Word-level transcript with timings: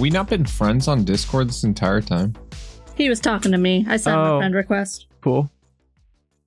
we 0.00 0.10
not 0.10 0.28
been 0.28 0.46
friends 0.46 0.88
on 0.88 1.04
Discord 1.04 1.48
this 1.48 1.62
entire 1.64 2.00
time? 2.00 2.34
He 2.96 3.08
was 3.08 3.20
talking 3.20 3.52
to 3.52 3.58
me. 3.58 3.84
I 3.88 3.96
sent 3.96 4.14
him 4.16 4.20
Oh. 4.22 4.36
a 4.36 4.40
friend 4.40 4.54
request 4.54 5.06
Cool. 5.20 5.50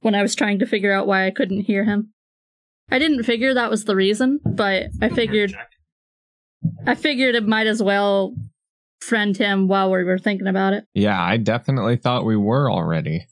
when 0.01 0.15
I 0.15 0.21
was 0.21 0.35
trying 0.35 0.59
to 0.59 0.65
figure 0.65 0.91
out 0.93 1.07
why 1.07 1.25
I 1.27 1.31
couldn't 1.31 1.61
hear 1.61 1.83
him. 1.85 2.09
I 2.91 2.99
didn't 2.99 3.23
figure 3.23 3.53
that 3.53 3.69
was 3.69 3.85
the 3.85 3.95
reason, 3.95 4.39
but 4.45 4.87
I 5.01 5.09
figured 5.09 5.55
I 6.87 6.95
figured 6.95 7.35
it 7.35 7.45
might 7.47 7.67
as 7.67 7.81
well 7.83 8.35
friend 9.01 9.35
him 9.35 9.67
while 9.67 9.91
we 9.91 10.03
were 10.03 10.17
thinking 10.17 10.47
about 10.47 10.73
it. 10.73 10.85
Yeah, 10.93 11.21
I 11.21 11.37
definitely 11.37 11.97
thought 11.97 12.25
we 12.25 12.37
were 12.37 12.71
already. 12.71 13.27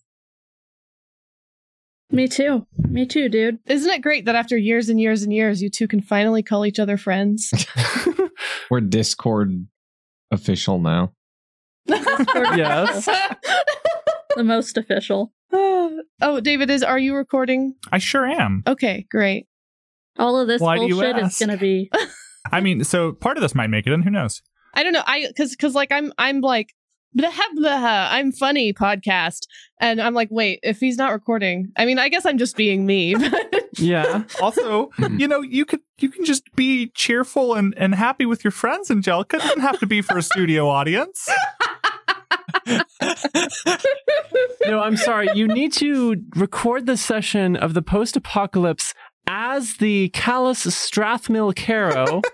Me 2.12 2.28
too. 2.28 2.66
Me 2.78 3.06
too, 3.06 3.30
dude. 3.30 3.60
Isn't 3.68 3.90
it 3.90 4.02
great 4.02 4.26
that 4.26 4.36
after 4.36 4.58
years 4.58 4.90
and 4.90 5.00
years 5.00 5.24
and 5.24 5.32
years, 5.32 5.62
you 5.62 5.70
two 5.70 5.88
can 5.88 6.02
finally 6.02 6.44
call 6.44 6.66
each 6.66 6.80
other 6.80 6.98
friends? 6.98 7.54
We're 8.70 8.82
Discord 8.82 9.68
official 10.32 10.80
now. 10.80 11.14
Yes. 12.56 13.08
The 14.38 14.44
most 14.46 14.78
official. 14.78 15.34
oh, 15.52 16.40
David, 16.42 16.70
is 16.70 16.84
are 16.84 16.98
you 16.98 17.16
recording? 17.16 17.76
I 17.92 17.98
sure 17.98 18.26
am. 18.26 18.64
Okay, 18.66 19.06
great. 19.12 19.48
All 20.18 20.40
of 20.40 20.48
this 20.48 20.62
Why 20.62 20.78
do 20.78 20.86
you 20.88 20.96
bullshit 20.96 21.18
is 21.18 21.24
ask? 21.24 21.40
gonna 21.42 21.58
be 21.58 21.92
I 22.52 22.62
mean, 22.62 22.84
so 22.86 23.12
part 23.12 23.36
of 23.38 23.42
this 23.42 23.54
might 23.54 23.68
make 23.68 23.86
it 23.88 23.94
in. 23.94 24.04
Who 24.04 24.10
knows? 24.10 24.42
I 24.74 24.84
don't 24.84 24.94
know. 24.94 25.04
I 25.06 25.26
because 25.28 25.52
because 25.52 25.76
like 25.76 25.92
I'm 25.92 26.14
I'm 26.18 26.40
like 26.40 26.70
blah 26.70 26.70
blah. 26.70 26.70
I'm 27.20 28.32
funny 28.32 28.74
podcast, 28.74 29.48
and 29.80 30.02
I'm 30.02 30.14
like, 30.14 30.30
wait, 30.32 30.60
if 30.64 30.80
he's 30.80 30.98
not 30.98 31.12
recording, 31.12 31.72
I 31.78 31.86
mean, 31.86 32.00
I 32.00 32.10
guess 32.10 32.26
I'm 32.26 32.38
just 32.38 32.56
being 32.56 32.86
me. 32.86 33.16
but- 33.30 33.70
Yeah. 33.78 34.24
Also, 34.42 34.92
hmm. 34.98 35.20
you 35.20 35.28
know, 35.28 35.42
you 35.42 35.66
could 35.66 35.82
you 36.00 36.10
can 36.10 36.26
just 36.26 36.44
be 36.56 36.88
cheerful 36.96 37.54
and, 37.54 37.74
and 37.78 37.94
happy 37.96 38.26
with 38.26 38.44
your 38.44 38.52
friends, 38.52 38.90
Angelica. 38.90 39.38
It 39.38 39.42
doesn't 39.44 39.62
have 39.62 39.80
to 39.80 39.86
be 39.86 40.02
for 40.02 40.18
a 40.18 40.22
studio 40.24 40.68
audience. 40.68 41.28
No, 44.68 44.80
I'm 44.80 44.96
sorry. 44.96 45.28
You 45.34 45.48
need 45.48 45.74
to 45.74 46.18
record 46.36 46.86
the 46.86 46.96
session 46.96 47.56
of 47.56 47.74
the 47.74 47.82
post 47.82 48.16
apocalypse 48.16 48.94
as 49.28 49.76
the 49.78 50.10
Callus 50.10 50.66
Strathmill 50.66 51.56
Caro. 51.56 52.22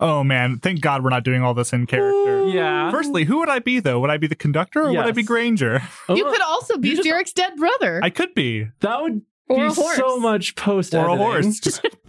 Oh 0.00 0.22
man, 0.24 0.58
thank 0.58 0.80
God 0.80 1.02
we're 1.04 1.10
not 1.10 1.24
doing 1.24 1.42
all 1.42 1.52
this 1.52 1.72
in 1.74 1.84
character. 1.86 2.46
yeah. 2.48 2.90
Firstly, 2.90 3.24
who 3.24 3.38
would 3.40 3.48
I 3.50 3.58
be 3.58 3.78
though? 3.80 4.00
Would 4.00 4.08
I 4.08 4.16
be 4.16 4.26
the 4.28 4.34
conductor 4.36 4.82
or 4.84 4.90
would 4.90 4.98
I 5.00 5.10
be 5.10 5.22
Granger? 5.24 5.82
Oh. 6.08 6.14
you 6.14 6.26
Oh, 6.26 6.30
could 6.32 6.40
also 6.40 6.78
be 6.78 6.90
you 6.90 6.96
just- 6.96 7.06
Derek's 7.06 7.32
dead 7.34 7.56
brother. 7.56 8.00
I 8.02 8.08
could 8.08 8.32
be. 8.34 8.68
that 8.80 9.02
would 9.02 9.20
or 9.48 9.56
be 9.58 9.62
a 9.64 9.70
horse. 9.72 9.96
so 9.96 10.18
much 10.18 10.54
post 10.54 10.94
Or 10.94 11.08
a 11.08 11.16
horse. 11.16 11.58
Just- 11.60 11.82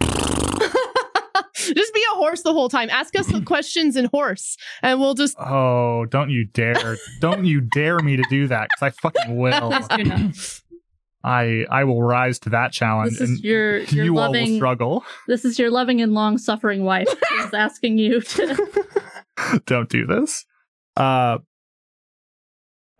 just 1.54 1.94
be 1.94 2.02
a 2.12 2.14
horse 2.14 2.42
the 2.42 2.52
whole 2.52 2.68
time. 2.68 2.88
Ask 2.88 3.18
us 3.18 3.26
the 3.26 3.40
questions 3.46 3.96
in 3.96 4.06
horse, 4.06 4.56
and 4.82 4.98
we'll 5.00 5.14
just. 5.14 5.36
oh, 5.38 6.06
don't 6.06 6.30
you 6.30 6.44
dare. 6.46 6.96
don't 7.20 7.44
you 7.44 7.60
dare 7.60 7.98
me 7.98 8.16
to 8.16 8.24
do 8.30 8.46
that 8.48 8.68
because 8.70 8.82
I 8.82 8.90
fucking 9.02 9.36
will. 9.36 10.61
Please 11.22 11.58
do 11.58 11.66
not. 11.66 11.70
I 11.70 11.80
I 11.80 11.84
will 11.84 12.02
rise 12.02 12.38
to 12.40 12.50
that 12.50 12.72
challenge 12.72 13.12
This 13.12 13.22
is 13.22 13.30
and 13.30 13.40
your 13.40 13.78
your 13.84 14.04
you 14.04 14.18
all 14.18 14.32
will 14.32 14.38
loving 14.40 14.56
struggle. 14.56 15.04
this 15.28 15.44
is 15.44 15.58
your 15.58 15.70
loving 15.70 16.00
and 16.00 16.12
long 16.14 16.38
suffering 16.38 16.84
wife 16.84 17.08
who's 17.30 17.54
asking 17.54 17.98
you 17.98 18.20
to 18.20 18.82
don't 19.66 19.88
do 19.88 20.06
this. 20.06 20.44
Uh 20.96 21.38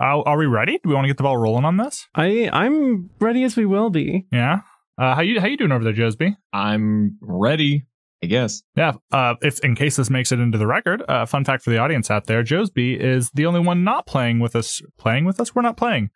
are, 0.01 0.27
are 0.27 0.37
we 0.39 0.47
ready? 0.47 0.79
Do 0.83 0.89
we 0.89 0.95
want 0.95 1.05
to 1.05 1.09
get 1.09 1.17
the 1.17 1.23
ball 1.23 1.37
rolling 1.37 1.65
on 1.65 1.77
this? 1.77 2.09
I 2.15 2.51
I'm 2.53 3.11
ready 3.21 3.45
as 3.45 3.57
we 3.57 3.67
will 3.67 3.91
be. 3.91 4.27
Yeah. 4.33 4.61
Uh, 4.99 5.15
how 5.15 5.23
you 5.23 5.41
how 5.41 5.47
you 5.47 5.57
doing 5.57 5.73
over 5.73 5.85
there, 5.85 5.93
Josby? 5.93 6.37
I'm 6.53 7.17
ready, 7.21 7.85
I 8.23 8.27
guess. 8.27 8.63
Yeah. 8.77 8.93
Uh, 9.11 9.35
if 9.43 9.61
in 9.61 9.75
case 9.75 9.97
this 9.97 10.11
makes 10.11 10.33
it 10.33 10.41
into 10.41 10.59
the 10.59 10.67
record, 10.67 11.03
uh, 11.09 11.25
fun 11.27 11.45
fact 11.45 11.63
for 11.63 11.71
the 11.71 11.79
audience 11.79 12.11
out 12.11 12.27
there: 12.27 12.43
Josby 12.43 12.99
is 12.99 13.31
the 13.31 13.47
only 13.47 13.61
one 13.61 13.85
not 13.85 14.07
playing 14.07 14.41
with 14.41 14.55
us. 14.57 14.83
Playing 14.99 15.25
with 15.25 15.41
us? 15.41 15.55
We're 15.55 15.63
not 15.63 15.77
playing. 15.77 16.11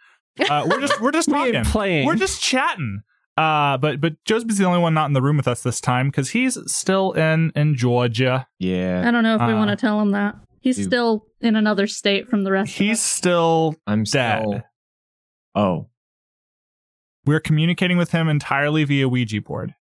Uh, 0.51 0.67
we're 0.69 0.81
just 0.81 1.01
we're 1.01 1.13
just 1.13 1.29
We 1.33 1.35
talking. 1.35 1.55
ain't 1.57 1.67
playing. 1.67 2.07
We're 2.07 2.17
just 2.17 2.43
chatting. 2.43 3.03
Uh, 3.37 3.77
but 3.77 4.01
but 4.01 4.23
Josby's 4.25 4.59
the 4.59 4.65
only 4.65 4.79
one 4.81 4.95
not 4.95 5.07
in 5.07 5.13
the 5.13 5.21
room 5.23 5.37
with 5.37 5.47
us 5.49 5.63
this 5.63 5.81
time 5.81 6.09
because 6.09 6.31
he's 6.31 6.59
still 6.71 7.13
in 7.13 7.53
in 7.55 7.75
Georgia. 7.75 8.47
Yeah, 8.59 9.05
I 9.07 9.11
don't 9.11 9.23
know 9.23 9.35
if 9.37 9.41
we 9.43 9.53
Uh, 9.53 9.57
want 9.57 9.71
to 9.71 9.77
tell 9.77 10.01
him 10.01 10.11
that. 10.13 10.37
He's 10.61 10.79
you- 10.79 10.85
still 10.85 11.27
in 11.41 11.55
another 11.55 11.87
state 11.87 12.29
from 12.29 12.45
the 12.45 12.51
rest 12.53 12.73
He's 12.73 12.77
of 12.77 12.81
us. 12.81 12.89
He's 12.89 13.01
still 13.03 13.77
I'm 13.87 14.05
dead. 14.05 14.41
still. 14.43 14.63
Oh, 15.55 15.89
We're 17.25 17.41
communicating 17.41 17.99
with 17.99 18.11
him 18.13 18.29
entirely 18.29 18.85
via 18.85 19.09
Ouija 19.09 19.41
board. 19.43 19.75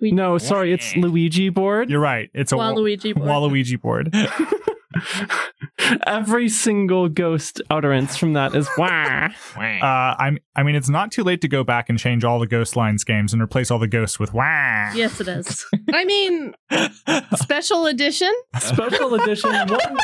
We- 0.00 0.12
no, 0.12 0.38
sorry, 0.38 0.72
it's 0.72 0.96
Luigi 0.96 1.50
board. 1.50 1.90
You're 1.90 2.00
right. 2.00 2.30
It's 2.34 2.52
a 2.52 2.56
wa- 2.56 2.72
Waluigi 2.72 3.14
board. 3.14 3.28
Waluigi 3.28 3.80
board. 3.80 4.12
Every 6.06 6.48
single 6.48 7.08
ghost 7.08 7.60
utterance 7.70 8.16
from 8.16 8.32
that 8.34 8.54
is 8.54 8.68
wah. 8.76 9.28
Uh, 9.56 10.14
I'm. 10.18 10.38
I 10.56 10.62
mean, 10.62 10.74
it's 10.74 10.88
not 10.88 11.10
too 11.12 11.22
late 11.22 11.40
to 11.42 11.48
go 11.48 11.62
back 11.64 11.88
and 11.88 11.98
change 11.98 12.24
all 12.24 12.38
the 12.40 12.46
Ghost 12.46 12.76
Lines 12.76 13.04
games 13.04 13.32
and 13.32 13.40
replace 13.42 13.70
all 13.70 13.78
the 13.78 13.86
ghosts 13.88 14.18
with 14.18 14.34
wah. 14.34 14.92
Yes, 14.94 15.20
it 15.20 15.28
is. 15.28 15.64
I 15.92 16.04
mean, 16.04 16.54
special 17.36 17.86
edition. 17.86 18.32
Special 18.58 19.14
edition, 19.14 19.50
one 19.52 19.96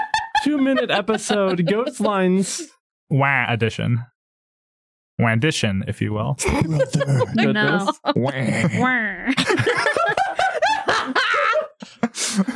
two 0.44 0.58
minute 0.58 0.90
episode, 0.90 1.66
Ghost 1.66 2.00
Lines. 2.00 2.62
Wah 3.10 3.46
edition. 3.48 4.04
Wah 5.18 5.32
edition, 5.32 5.84
if 5.88 6.00
you 6.00 6.12
will. 6.12 6.36
no. 6.64 6.78
Goodness. 7.34 7.90
Wah. 8.14 9.32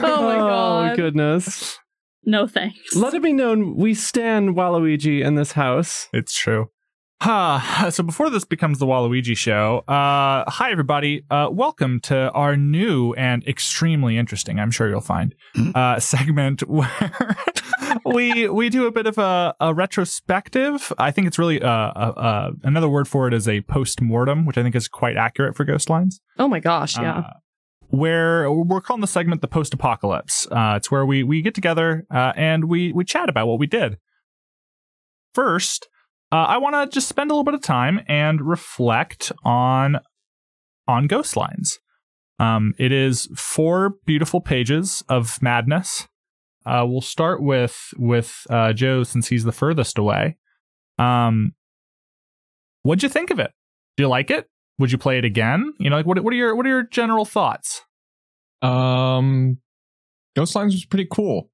Oh 0.03 0.23
my 0.23 0.37
god. 0.37 0.97
goodness. 0.97 1.79
No 2.25 2.47
thanks. 2.47 2.95
Let 2.95 3.15
it 3.15 3.23
be 3.23 3.33
known 3.33 3.77
we 3.77 3.95
stand 3.95 4.51
Waluigi 4.57 5.25
in 5.25 5.35
this 5.35 5.53
house. 5.53 6.09
It's 6.13 6.37
true. 6.37 6.71
Ah, 7.23 7.89
so 7.91 8.03
before 8.03 8.31
this 8.31 8.47
becomes 8.47 8.79
the 8.79 8.87
Waluigi 8.87 9.37
show, 9.37 9.85
uh, 9.89 10.51
hi 10.51 10.71
everybody. 10.71 11.23
Uh, 11.31 11.49
welcome 11.53 12.01
to 12.01 12.31
our 12.31 12.57
new 12.57 13.13
and 13.13 13.47
extremely 13.47 14.17
interesting, 14.17 14.59
I'm 14.59 14.71
sure 14.71 14.89
you'll 14.89 15.03
find, 15.03 15.35
uh, 15.75 16.01
segment 16.01 16.67
where 16.67 17.37
we 18.07 18.49
we 18.49 18.71
do 18.71 18.87
a 18.87 18.91
bit 18.91 19.07
of 19.07 19.19
a, 19.19 19.55
a 19.61 19.75
retrospective. 19.75 20.95
I 20.97 21.11
think 21.11 21.27
it's 21.27 21.39
really 21.39 21.61
uh, 21.61 21.69
uh, 21.69 22.13
uh, 22.17 22.51
another 22.63 22.89
word 22.89 23.07
for 23.07 23.29
it 23.29 23.35
is 23.35 23.47
a 23.47 23.61
post 23.63 24.01
mortem, 24.01 24.47
which 24.47 24.57
I 24.57 24.63
think 24.63 24.75
is 24.75 24.89
quite 24.89 25.19
accurate 25.19 25.55
for 25.55 25.65
Ghost 25.65 25.91
Lines. 25.91 26.23
Oh 26.39 26.49
my 26.49 26.61
gosh, 26.61 26.97
yeah. 26.97 27.35
Where 27.91 28.51
we're 28.51 28.81
calling 28.81 29.01
the 29.01 29.07
segment 29.07 29.41
the 29.41 29.49
post 29.49 29.75
apocalypse. 29.75 30.47
Uh, 30.51 30.75
it's 30.77 30.91
where 30.91 31.05
we, 31.05 31.23
we 31.23 31.43
get 31.43 31.55
together 31.55 32.07
uh, 32.11 32.33
and 32.37 32.67
we, 32.67 32.93
we 32.93 33.05
chat 33.05 33.29
about 33.29 33.49
what 33.49 33.59
we 33.59 33.67
did. 33.67 33.99
First, 35.35 35.89
uh, 36.33 36.37
I 36.37 36.59
want 36.59 36.75
to 36.75 36.95
just 36.95 37.09
spend 37.09 37.31
a 37.31 37.35
little 37.35 37.45
bit 37.45 37.55
of 37.55 37.63
time 37.63 38.01
and 38.07 38.41
reflect 38.41 39.33
on 39.45 40.01
on 40.87 41.07
Ghost 41.07 41.37
Lines. 41.37 41.79
Um, 42.39 42.75
it 42.79 42.91
is 42.91 43.29
four 43.37 43.95
beautiful 44.07 44.41
pages 44.41 45.05
of 45.09 45.41
madness. 45.43 46.09
Uh, 46.67 46.85
we'll 46.89 47.01
start 47.01 47.43
with 47.43 47.93
with 47.97 48.47
uh, 48.51 48.73
Joe 48.73 49.03
since 49.03 49.29
he's 49.29 49.45
the 49.45 49.53
furthest 49.53 49.99
away. 49.99 50.37
Um, 50.99 51.55
what'd 52.83 53.03
you 53.03 53.09
think 53.09 53.31
of 53.31 53.39
it? 53.39 53.53
Do 53.97 54.05
you 54.05 54.09
like 54.09 54.31
it? 54.31 54.47
Would 54.81 54.91
you 54.91 54.97
play 54.97 55.19
it 55.19 55.27
again? 55.27 55.75
You 55.79 55.91
know, 55.91 55.97
like 55.97 56.07
what 56.07 56.19
what 56.25 56.33
are 56.33 56.37
your 56.37 56.57
what 56.57 56.65
are 56.65 56.71
your 56.71 56.85
general 56.85 57.27
thoughts? 57.27 57.83
Um, 58.63 59.59
Ghost 60.35 60.55
Lines 60.55 60.73
was 60.73 60.87
pretty 60.87 61.07
cool. 61.13 61.51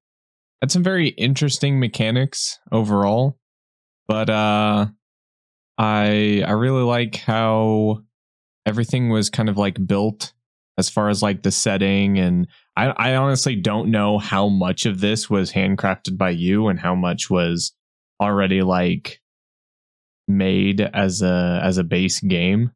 Had 0.61 0.71
some 0.71 0.81
very 0.81 1.09
interesting 1.09 1.77
mechanics 1.77 2.57
overall, 2.71 3.37
but 4.07 4.29
uh, 4.29 4.87
I 5.77 6.41
I 6.47 6.51
really 6.51 6.83
like 6.83 7.17
how 7.17 8.03
everything 8.65 9.09
was 9.09 9.29
kind 9.29 9.49
of 9.49 9.57
like 9.57 9.85
built 9.85 10.31
as 10.77 10.89
far 10.89 11.09
as 11.09 11.21
like 11.21 11.43
the 11.43 11.51
setting 11.51 12.17
and 12.17 12.47
I 12.77 12.87
I 12.87 13.15
honestly 13.17 13.57
don't 13.57 13.91
know 13.91 14.19
how 14.19 14.47
much 14.47 14.85
of 14.85 15.01
this 15.01 15.29
was 15.29 15.51
handcrafted 15.51 16.17
by 16.17 16.29
you 16.29 16.69
and 16.69 16.79
how 16.79 16.95
much 16.95 17.29
was 17.29 17.73
already 18.21 18.61
like 18.61 19.19
made 20.29 20.79
as 20.79 21.21
a 21.21 21.59
as 21.61 21.77
a 21.77 21.83
base 21.83 22.21
game. 22.21 22.71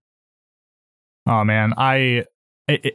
Oh 1.31 1.45
man, 1.45 1.74
I, 1.78 2.25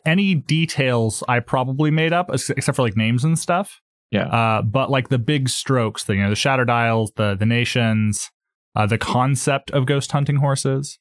any 0.04 0.34
details 0.34 1.24
I 1.26 1.40
probably 1.40 1.90
made 1.90 2.12
up 2.12 2.30
except 2.30 2.76
for 2.76 2.82
like 2.82 2.96
names 2.96 3.24
and 3.24 3.38
stuff. 3.38 3.80
Yeah. 4.10 4.26
Uh, 4.26 4.62
but 4.62 4.90
like 4.90 5.08
the 5.08 5.18
big 5.18 5.48
strokes, 5.48 6.04
the 6.04 6.16
you 6.16 6.22
know 6.22 6.28
the 6.28 6.36
Shattered 6.36 6.68
Isles, 6.68 7.12
the 7.16 7.34
the 7.34 7.46
nations, 7.46 8.30
uh, 8.74 8.84
the 8.84 8.98
concept 8.98 9.70
of 9.70 9.86
ghost 9.86 10.12
hunting 10.12 10.36
horses, 10.36 10.98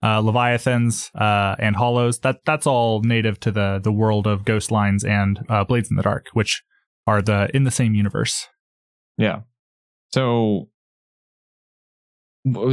uh, 0.00 0.20
leviathans, 0.20 1.10
uh, 1.16 1.56
and 1.58 1.74
hollows. 1.74 2.20
That 2.20 2.38
that's 2.46 2.68
all 2.68 3.02
native 3.02 3.40
to 3.40 3.50
the 3.50 3.80
the 3.82 3.92
world 3.92 4.28
of 4.28 4.44
ghost 4.44 4.70
lines 4.70 5.04
and 5.04 5.44
uh, 5.48 5.64
blades 5.64 5.90
in 5.90 5.96
the 5.96 6.04
dark, 6.04 6.28
which 6.34 6.62
are 7.04 7.20
the 7.20 7.50
in 7.52 7.64
the 7.64 7.72
same 7.72 7.96
universe. 7.96 8.46
Yeah. 9.18 9.40
So 10.12 10.68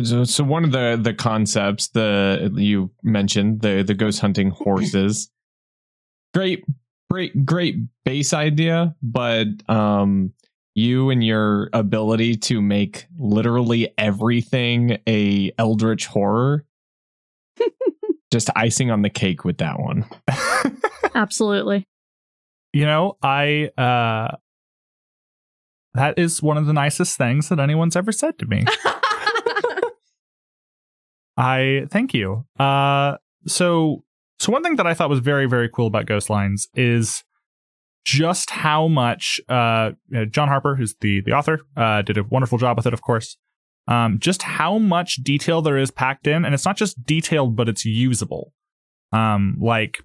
so 0.04 0.24
so 0.24 0.44
one 0.44 0.64
of 0.64 0.72
the 0.72 1.00
the 1.02 1.14
concepts 1.14 1.88
the 1.90 2.52
you 2.56 2.92
mentioned 3.02 3.62
the 3.62 3.84
the 3.84 3.94
ghost 3.94 4.20
hunting 4.20 4.50
horses 4.56 5.30
great 6.34 6.64
great 7.10 7.46
great 7.46 7.78
base 8.06 8.34
idea 8.34 8.96
but 9.02 9.48
um 9.68 10.34
you 10.76 11.10
and 11.10 11.24
your 11.24 11.70
ability 11.74 12.36
to 12.36 12.62
make 12.62 13.06
literally 13.18 13.94
everything 13.98 14.98
a 15.08 15.52
eldritch 15.58 16.08
horror. 16.08 16.66
Just 18.32 18.50
icing 18.56 18.90
on 18.90 19.04
the 19.04 19.10
cake 19.10 19.46
with 19.46 19.60
that 19.60 19.80
one. 19.80 20.06
Absolutely. 21.16 21.88
you 22.74 22.86
know, 22.86 23.18
I 23.22 23.70
uh 23.78 24.36
that 25.94 26.18
is 26.18 26.42
one 26.42 26.58
of 26.58 26.66
the 26.66 26.74
nicest 26.74 27.20
things 27.20 27.50
that 27.50 27.60
anyone's 27.60 27.96
ever 27.96 28.12
said 28.12 28.40
to 28.40 28.48
me. 28.48 28.66
I 31.38 31.88
thank 31.90 32.14
you. 32.14 32.46
Uh 32.60 33.18
so 33.46 34.04
so 34.40 34.52
one 34.52 34.64
thing 34.64 34.76
that 34.78 34.88
I 34.88 34.94
thought 34.94 35.10
was 35.10 35.20
very 35.20 35.48
very 35.48 35.70
cool 35.70 35.88
about 35.88 36.06
Ghost 36.06 36.30
Lines 36.30 36.68
is 36.76 37.24
just 38.06 38.50
how 38.50 38.88
much 38.88 39.42
uh 39.50 39.92
John 40.30 40.48
Harper 40.48 40.76
who's 40.76 40.96
the 41.02 41.22
the 41.22 41.32
author 41.32 41.62
uh 41.76 42.02
did 42.02 42.18
a 42.18 42.24
wonderful 42.24 42.58
job 42.58 42.78
with 42.78 42.86
it 42.86 42.94
of 42.94 43.02
course. 43.02 43.38
Um 43.88 44.20
just 44.20 44.44
how 44.44 44.78
much 44.78 45.16
detail 45.18 45.62
there 45.62 45.78
is 45.78 45.92
packed 45.92 46.28
in 46.28 46.46
and 46.46 46.54
it's 46.54 46.66
not 46.66 46.78
just 46.78 47.04
detailed 47.06 47.56
but 47.56 47.70
it's 47.70 47.86
usable. 47.86 48.54
Um 49.12 49.58
like 49.60 50.02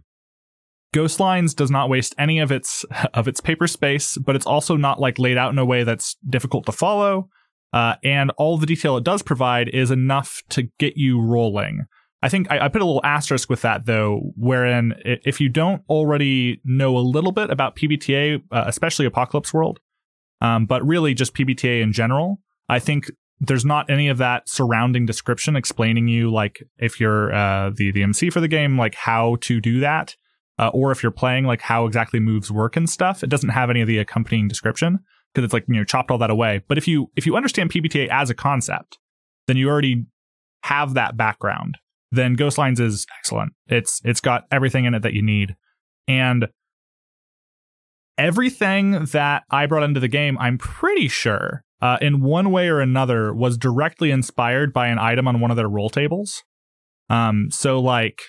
Ghost 0.94 1.20
Lines 1.20 1.52
does 1.52 1.70
not 1.70 1.90
waste 1.90 2.14
any 2.18 2.38
of 2.38 2.50
its 2.50 2.84
of 3.14 3.28
its 3.28 3.40
paper 3.40 3.66
space, 3.66 4.16
but 4.16 4.36
it's 4.36 4.46
also 4.46 4.76
not 4.76 5.00
like 5.00 5.18
laid 5.18 5.36
out 5.36 5.52
in 5.52 5.58
a 5.58 5.64
way 5.64 5.84
that's 5.84 6.16
difficult 6.28 6.66
to 6.66 6.72
follow. 6.72 7.28
Uh, 7.72 7.96
and 8.02 8.30
all 8.38 8.56
the 8.56 8.66
detail 8.66 8.96
it 8.96 9.04
does 9.04 9.22
provide 9.22 9.68
is 9.68 9.90
enough 9.90 10.42
to 10.48 10.64
get 10.78 10.96
you 10.96 11.20
rolling. 11.20 11.84
I 12.22 12.28
think 12.28 12.50
I, 12.50 12.64
I 12.64 12.68
put 12.68 12.82
a 12.82 12.84
little 12.84 13.04
asterisk 13.04 13.50
with 13.50 13.62
that 13.62 13.86
though, 13.86 14.32
wherein 14.36 14.94
if 15.04 15.40
you 15.40 15.48
don't 15.48 15.82
already 15.88 16.60
know 16.64 16.96
a 16.96 17.00
little 17.00 17.32
bit 17.32 17.50
about 17.50 17.76
PBTA, 17.76 18.42
uh, 18.50 18.64
especially 18.66 19.06
Apocalypse 19.06 19.52
World, 19.52 19.78
um, 20.40 20.66
but 20.66 20.84
really 20.86 21.14
just 21.14 21.34
PBTA 21.34 21.82
in 21.82 21.92
general, 21.92 22.40
I 22.68 22.78
think 22.78 23.10
there's 23.40 23.64
not 23.64 23.88
any 23.88 24.08
of 24.08 24.18
that 24.18 24.48
surrounding 24.48 25.06
description 25.06 25.54
explaining 25.54 26.08
you 26.08 26.30
like 26.32 26.60
if 26.78 26.98
you're 26.98 27.32
uh, 27.32 27.70
the 27.74 27.92
the 27.92 28.02
MC 28.02 28.30
for 28.30 28.40
the 28.40 28.48
game, 28.48 28.76
like 28.76 28.96
how 28.96 29.36
to 29.42 29.60
do 29.60 29.80
that 29.80 30.16
uh, 30.58 30.68
or 30.68 30.90
if 30.90 31.02
you're 31.02 31.12
playing 31.12 31.44
like 31.44 31.60
how 31.60 31.86
exactly 31.86 32.20
moves 32.20 32.50
work 32.50 32.76
and 32.76 32.90
stuff 32.90 33.22
it 33.22 33.30
doesn't 33.30 33.50
have 33.50 33.70
any 33.70 33.80
of 33.80 33.88
the 33.88 33.98
accompanying 33.98 34.48
description 34.48 34.98
because 35.38 35.46
it's 35.46 35.54
like 35.54 35.64
you 35.68 35.76
know 35.76 35.84
chopped 35.84 36.10
all 36.10 36.18
that 36.18 36.30
away. 36.30 36.62
But 36.66 36.78
if 36.78 36.88
you 36.88 37.12
if 37.14 37.24
you 37.24 37.36
understand 37.36 37.70
pbta 37.70 38.08
as 38.08 38.28
a 38.28 38.34
concept 38.34 38.98
then 39.46 39.56
you 39.56 39.68
already 39.68 40.04
have 40.64 40.94
that 40.94 41.16
background. 41.16 41.78
Then 42.10 42.34
ghost 42.34 42.58
lines 42.58 42.80
is 42.80 43.06
excellent. 43.18 43.52
It's 43.68 44.00
it's 44.04 44.20
got 44.20 44.46
everything 44.50 44.84
in 44.84 44.94
it 44.94 45.02
that 45.02 45.12
you 45.12 45.22
need. 45.22 45.54
And 46.08 46.48
everything 48.16 49.04
that 49.12 49.44
i 49.48 49.64
brought 49.64 49.84
into 49.84 50.00
the 50.00 50.08
game 50.08 50.36
i'm 50.40 50.58
pretty 50.58 51.06
sure 51.06 51.62
uh, 51.80 51.96
in 52.00 52.20
one 52.20 52.50
way 52.50 52.68
or 52.68 52.80
another 52.80 53.32
was 53.32 53.56
directly 53.56 54.10
inspired 54.10 54.72
by 54.72 54.88
an 54.88 54.98
item 54.98 55.28
on 55.28 55.38
one 55.38 55.52
of 55.52 55.56
their 55.56 55.68
roll 55.68 55.88
tables. 55.88 56.42
Um 57.08 57.48
so 57.52 57.78
like 57.78 58.20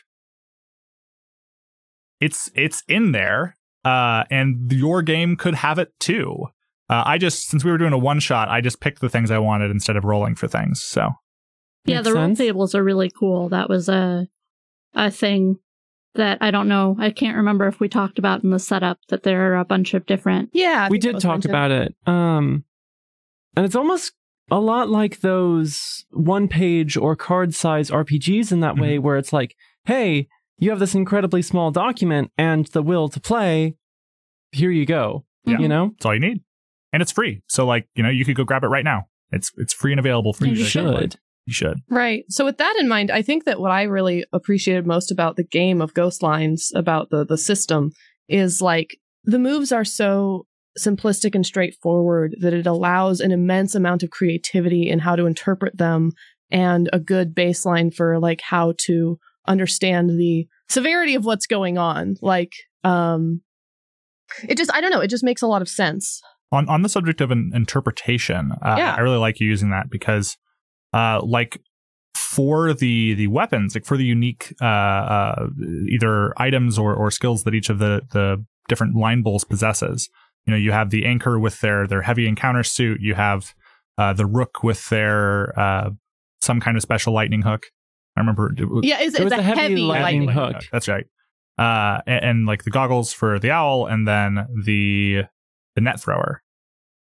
it's 2.21 2.51
it's 2.53 2.83
in 2.87 3.13
there 3.13 3.55
uh 3.83 4.25
and 4.29 4.71
your 4.71 5.01
game 5.01 5.35
could 5.35 5.55
have 5.55 5.79
it 5.79 5.91
too 5.99 6.45
uh, 6.89 7.03
i 7.05 7.17
just 7.17 7.47
since 7.47 7.63
we 7.63 7.71
were 7.71 7.77
doing 7.77 7.93
a 7.93 7.97
one 7.97 8.19
shot 8.19 8.49
i 8.49 8.61
just 8.61 8.79
picked 8.79 9.01
the 9.01 9.09
things 9.09 9.31
i 9.31 9.37
wanted 9.37 9.71
instead 9.71 9.95
of 9.95 10.03
rolling 10.03 10.35
for 10.35 10.47
things 10.47 10.81
so 10.81 11.13
yeah, 11.85 11.97
Makes 11.97 12.07
the 12.07 12.13
roll 12.13 12.35
tables 12.35 12.75
are 12.75 12.83
really 12.83 13.09
cool. 13.09 13.49
That 13.49 13.69
was 13.69 13.89
a 13.89 14.27
a 14.93 15.11
thing 15.11 15.57
that 16.15 16.39
I 16.41 16.51
don't 16.51 16.67
know. 16.67 16.95
I 16.99 17.11
can't 17.11 17.37
remember 17.37 17.67
if 17.67 17.79
we 17.79 17.87
talked 17.87 18.19
about 18.19 18.43
in 18.43 18.49
the 18.49 18.59
setup 18.59 18.99
that 19.09 19.23
there 19.23 19.53
are 19.53 19.57
a 19.57 19.65
bunch 19.65 19.93
of 19.93 20.05
different. 20.05 20.49
yeah, 20.53 20.89
we 20.89 20.97
did 20.97 21.19
talk 21.19 21.45
about 21.45 21.71
it. 21.71 21.95
Um, 22.05 22.65
and 23.55 23.65
it's 23.65 23.75
almost 23.75 24.13
a 24.51 24.59
lot 24.59 24.89
like 24.89 25.21
those 25.21 26.05
one 26.11 26.47
page 26.47 26.97
or 26.97 27.15
card 27.15 27.53
size 27.53 27.89
RPGs 27.91 28.51
in 28.51 28.59
that 28.61 28.77
way, 28.77 28.99
where 28.99 29.17
it's 29.17 29.31
like, 29.31 29.55
hey, 29.85 30.27
you 30.57 30.69
have 30.71 30.79
this 30.79 30.95
incredibly 30.95 31.41
small 31.41 31.71
document 31.71 32.31
and 32.37 32.65
the 32.67 32.81
will 32.81 33.09
to 33.09 33.19
play. 33.19 33.75
Here 34.51 34.71
you 34.71 34.85
go. 34.85 35.25
Yeah. 35.45 35.59
You 35.59 35.67
know? 35.67 35.89
that's 35.93 36.05
all 36.05 36.13
you 36.13 36.19
need 36.19 36.41
and 36.93 37.01
it's 37.01 37.11
free 37.11 37.41
so 37.47 37.65
like 37.65 37.87
you 37.95 38.03
know 38.03 38.09
you 38.09 38.25
could 38.25 38.35
go 38.35 38.43
grab 38.43 38.63
it 38.63 38.67
right 38.67 38.85
now 38.85 39.05
it's 39.31 39.51
it's 39.57 39.73
free 39.73 39.91
and 39.91 39.99
available 39.99 40.33
for 40.33 40.45
You 40.45 40.53
you 40.53 40.59
You 40.59 40.65
should. 40.65 40.99
should. 40.99 41.15
you 41.45 41.53
should 41.53 41.77
Right. 41.89 42.25
So 42.29 42.45
with 42.45 42.57
that 42.57 42.75
in 42.79 42.87
mind, 42.87 43.11
I 43.11 43.21
think 43.21 43.45
that 43.45 43.59
what 43.59 43.71
I 43.71 43.83
really 43.83 44.25
appreciated 44.33 44.85
most 44.85 45.11
about 45.11 45.35
the 45.35 45.43
game 45.43 45.81
of 45.81 45.93
Ghost 45.93 46.21
Lines, 46.23 46.71
about 46.75 47.09
the 47.09 47.25
the 47.25 47.37
system, 47.37 47.91
is 48.27 48.61
like 48.61 48.97
the 49.23 49.39
moves 49.39 49.71
are 49.71 49.85
so 49.85 50.45
simplistic 50.77 51.35
and 51.35 51.45
straightforward 51.45 52.35
that 52.39 52.53
it 52.53 52.65
allows 52.67 53.19
an 53.19 53.31
immense 53.31 53.75
amount 53.75 54.03
of 54.03 54.09
creativity 54.11 54.89
in 54.89 54.99
how 54.99 55.15
to 55.15 55.25
interpret 55.25 55.77
them 55.77 56.11
and 56.51 56.89
a 56.93 56.99
good 56.99 57.35
baseline 57.35 57.93
for 57.93 58.19
like 58.19 58.41
how 58.41 58.73
to 58.77 59.19
understand 59.47 60.09
the 60.11 60.47
severity 60.69 61.15
of 61.15 61.25
what's 61.25 61.47
going 61.47 61.77
on. 61.77 62.15
Like 62.21 62.53
um 62.83 63.41
it 64.47 64.57
just 64.57 64.73
I 64.73 64.81
don't 64.81 64.91
know, 64.91 65.01
it 65.01 65.09
just 65.09 65.23
makes 65.23 65.41
a 65.41 65.47
lot 65.47 65.61
of 65.61 65.69
sense. 65.69 66.21
On 66.51 66.67
on 66.69 66.81
the 66.81 66.89
subject 66.89 67.21
of 67.21 67.31
an 67.31 67.51
interpretation 67.53 68.51
uh, 68.61 68.75
Yeah. 68.77 68.95
i 68.95 68.99
really 69.01 69.17
like 69.17 69.39
you 69.39 69.47
using 69.47 69.69
that 69.71 69.89
because 69.89 70.37
uh 70.93 71.21
like 71.23 71.61
for 72.15 72.73
the 72.73 73.13
the 73.13 73.27
weapons 73.27 73.75
like 73.75 73.85
for 73.85 73.97
the 73.97 74.03
unique 74.05 74.53
uh 74.61 74.65
uh 74.65 75.47
either 75.89 76.33
items 76.41 76.77
or 76.77 76.93
or 76.93 77.11
skills 77.11 77.43
that 77.43 77.53
each 77.53 77.69
of 77.69 77.79
the 77.79 78.01
the 78.11 78.43
different 78.67 78.95
line 78.95 79.21
bowls 79.21 79.43
possesses 79.43 80.09
you 80.45 80.51
know 80.51 80.57
you 80.57 80.71
have 80.71 80.89
the 80.89 81.05
anchor 81.05 81.39
with 81.39 81.59
their 81.61 81.87
their 81.87 82.01
heavy 82.01 82.27
encounter 82.27 82.63
suit 82.63 82.99
you 83.01 83.15
have 83.15 83.53
uh 83.97 84.13
the 84.13 84.25
rook 84.25 84.63
with 84.63 84.89
their 84.89 85.57
uh 85.59 85.89
some 86.41 86.59
kind 86.59 86.75
of 86.77 86.83
special 86.83 87.13
lightning 87.13 87.41
hook 87.41 87.67
i 88.17 88.19
remember 88.19 88.51
it 88.57 88.65
was- 88.69 88.83
Yeah, 88.85 88.97
it's, 88.99 89.15
It 89.15 89.21
it's 89.21 89.23
was 89.25 89.33
a 89.33 89.37
a 89.37 89.41
heavy 89.41 89.59
heavy, 89.61 89.75
lightning 89.77 90.25
lightning. 90.25 90.53
hook. 90.53 90.63
That's 90.71 90.87
right. 90.87 91.05
Uh, 91.57 91.99
and, 92.07 92.23
and 92.25 92.45
like 92.45 92.63
the 92.63 92.69
goggles 92.71 93.11
for 93.11 93.37
the 93.39 93.51
owl, 93.51 93.85
and 93.85 94.07
then 94.07 94.47
the 94.63 95.23
the 95.75 95.81
net 95.81 95.99
thrower, 95.99 96.41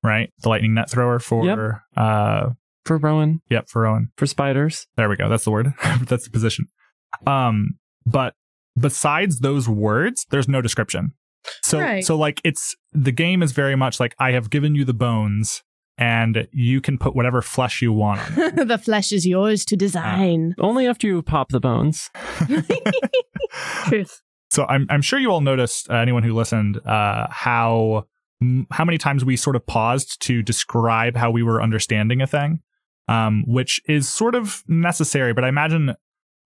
right? 0.02 0.30
The 0.42 0.48
lightning 0.48 0.74
net 0.74 0.90
thrower 0.90 1.18
for 1.18 1.44
Yep. 1.44 1.58
uh, 1.96 2.50
For 2.84 2.98
Rowan, 2.98 3.40
yep, 3.50 3.68
for 3.68 3.82
Rowan. 3.82 4.10
for 4.16 4.26
spiders. 4.26 4.86
There 4.96 5.08
we 5.08 5.16
go. 5.16 5.28
That's 5.28 5.44
the 5.44 5.50
word. 5.50 5.72
That's 6.02 6.24
the 6.24 6.30
position. 6.30 6.66
Um, 7.26 7.78
but 8.06 8.34
besides 8.78 9.40
those 9.40 9.68
words, 9.68 10.26
there's 10.30 10.48
no 10.48 10.60
description. 10.62 11.12
So 11.62 11.80
Right. 11.80 12.04
so 12.04 12.16
like 12.16 12.40
it's 12.44 12.74
the 12.92 13.12
game 13.12 13.42
is 13.42 13.52
very 13.52 13.76
much 13.76 13.98
like 14.00 14.14
I 14.18 14.32
have 14.32 14.50
given 14.50 14.74
you 14.74 14.84
the 14.84 14.92
bones, 14.94 15.62
and 15.96 16.46
you 16.52 16.80
can 16.80 16.98
put 16.98 17.14
whatever 17.16 17.40
flesh 17.42 17.80
you 17.82 17.92
want 17.92 18.20
the 18.36 18.78
flesh 18.82 19.12
is 19.12 19.26
yours 19.26 19.64
to 19.66 19.76
design. 19.76 20.54
Only 20.58 20.86
after 20.86 21.06
you 21.06 21.22
pop 21.22 21.48
the 21.50 21.60
bones. 21.60 22.10
Truth. 23.86 24.20
So 24.50 24.64
I'm 24.66 24.86
I'm 24.90 25.02
sure 25.02 25.18
you 25.18 25.30
all 25.30 25.40
noticed 25.40 25.90
uh, 25.90 25.94
anyone 25.94 26.22
who 26.22 26.34
listened 26.34 26.78
uh, 26.86 27.26
how 27.30 28.06
m- 28.06 28.06
how 28.70 28.84
many 28.84 28.98
times 28.98 29.24
we 29.24 29.36
sort 29.36 29.56
of 29.56 29.66
paused 29.66 30.20
to 30.22 30.42
describe 30.42 31.16
how 31.16 31.30
we 31.30 31.42
were 31.42 31.62
understanding 31.62 32.20
a 32.20 32.26
thing, 32.26 32.60
um, 33.08 33.44
which 33.46 33.80
is 33.86 34.08
sort 34.08 34.34
of 34.34 34.62
necessary. 34.68 35.32
But 35.32 35.44
I 35.44 35.48
imagine 35.48 35.94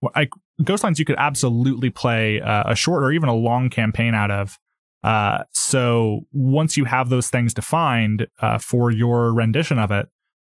well, 0.01 0.11
I, 0.15 0.27
Ghost 0.63 0.83
Lines 0.83 0.99
you 0.99 1.05
could 1.05 1.17
absolutely 1.17 1.89
play 1.89 2.41
uh, 2.41 2.63
a 2.67 2.75
short 2.75 3.03
or 3.03 3.11
even 3.11 3.29
a 3.29 3.35
long 3.35 3.69
campaign 3.69 4.13
out 4.13 4.31
of. 4.31 4.57
Uh, 5.03 5.43
so 5.51 6.21
once 6.31 6.77
you 6.77 6.85
have 6.85 7.09
those 7.09 7.29
things 7.29 7.53
defined 7.53 8.27
uh, 8.41 8.57
for 8.57 8.89
your 8.89 9.33
rendition 9.33 9.77
of 9.77 9.91
it, 9.91 10.07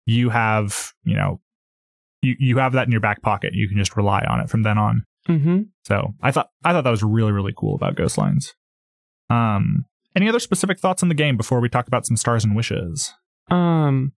you 0.05 0.29
have 0.29 0.91
you 1.03 1.15
know 1.15 1.39
you 2.21 2.35
you 2.39 2.57
have 2.57 2.73
that 2.73 2.85
in 2.85 2.91
your 2.91 3.01
back 3.01 3.21
pocket. 3.21 3.53
You 3.53 3.67
can 3.67 3.77
just 3.77 3.95
rely 3.95 4.23
on 4.27 4.39
it 4.39 4.49
from 4.49 4.63
then 4.63 4.77
on. 4.77 5.05
Mm-hmm. 5.27 5.61
So 5.85 6.13
I 6.21 6.31
thought 6.31 6.49
I 6.63 6.73
thought 6.73 6.83
that 6.83 6.89
was 6.89 7.03
really 7.03 7.31
really 7.31 7.53
cool 7.55 7.75
about 7.75 7.95
Ghostlines. 7.95 8.53
Um, 9.29 9.85
any 10.15 10.27
other 10.27 10.39
specific 10.39 10.79
thoughts 10.79 11.03
on 11.03 11.09
the 11.09 11.15
game 11.15 11.37
before 11.37 11.59
we 11.59 11.69
talk 11.69 11.87
about 11.87 12.05
some 12.05 12.17
stars 12.17 12.43
and 12.43 12.55
wishes? 12.55 13.13
Um, 13.49 14.13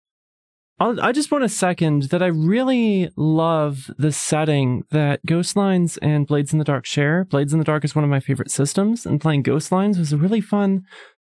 I'll, 0.78 0.98
I 1.00 1.12
just 1.12 1.30
want 1.30 1.44
to 1.44 1.48
second 1.48 2.04
that 2.04 2.22
I 2.22 2.28
really 2.28 3.10
love 3.16 3.90
the 3.98 4.12
setting 4.12 4.84
that 4.90 5.24
Ghostlines 5.26 5.98
and 6.00 6.26
Blades 6.26 6.52
in 6.52 6.58
the 6.58 6.64
Dark 6.64 6.86
share. 6.86 7.26
Blades 7.26 7.52
in 7.52 7.58
the 7.58 7.64
Dark 7.64 7.84
is 7.84 7.94
one 7.94 8.04
of 8.04 8.10
my 8.10 8.20
favorite 8.20 8.50
systems, 8.50 9.04
and 9.04 9.20
playing 9.20 9.42
Ghostlines 9.42 9.98
was 9.98 10.12
a 10.12 10.16
really 10.16 10.40
fun 10.40 10.84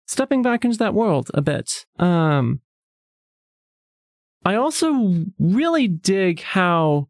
stepping 0.07 0.43
back 0.43 0.65
into 0.65 0.79
that 0.79 0.95
world 0.95 1.31
a 1.33 1.43
bit. 1.43 1.87
Um, 1.99 2.61
I 4.45 4.57
also 4.57 5.15
really 5.39 5.89
dig 5.89 6.41
how, 6.41 7.09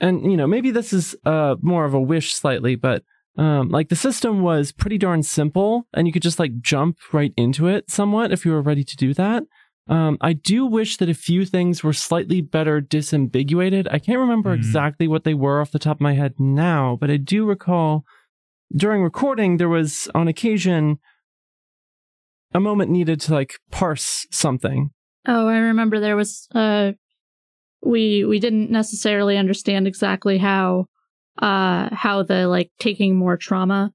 and 0.00 0.30
you 0.30 0.36
know, 0.36 0.46
maybe 0.46 0.70
this 0.70 0.92
is 0.92 1.14
uh 1.24 1.56
more 1.60 1.84
of 1.84 1.94
a 1.94 2.00
wish 2.00 2.34
slightly, 2.34 2.74
but 2.74 3.04
um, 3.36 3.68
like 3.68 3.88
the 3.88 3.96
system 3.96 4.42
was 4.42 4.70
pretty 4.72 4.98
darn 4.98 5.22
simple, 5.22 5.86
and 5.94 6.06
you 6.06 6.12
could 6.12 6.22
just 6.22 6.38
like 6.38 6.60
jump 6.60 6.98
right 7.12 7.32
into 7.36 7.66
it 7.66 7.90
somewhat 7.90 8.32
if 8.32 8.44
you 8.44 8.52
were 8.52 8.62
ready 8.62 8.84
to 8.84 8.96
do 8.96 9.12
that. 9.14 9.42
Um, 9.86 10.16
I 10.20 10.32
do 10.32 10.64
wish 10.64 10.96
that 10.96 11.10
a 11.10 11.14
few 11.14 11.44
things 11.44 11.82
were 11.84 11.92
slightly 11.92 12.40
better 12.40 12.80
disambiguated. 12.80 13.86
I 13.90 13.98
can't 13.98 14.18
remember 14.18 14.50
Mhm. 14.54 14.58
exactly 14.58 15.06
what 15.08 15.24
they 15.24 15.34
were 15.34 15.60
off 15.60 15.72
the 15.72 15.78
top 15.78 15.98
of 15.98 16.00
my 16.00 16.14
head 16.14 16.34
now, 16.38 16.96
but 17.00 17.10
I 17.10 17.18
do 17.18 17.44
recall 17.44 18.04
during 18.74 19.02
recording 19.02 19.58
there 19.58 19.68
was 19.68 20.08
on 20.14 20.26
occasion 20.26 20.98
a 22.54 22.60
moment 22.60 22.90
needed 22.90 23.20
to 23.22 23.34
like 23.34 23.54
parse 23.70 24.26
something. 24.30 24.90
Oh, 25.26 25.48
I 25.48 25.58
remember 25.58 26.00
there 26.00 26.16
was 26.16 26.46
uh 26.54 26.92
we 27.82 28.24
we 28.24 28.38
didn't 28.40 28.70
necessarily 28.70 29.36
understand 29.36 29.86
exactly 29.86 30.38
how 30.38 30.86
uh 31.40 31.88
how 31.94 32.22
the 32.22 32.46
like 32.48 32.70
taking 32.78 33.16
more 33.16 33.36
trauma 33.36 33.92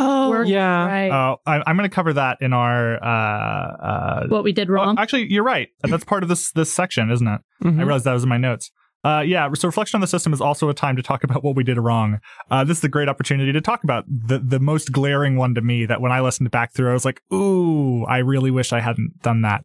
Oh, 0.00 0.30
Work- 0.30 0.46
Yeah. 0.48 0.86
right. 0.86 1.10
Uh, 1.10 1.36
I, 1.44 1.62
I'm 1.66 1.76
going 1.76 1.88
to 1.88 1.94
cover 1.94 2.12
that 2.12 2.38
in 2.40 2.52
our. 2.52 3.02
Uh, 3.02 3.06
uh, 3.08 4.26
what 4.28 4.44
we 4.44 4.52
did 4.52 4.70
oh, 4.70 4.74
wrong. 4.74 4.96
actually, 4.96 5.26
you're 5.32 5.42
right. 5.42 5.68
That's 5.82 6.04
part 6.04 6.22
of 6.22 6.28
this 6.28 6.52
this 6.52 6.72
section, 6.72 7.10
isn't 7.10 7.26
it? 7.26 7.40
Mhm. 7.64 7.80
I 7.80 7.82
realized 7.82 8.04
that 8.04 8.12
was 8.12 8.22
in 8.22 8.28
my 8.28 8.36
notes. 8.36 8.70
Uh, 9.02 9.24
yeah, 9.26 9.48
so 9.54 9.66
reflection 9.66 9.96
on 9.96 10.00
the 10.00 10.06
system 10.06 10.32
is 10.32 10.40
also 10.40 10.68
a 10.68 10.74
time 10.74 10.94
to 10.96 11.02
talk 11.02 11.24
about 11.24 11.42
what 11.42 11.56
we 11.56 11.64
did 11.64 11.78
wrong. 11.78 12.18
Uh, 12.50 12.62
this 12.62 12.78
is 12.78 12.84
a 12.84 12.88
great 12.88 13.08
opportunity 13.08 13.52
to 13.52 13.60
talk 13.60 13.82
about 13.82 14.04
the 14.08 14.38
the 14.38 14.60
most 14.60 14.92
glaring 14.92 15.36
one 15.36 15.54
to 15.56 15.62
me 15.62 15.84
that 15.86 16.00
when 16.00 16.12
I 16.12 16.20
listened 16.20 16.50
back 16.52 16.72
through, 16.74 16.90
I 16.90 16.92
was 16.92 17.04
like, 17.04 17.20
"Ooh, 17.32 18.04
I 18.04 18.18
really 18.18 18.52
wish 18.52 18.72
I 18.72 18.78
hadn't 18.80 19.20
done 19.22 19.42
that." 19.42 19.64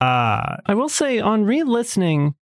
Uh, 0.00 0.56
I 0.64 0.74
will 0.74 0.88
say 0.88 1.18
on 1.20 1.44
re-listening, 1.44 2.34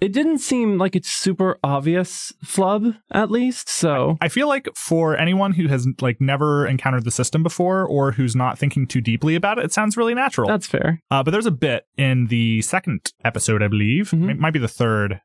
it 0.00 0.12
didn't 0.12 0.38
seem 0.38 0.78
like 0.78 0.94
it's 0.94 1.10
super 1.10 1.58
obvious 1.64 2.32
flub, 2.44 2.94
at 3.10 3.30
least. 3.30 3.68
So 3.68 4.16
I 4.20 4.28
feel 4.28 4.46
like 4.48 4.68
for 4.76 5.16
anyone 5.16 5.52
who 5.52 5.66
has 5.68 5.86
like 6.00 6.20
never 6.20 6.66
encountered 6.66 7.04
the 7.04 7.10
system 7.10 7.42
before 7.42 7.84
or 7.84 8.12
who's 8.12 8.36
not 8.36 8.58
thinking 8.58 8.86
too 8.86 9.00
deeply 9.00 9.34
about 9.34 9.58
it, 9.58 9.64
it 9.64 9.72
sounds 9.72 9.96
really 9.96 10.14
natural. 10.14 10.48
that's 10.48 10.66
fair. 10.66 11.00
Uh, 11.10 11.22
but 11.22 11.32
there's 11.32 11.46
a 11.46 11.50
bit 11.50 11.84
in 11.96 12.26
the 12.28 12.62
second 12.62 13.12
episode, 13.24 13.62
I 13.62 13.68
believe. 13.68 14.10
Mhm. 14.10 14.30
It 14.30 14.38
might 14.38 14.52
be 14.52 14.58
the 14.60 14.68
third. 14.68 15.20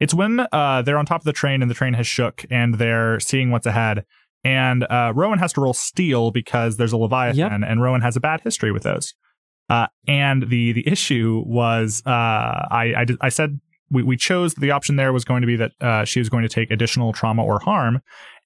It's 0.00 0.12
when 0.14 0.46
uh, 0.52 0.82
they're 0.82 0.98
on 0.98 1.06
top 1.06 1.20
of 1.20 1.24
the 1.24 1.32
train 1.32 1.62
and 1.62 1.70
the 1.70 1.74
train 1.74 1.94
has 1.94 2.06
shook 2.06 2.44
and 2.50 2.74
they're 2.74 3.20
seeing 3.20 3.50
what's 3.50 3.66
ahead. 3.66 4.04
And 4.44 4.82
uh, 4.90 5.12
Rowan 5.14 5.38
has 5.38 5.52
to 5.52 5.60
roll 5.60 5.72
steel 5.74 6.32
because 6.32 6.76
there's 6.76 6.92
a 6.92 6.96
Leviathan, 6.96 7.38
Yep. 7.38 7.70
and 7.70 7.80
Rowan 7.80 8.00
has 8.00 8.16
a 8.16 8.20
bad 8.20 8.40
history 8.40 8.72
with 8.72 8.82
those. 8.82 9.14
Uh, 9.72 9.86
and 10.06 10.38
the 10.52 10.72
the 10.72 10.86
issue 10.94 11.42
was, 11.46 12.02
uh, 12.06 12.10
I 12.10 12.84
I, 13.00 13.04
did, 13.08 13.16
I 13.20 13.30
said 13.30 13.50
we, 13.90 14.02
we 14.02 14.16
chose 14.16 14.54
the 14.54 14.70
option 14.70 14.96
there 14.96 15.12
was 15.12 15.24
going 15.24 15.40
to 15.40 15.46
be 15.46 15.56
that 15.56 15.72
uh, 15.80 16.04
she 16.04 16.18
was 16.18 16.28
going 16.28 16.42
to 16.42 16.48
take 16.58 16.70
additional 16.70 17.12
trauma 17.12 17.42
or 17.50 17.58
harm, 17.58 17.94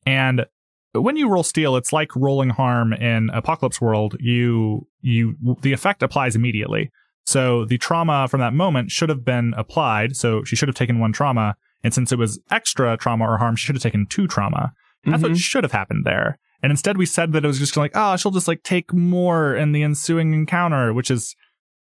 and 0.07 0.47
when 0.93 1.17
you 1.17 1.29
roll 1.29 1.43
steel, 1.43 1.77
it's 1.77 1.93
like 1.93 2.11
rolling 2.17 2.51
harm 2.51 2.93
in 2.95 3.29
Apocalypse 3.31 3.81
World. 3.81 4.17
You 4.21 4.87
you 5.03 5.37
the 5.63 5.73
effect 5.73 6.03
applies 6.03 6.37
immediately. 6.37 6.91
So 7.25 7.65
the 7.65 7.79
trauma 7.79 8.29
from 8.31 8.41
that 8.41 8.55
moment 8.55 8.91
should 8.93 9.09
have 9.09 9.25
been 9.25 9.53
applied. 9.57 10.17
So 10.17 10.45
she 10.45 10.55
should 10.57 10.69
have 10.69 10.77
taken 10.77 11.01
one 11.01 11.13
trauma, 11.13 11.57
and 11.83 11.93
since 11.93 12.13
it 12.13 12.19
was 12.19 12.41
extra 12.51 12.97
trauma 12.97 13.25
or 13.25 13.37
harm, 13.39 13.57
she 13.57 13.67
should 13.67 13.77
have 13.77 13.83
taken 13.83 14.07
two 14.07 14.27
trauma. 14.29 14.73
That's 15.05 15.23
what 15.23 15.33
Mhm. 15.33 15.39
should 15.39 15.65
have 15.65 15.73
happened 15.81 16.05
there. 16.05 16.39
And 16.63 16.71
instead, 16.71 16.97
we 16.97 17.07
said 17.07 17.33
that 17.33 17.45
it 17.45 17.49
was 17.49 17.59
just 17.59 17.77
like, 17.77 17.93
oh, 17.95 18.17
she'll 18.17 18.33
just 18.33 18.49
like 18.49 18.63
take 18.63 18.93
more 18.93 19.55
in 19.55 19.73
the 19.73 19.83
ensuing 19.83 20.33
encounter, 20.33 20.93
which 20.93 21.11
is 21.11 21.37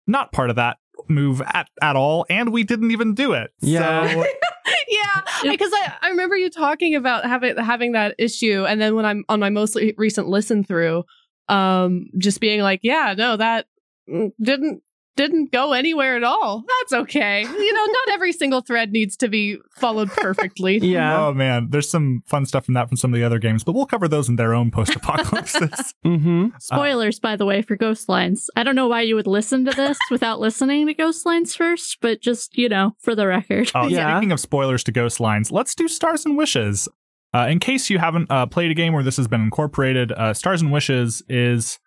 not 0.06 0.32
part 0.32 0.50
of 0.50 0.56
that 0.56 0.78
move 1.08 1.40
at, 1.40 1.68
at 1.82 1.96
all. 1.96 2.26
And 2.28 2.52
we 2.52 2.62
didn't 2.62 2.90
even 2.90 3.14
do 3.14 3.32
it. 3.32 3.50
Yeah. 3.60 4.24
So, 4.70 4.76
yeah, 4.88 5.52
because 5.52 5.70
I, 5.72 5.94
I 6.02 6.08
remember 6.10 6.36
you 6.36 6.50
talking 6.50 6.94
about 6.94 7.24
having 7.24 7.56
having 7.56 7.92
that 7.92 8.14
issue, 8.18 8.64
and 8.68 8.80
then 8.80 8.94
when 8.94 9.04
I'm 9.04 9.24
on 9.28 9.40
my 9.40 9.50
most 9.50 9.76
recent 9.96 10.28
listen 10.28 10.62
through, 10.64 11.04
um, 11.48 12.06
just 12.18 12.40
being 12.40 12.60
like, 12.60 12.80
yeah, 12.82 13.14
no, 13.16 13.36
that 13.36 13.66
mm, 14.08 14.30
didn't 14.40 14.82
didn't 15.20 15.52
go 15.52 15.72
anywhere 15.74 16.16
at 16.16 16.24
all. 16.24 16.64
That's 16.66 16.94
okay. 17.02 17.42
You 17.42 17.72
know, 17.74 17.84
not 17.84 18.14
every 18.14 18.32
single 18.32 18.62
thread 18.62 18.90
needs 18.90 19.18
to 19.18 19.28
be 19.28 19.58
followed 19.76 20.08
perfectly. 20.16 20.78
Yeah. 20.78 21.26
oh 21.26 21.34
man, 21.34 21.68
there's 21.70 21.90
some 21.90 22.22
fun 22.26 22.46
stuff 22.46 22.64
from 22.64 22.72
that 22.74 22.88
from 22.88 22.96
some 22.96 23.12
of 23.12 23.20
the 23.20 23.26
other 23.26 23.38
games, 23.38 23.62
but 23.62 23.72
we'll 23.74 23.84
cover 23.84 24.08
those 24.08 24.30
in 24.30 24.36
their 24.36 24.54
own 24.54 24.70
post 24.70 24.94
apocalypses. 24.96 25.94
Mm-hmm. 26.04 26.48
Spoilers, 26.58 27.20
by 27.20 27.36
the 27.36 27.44
way, 27.44 27.60
for 27.62 27.76
Ghost 27.76 28.08
Lines. 28.08 28.48
I 28.56 28.62
don't 28.62 28.74
know 28.74 28.88
why 28.88 29.02
you 29.02 29.14
would 29.16 29.26
listen 29.26 29.64
to 29.66 29.70
this 29.70 29.98
without 30.10 30.40
listening 30.40 30.86
to 30.86 30.94
Ghost 30.94 31.26
Lines 31.26 31.54
first, 31.54 31.98
but 32.00 32.20
just, 32.22 32.56
you 32.56 32.68
know, 32.68 32.96
for 33.00 33.14
the 33.14 33.26
record. 33.26 33.70
Oh, 33.74 33.86
Yeah. 33.86 34.16
Speaking 34.16 34.32
of 34.32 34.40
spoilers 34.40 34.82
to 34.84 34.92
Ghost 34.92 35.20
Lines, 35.20 35.52
let's 35.52 35.74
do 35.74 35.88
Stars 35.88 36.24
and 36.24 36.36
Wishes. 36.38 36.88
Uh, 37.34 37.46
in 37.50 37.58
case 37.60 37.90
you 37.90 37.98
haven't 37.98 38.30
uh, 38.30 38.46
played 38.46 38.70
a 38.70 38.74
game 38.74 38.92
where 38.92 39.02
this 39.02 39.18
has 39.18 39.28
been 39.28 39.42
incorporated, 39.42 40.10
uh, 40.12 40.32
Stars 40.32 40.62
and 40.62 40.72
Wishes 40.72 41.22
is 41.28 41.78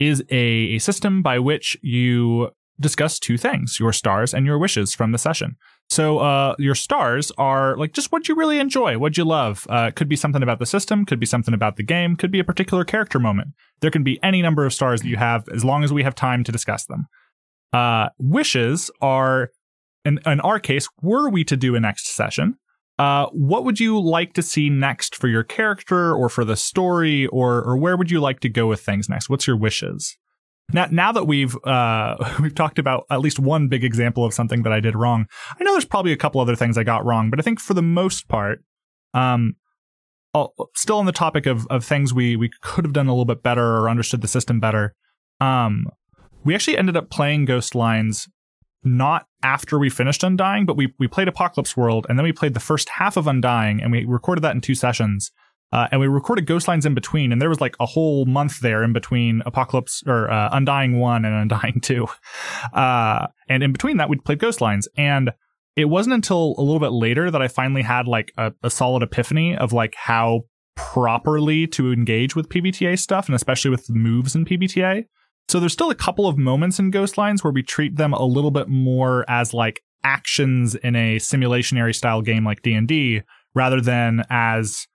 is 0.00 0.22
a, 0.30 0.36
a 0.74 0.78
system 0.78 1.22
by 1.22 1.38
which 1.38 1.76
you 1.82 2.48
discuss 2.80 3.18
two 3.18 3.36
things: 3.36 3.78
your 3.78 3.92
stars 3.92 4.34
and 4.34 4.46
your 4.46 4.58
wishes 4.58 4.94
from 4.94 5.12
the 5.12 5.18
session. 5.18 5.56
So 5.88 6.18
uh, 6.18 6.54
your 6.58 6.74
stars 6.74 7.32
are 7.36 7.76
like 7.76 7.92
just 7.92 8.12
what 8.12 8.28
you 8.28 8.36
really 8.36 8.58
enjoy, 8.58 8.98
what 8.98 9.16
you 9.16 9.24
love. 9.24 9.66
Uh, 9.68 9.90
could 9.90 10.08
be 10.08 10.16
something 10.16 10.42
about 10.42 10.58
the 10.58 10.66
system, 10.66 11.04
could 11.04 11.20
be 11.20 11.26
something 11.26 11.54
about 11.54 11.76
the 11.76 11.82
game, 11.82 12.16
could 12.16 12.30
be 12.30 12.40
a 12.40 12.44
particular 12.44 12.84
character 12.84 13.18
moment. 13.18 13.48
There 13.80 13.90
can 13.90 14.04
be 14.04 14.22
any 14.22 14.40
number 14.40 14.64
of 14.64 14.72
stars 14.72 15.02
that 15.02 15.08
you 15.08 15.16
have 15.16 15.48
as 15.52 15.64
long 15.64 15.84
as 15.84 15.92
we 15.92 16.02
have 16.04 16.14
time 16.14 16.44
to 16.44 16.52
discuss 16.52 16.84
them. 16.86 17.06
Uh, 17.72 18.08
wishes 18.18 18.90
are 19.00 19.50
in, 20.04 20.18
in 20.26 20.40
our 20.40 20.58
case, 20.58 20.88
were 21.02 21.28
we 21.28 21.44
to 21.44 21.56
do 21.56 21.74
a 21.74 21.80
next 21.80 22.08
session, 22.08 22.56
uh, 23.00 23.26
what 23.32 23.64
would 23.64 23.80
you 23.80 23.98
like 23.98 24.34
to 24.34 24.42
see 24.42 24.68
next 24.68 25.16
for 25.16 25.26
your 25.26 25.42
character 25.42 26.14
or 26.14 26.28
for 26.28 26.44
the 26.44 26.56
story, 26.56 27.26
or 27.28 27.62
or 27.62 27.76
where 27.78 27.96
would 27.96 28.10
you 28.10 28.20
like 28.20 28.40
to 28.40 28.48
go 28.48 28.66
with 28.66 28.80
things 28.80 29.08
next? 29.08 29.30
What's 29.30 29.46
your 29.46 29.56
wishes? 29.56 30.18
Now, 30.72 30.86
now 30.90 31.12
that 31.12 31.24
we've 31.24 31.56
uh, 31.64 32.16
we've 32.40 32.54
talked 32.54 32.78
about 32.78 33.04
at 33.10 33.20
least 33.20 33.38
one 33.38 33.68
big 33.68 33.84
example 33.84 34.24
of 34.24 34.34
something 34.34 34.62
that 34.62 34.72
I 34.72 34.80
did 34.80 34.94
wrong, 34.94 35.26
I 35.58 35.64
know 35.64 35.72
there's 35.72 35.84
probably 35.84 36.12
a 36.12 36.16
couple 36.16 36.40
other 36.40 36.56
things 36.56 36.78
I 36.78 36.84
got 36.84 37.04
wrong, 37.04 37.30
but 37.30 37.38
I 37.38 37.42
think 37.42 37.60
for 37.60 37.74
the 37.74 37.82
most 37.82 38.28
part, 38.28 38.60
um, 39.14 39.56
I'll- 40.34 40.54
still 40.76 40.98
on 40.98 41.06
the 41.06 41.12
topic 41.12 41.46
of 41.46 41.66
of 41.68 41.84
things 41.84 42.14
we 42.14 42.36
we 42.36 42.50
could 42.62 42.84
have 42.84 42.92
done 42.92 43.06
a 43.06 43.12
little 43.12 43.24
bit 43.24 43.42
better 43.42 43.78
or 43.78 43.90
understood 43.90 44.20
the 44.20 44.28
system 44.28 44.60
better. 44.60 44.94
Um, 45.40 45.86
we 46.44 46.54
actually 46.54 46.78
ended 46.78 46.96
up 46.96 47.10
playing 47.10 47.44
Ghost 47.44 47.74
Lines 47.74 48.28
not 48.82 49.26
after 49.42 49.78
we 49.78 49.90
finished 49.90 50.24
Undying, 50.24 50.66
but 50.66 50.76
we 50.76 50.94
we 50.98 51.08
played 51.08 51.28
Apocalypse 51.28 51.76
World 51.76 52.06
and 52.08 52.18
then 52.18 52.24
we 52.24 52.32
played 52.32 52.54
the 52.54 52.60
first 52.60 52.88
half 52.90 53.16
of 53.16 53.26
Undying 53.26 53.82
and 53.82 53.92
we 53.92 54.04
recorded 54.04 54.42
that 54.42 54.54
in 54.54 54.60
two 54.60 54.74
sessions. 54.74 55.32
Uh, 55.72 55.86
and 55.92 56.00
we 56.00 56.08
recorded 56.08 56.46
Ghost 56.46 56.66
Lines 56.66 56.84
in 56.84 56.94
between, 56.94 57.30
and 57.32 57.40
there 57.40 57.48
was 57.48 57.60
like 57.60 57.76
a 57.78 57.86
whole 57.86 58.26
month 58.26 58.60
there 58.60 58.82
in 58.82 58.92
between 58.92 59.42
Apocalypse 59.46 60.02
or 60.06 60.30
uh, 60.30 60.50
Undying 60.52 60.98
One 60.98 61.24
and 61.24 61.34
Undying 61.34 61.80
Two, 61.82 62.08
uh, 62.72 63.28
and 63.48 63.62
in 63.62 63.72
between 63.72 63.98
that 63.98 64.08
we 64.08 64.16
played 64.16 64.38
Ghost 64.38 64.60
Lines. 64.60 64.88
And 64.96 65.32
it 65.76 65.84
wasn't 65.86 66.14
until 66.14 66.54
a 66.58 66.62
little 66.62 66.80
bit 66.80 66.92
later 66.92 67.30
that 67.30 67.40
I 67.40 67.48
finally 67.48 67.82
had 67.82 68.08
like 68.08 68.32
a, 68.36 68.52
a 68.62 68.70
solid 68.70 69.02
epiphany 69.02 69.56
of 69.56 69.72
like 69.72 69.94
how 69.94 70.42
properly 70.76 71.66
to 71.68 71.92
engage 71.92 72.34
with 72.34 72.48
PBTA 72.48 72.98
stuff, 72.98 73.26
and 73.26 73.34
especially 73.36 73.70
with 73.70 73.86
the 73.86 73.94
moves 73.94 74.34
in 74.34 74.44
PBTA. 74.44 75.04
So 75.48 75.58
there's 75.58 75.72
still 75.72 75.90
a 75.90 75.96
couple 75.96 76.26
of 76.26 76.38
moments 76.38 76.78
in 76.78 76.90
Ghost 76.90 77.18
Lines 77.18 77.42
where 77.42 77.52
we 77.52 77.62
treat 77.62 77.96
them 77.96 78.12
a 78.12 78.24
little 78.24 78.50
bit 78.50 78.68
more 78.68 79.24
as 79.28 79.52
like 79.52 79.82
actions 80.04 80.74
in 80.76 80.96
a 80.96 81.16
simulationary 81.16 81.94
style 81.94 82.22
game 82.22 82.44
like 82.44 82.62
D&D 82.62 83.22
rather 83.54 83.80
than 83.80 84.24
as 84.30 84.86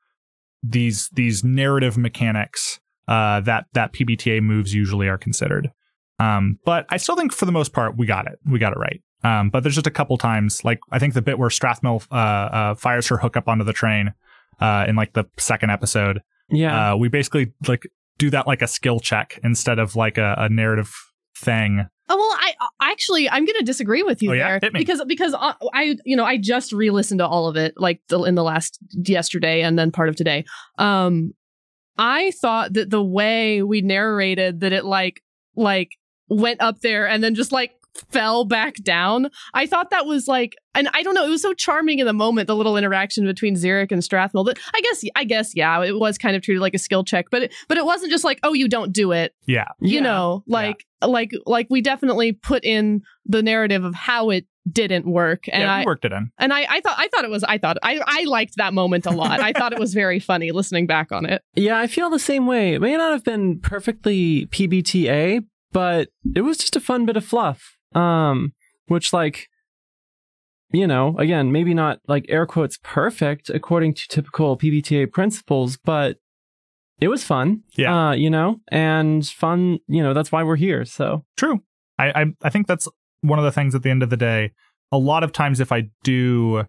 these 0.67 1.09
these 1.13 1.43
narrative 1.43 1.97
mechanics 1.97 2.79
uh, 3.07 3.41
that 3.41 3.65
that 3.73 3.93
PBTA 3.93 4.41
moves 4.41 4.73
usually 4.73 5.07
are 5.07 5.17
considered. 5.17 5.71
Um, 6.19 6.59
but 6.65 6.85
I 6.89 6.97
still 6.97 7.15
think 7.15 7.33
for 7.33 7.45
the 7.45 7.51
most 7.51 7.73
part 7.73 7.97
we 7.97 8.05
got 8.05 8.27
it. 8.27 8.39
We 8.45 8.59
got 8.59 8.73
it 8.73 8.79
right. 8.79 9.01
Um, 9.23 9.49
but 9.49 9.63
there's 9.63 9.75
just 9.75 9.87
a 9.87 9.91
couple 9.91 10.17
times, 10.17 10.63
like 10.63 10.79
I 10.91 10.99
think 10.99 11.13
the 11.13 11.21
bit 11.21 11.39
where 11.39 11.49
Strathmill 11.49 12.05
uh, 12.11 12.15
uh, 12.15 12.75
fires 12.75 13.07
her 13.07 13.17
hook 13.17 13.35
up 13.35 13.47
onto 13.47 13.63
the 13.63 13.73
train 13.73 14.13
uh, 14.59 14.85
in 14.87 14.95
like 14.95 15.13
the 15.13 15.25
second 15.37 15.71
episode. 15.71 16.21
Yeah. 16.49 16.93
Uh, 16.93 16.97
we 16.97 17.09
basically 17.09 17.53
like 17.67 17.87
do 18.17 18.29
that 18.29 18.47
like 18.47 18.61
a 18.61 18.67
skill 18.67 18.99
check 18.99 19.39
instead 19.43 19.79
of 19.79 19.95
like 19.95 20.17
a, 20.17 20.35
a 20.37 20.49
narrative 20.49 20.93
thing. 21.37 21.87
Oh, 22.07 22.15
well, 22.17 22.37
I 22.39 22.53
I- 22.59 22.91
actually 22.91 23.29
I'm 23.29 23.45
going 23.45 23.57
to 23.59 23.65
disagree 23.65 24.03
with 24.03 24.21
you 24.21 24.31
Oh, 24.31 24.33
yeah? 24.33 24.59
there 24.59 24.71
because 24.71 25.03
because 25.07 25.33
I, 25.33 25.53
I 25.73 25.97
you 26.05 26.15
know 26.15 26.23
I 26.25 26.37
just 26.37 26.71
re-listened 26.71 27.19
to 27.19 27.27
all 27.27 27.47
of 27.47 27.55
it 27.57 27.73
like 27.77 28.01
the, 28.09 28.21
in 28.23 28.35
the 28.35 28.43
last 28.43 28.77
yesterday 28.91 29.61
and 29.61 29.77
then 29.77 29.91
part 29.91 30.09
of 30.09 30.15
today. 30.15 30.45
Um, 30.77 31.33
I 31.97 32.31
thought 32.31 32.73
that 32.73 32.89
the 32.89 33.03
way 33.03 33.61
we 33.63 33.81
narrated 33.81 34.59
that 34.59 34.73
it 34.73 34.85
like 34.85 35.21
like 35.55 35.89
went 36.27 36.61
up 36.61 36.81
there 36.81 37.07
and 37.07 37.23
then 37.23 37.35
just 37.35 37.51
like 37.51 37.71
fell 38.09 38.45
back 38.45 38.75
down. 38.83 39.29
I 39.53 39.65
thought 39.65 39.89
that 39.91 40.05
was 40.05 40.27
like, 40.27 40.55
and 40.73 40.89
I 40.93 41.03
don't 41.03 41.13
know, 41.13 41.25
it 41.25 41.29
was 41.29 41.41
so 41.41 41.53
charming 41.53 41.99
in 41.99 42.05
the 42.05 42.13
moment, 42.13 42.47
the 42.47 42.55
little 42.55 42.75
interaction 42.77 43.25
between 43.25 43.55
Xeric 43.55 43.91
and 43.91 44.01
Strathmill. 44.01 44.45
That 44.45 44.59
I 44.73 44.81
guess, 44.81 45.03
I 45.15 45.23
guess, 45.23 45.55
yeah, 45.55 45.83
it 45.83 45.97
was 45.99 46.17
kind 46.17 46.35
of 46.35 46.41
treated 46.41 46.61
like 46.61 46.73
a 46.73 46.79
skill 46.79 47.03
check, 47.03 47.27
but 47.31 47.43
it, 47.43 47.53
but 47.67 47.77
it 47.77 47.85
wasn't 47.85 48.11
just 48.11 48.23
like, 48.23 48.39
oh, 48.43 48.53
you 48.53 48.67
don't 48.67 48.91
do 48.93 49.11
it 49.11 49.33
Yeah. 49.47 49.65
you 49.79 49.95
Yeah. 49.95 50.01
know 50.01 50.43
like 50.47 50.85
like 51.01 51.31
like 51.45 51.67
we 51.69 51.81
definitely 51.81 52.31
put 52.33 52.63
in 52.65 53.01
the 53.25 53.41
narrative 53.43 53.83
of 53.83 53.93
how 53.95 54.29
it 54.31 54.45
didn't 54.71 55.05
work 55.05 55.47
and 55.51 55.61
yeah, 55.61 55.71
i 55.75 55.83
worked 55.85 56.05
it 56.05 56.11
in. 56.11 56.31
and 56.39 56.51
I, 56.51 56.65
I 56.67 56.81
thought 56.81 56.95
i 56.97 57.07
thought 57.09 57.23
it 57.23 57.29
was 57.29 57.43
i 57.43 57.59
thought 57.59 57.77
i 57.83 57.99
i 58.07 58.23
liked 58.23 58.55
that 58.57 58.73
moment 58.73 59.05
a 59.05 59.11
lot 59.11 59.39
i 59.39 59.53
thought 59.53 59.73
it 59.73 59.77
was 59.79 59.93
very 59.93 60.19
funny 60.19 60.51
listening 60.51 60.87
back 60.87 61.11
on 61.11 61.27
it 61.27 61.43
Yeah, 61.55 61.77
I 61.77 61.85
feel 61.85 62.09
the 62.09 62.17
same 62.17 62.47
way. 62.47 62.73
It 62.73 62.81
may 62.81 62.97
not 62.97 63.11
have 63.11 63.23
been 63.23 63.59
perfectly 63.59 64.47
PBTA, 64.47 65.45
but 65.71 66.09
it 66.35 66.41
was 66.41 66.57
just 66.57 66.75
a 66.75 66.79
fun 66.79 67.05
bit 67.05 67.15
of 67.17 67.23
fluff. 67.25 67.77
Um, 67.95 68.53
which 68.87 69.13
like 69.13 69.47
you 70.71 70.87
know, 70.87 71.15
again, 71.17 71.51
maybe 71.51 71.73
not 71.73 71.99
like 72.07 72.25
air 72.27 72.45
quotes 72.45 72.77
perfect 72.83 73.49
according 73.49 73.93
to 73.93 74.07
typical 74.07 74.57
PBTA 74.57 75.11
principles, 75.11 75.77
but 75.77 76.17
it 76.99 77.07
was 77.07 77.23
fun. 77.23 77.63
Yeah. 77.77 78.09
Uh, 78.09 78.11
you 78.13 78.29
know, 78.29 78.61
and 78.69 79.25
fun, 79.25 79.79
you 79.87 80.01
know, 80.03 80.13
that's 80.13 80.31
why 80.31 80.43
we're 80.43 80.55
here. 80.55 80.85
So 80.85 81.23
True. 81.37 81.61
I, 81.97 82.21
I 82.21 82.25
I 82.43 82.49
think 82.49 82.67
that's 82.67 82.87
one 83.21 83.39
of 83.39 83.45
the 83.45 83.51
things 83.51 83.75
at 83.75 83.83
the 83.83 83.89
end 83.89 84.03
of 84.03 84.09
the 84.09 84.17
day. 84.17 84.51
A 84.91 84.97
lot 84.97 85.23
of 85.23 85.31
times, 85.31 85.59
if 85.59 85.71
I 85.71 85.89
do 86.03 86.65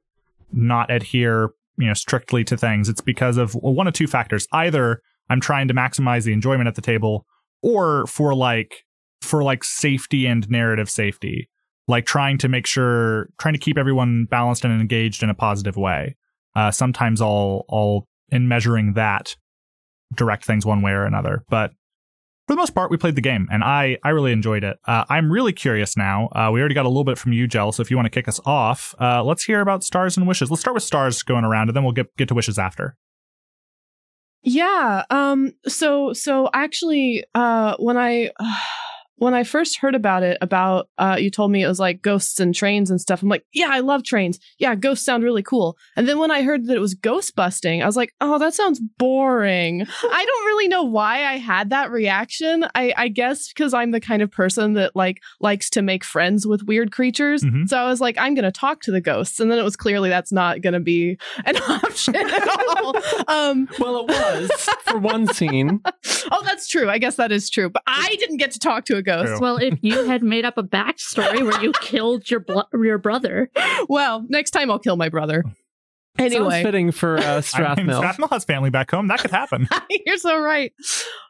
not 0.53 0.91
adhere, 0.91 1.51
you 1.77 1.87
know, 1.87 1.95
strictly 1.95 2.45
to 2.45 2.57
things, 2.57 2.89
it's 2.89 3.01
because 3.01 3.37
of 3.37 3.55
one 3.55 3.87
of 3.87 3.93
two 3.93 4.07
factors. 4.07 4.47
Either 4.53 5.03
I'm 5.29 5.41
trying 5.41 5.69
to 5.69 5.75
maximize 5.75 6.25
the 6.25 6.33
enjoyment 6.33 6.69
at 6.69 6.77
the 6.77 6.83
table, 6.83 7.27
or 7.63 8.07
for 8.07 8.35
like 8.35 8.85
for 9.27 9.43
like 9.43 9.65
safety 9.65 10.27
and 10.27 10.49
narrative 10.49 10.89
safety, 10.89 11.49
like 11.89 12.07
trying 12.07 12.39
to 12.39 12.49
make 12.49 12.67
sure, 12.67 13.29
trying 13.39 13.55
to 13.55 13.61
keep 13.61 13.79
everyone 13.79 14.27
balanced 14.31 14.65
and 14.65 14.81
engaged 14.81 15.23
in 15.23 15.31
a 15.31 15.35
positive 15.35 15.77
way. 15.77 16.17
Uh, 16.55 16.71
sometimes 16.71 17.21
I'll 17.21 17.65
I'll 17.71 18.09
in 18.31 18.49
measuring 18.49 18.95
that 18.95 19.37
direct 20.15 20.45
things 20.45 20.65
one 20.65 20.83
way 20.83 20.93
or 20.93 21.05
another, 21.05 21.45
but 21.49 21.73
for 22.47 22.55
the 22.55 22.59
most 22.59 22.77
part, 22.77 22.93
we 22.93 22.97
played 22.97 23.17
the 23.17 23.21
game, 23.21 23.49
and 23.51 23.65
I 23.65 23.99
I 24.05 24.11
really 24.11 24.31
enjoyed 24.31 24.63
it. 24.63 24.79
Uh, 24.87 25.05
I'm 25.09 25.33
really 25.33 25.53
curious 25.53 25.97
now. 25.97 26.29
Uh, 26.29 26.51
we 26.53 26.61
already 26.61 26.77
got 26.77 26.87
a 26.87 26.89
little 26.89 27.05
bit 27.05 27.19
from 27.19 27.33
you, 27.33 27.49
Jell. 27.49 27.73
So 27.73 27.81
if 27.81 27.91
you 27.91 27.97
want 27.97 28.07
to 28.07 28.11
kick 28.11 28.29
us 28.29 28.41
off, 28.47 28.95
uh, 29.01 29.25
let's 29.25 29.43
hear 29.43 29.61
about 29.61 29.83
stars 29.83 30.17
and 30.17 30.29
wishes. 30.29 30.49
Let's 30.49 30.61
start 30.61 30.75
with 30.75 30.85
stars 30.85 31.25
going 31.25 31.45
around, 31.45 31.69
and 31.69 31.77
then 31.77 31.83
we'll 31.83 31.93
get 31.93 32.17
get 32.17 32.29
to 32.29 32.35
wishes 32.35 32.57
after. 32.57 32.97
Yeah. 34.43 35.05
Um. 35.11 35.55
So 35.67 36.13
so 36.13 36.49
actually, 36.55 37.25
uh, 37.35 37.75
when 37.79 37.97
I 37.97 38.31
when 39.19 39.35
I 39.35 39.45
first 39.45 39.79
heard 39.79 39.95
about 39.95 40.23
it, 40.23 40.37
about 40.41 40.89
uh, 40.99 41.17
you 41.19 41.31
told 41.31 41.51
me 41.51 41.63
it 41.63 41.69
was 41.69 41.81
like 41.81 42.03
ghosts 42.03 42.39
and 42.39 42.55
trains 42.55 42.91
and 42.91 43.01
stuff. 43.01 43.23
I'm 43.23 43.29
like, 43.29 43.45
yeah, 43.53 43.69
I 43.71 43.81
love 43.81 44.03
trains. 44.05 44.39
Yeah, 44.59 44.75
ghosts 44.75 45.05
sound 45.07 45.25
really 45.25 45.43
cool. 45.43 45.77
And 45.97 46.07
then 46.07 46.19
when 46.19 46.31
I 46.31 46.43
heard 46.43 46.67
that 46.67 46.77
it 46.77 46.81
was 46.81 46.95
ghost 46.95 47.35
busting, 47.35 47.83
I 47.83 47.87
was 47.87 47.97
like, 47.97 48.13
oh, 48.21 48.39
that 48.39 48.55
sounds 48.55 48.81
boring. 48.99 49.83
I 50.03 50.25
don't 50.25 50.47
really 50.47 50.69
know 50.69 50.83
why 50.83 51.25
I 51.25 51.39
had 51.39 51.71
that 51.71 51.91
reaction. 51.91 52.67
I 52.75 52.93
I 52.97 53.09
guess 53.09 53.49
because 53.49 53.73
I'm 53.73 53.91
the 53.91 54.01
kind 54.01 54.21
of 54.23 54.31
person 54.31 54.75
that 54.75 54.95
like 54.95 55.23
likes 55.41 55.71
to 55.71 55.83
make 55.83 56.05
friends 56.05 56.47
with 56.47 56.63
weird 56.65 56.93
creatures. 56.93 57.43
Mhm. 57.43 57.69
So 57.69 57.79
I 57.79 57.87
was 57.87 58.01
like, 58.01 58.19
I'm 58.19 58.35
gonna 58.35 58.53
talk 58.53 58.83
to 58.83 58.91
the 58.93 59.01
ghosts, 59.01 59.41
and 59.41 59.51
then 59.51 59.59
it 59.59 59.65
was 59.65 59.77
clearly 59.77 60.09
that's 60.11 60.33
not 60.33 60.61
gonna 60.61 60.81
be 60.81 61.19
an 61.45 61.57
option 61.69 62.17
at 62.17 62.49
all. 62.49 62.95
Um, 63.29 63.69
well, 63.79 64.01
it 64.01 64.09
was 64.09 64.51
for 64.85 64.99
one 64.99 65.27
scene. 65.27 65.81
oh, 66.31 66.43
that's 66.45 66.69
true. 66.69 66.91
I 66.91 66.99
guess 66.99 67.17
that 67.17 67.33
is 67.33 67.49
true. 67.49 67.71
But 67.71 67.83
I 67.87 68.15
didn't 68.19 68.37
get 68.37 68.51
to 68.53 68.59
talk 68.59 68.85
to 68.87 68.97
a 68.97 69.03
ghost. 69.07 69.29
True. 69.29 69.41
Well, 69.41 69.57
if 69.57 69.79
you 69.83 70.05
had 70.07 70.23
made 70.23 70.45
up 70.45 70.59
a 70.59 70.63
backstory 70.63 71.43
where 71.43 71.63
you 71.63 71.73
killed 71.81 72.31
your 72.31 72.41
blo- 72.41 72.69
your 72.75 72.99
brother, 72.99 73.51
Well, 73.89 74.25
next 74.29 74.51
time 74.51 74.71
I'll 74.71 74.79
kill 74.79 74.97
my 74.97 75.09
brother. 75.09 75.43
Sounds 76.19 76.35
Anyway, 76.35 76.63
fitting 76.63 76.93
for 76.93 77.19
uh, 77.19 77.23
I 77.23 77.35
mean, 77.35 77.43
Strathmill. 77.43 78.03
Strathmill 78.03 78.31
has 78.31 78.45
family 78.45 78.71
back 78.71 78.91
home. 78.91 79.09
That 79.09 79.21
could 79.21 79.31
happen. 79.31 79.69
you're 80.07 80.17
so 80.17 80.41
right. 80.41 80.73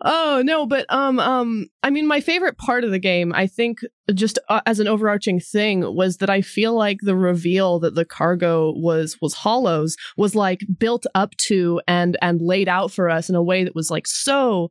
Oh 0.05 0.43
no, 0.45 0.67
but 0.67 0.87
um 0.91 1.19
um 1.19 1.67
I 1.83 1.91
mean 1.91 2.07
my 2.07 2.21
favorite 2.21 2.57
part 2.57 2.85
of 2.85 2.91
the 2.93 2.99
game, 2.99 3.33
I 3.35 3.49
think 3.49 3.79
just 4.15 4.39
uh, 4.49 4.61
as 4.65 4.79
an 4.79 4.87
overarching 4.87 5.41
thing 5.41 5.81
was 5.97 6.19
that 6.19 6.31
I 6.31 6.41
feel 6.41 6.75
like 6.75 6.99
the 7.03 7.17
reveal 7.17 7.81
that 7.81 7.97
the 7.97 8.05
cargo 8.05 8.73
was 8.77 9.17
was 9.21 9.35
hollows 9.35 9.97
was 10.17 10.37
like 10.37 10.61
built 10.79 11.05
up 11.17 11.37
to 11.49 11.81
and 11.89 12.17
and 12.23 12.41
laid 12.41 12.69
out 12.69 12.93
for 12.93 13.11
us 13.11 13.29
in 13.29 13.35
a 13.35 13.43
way 13.43 13.65
that 13.65 13.75
was 13.75 13.91
like 13.91 14.07
so 14.07 14.71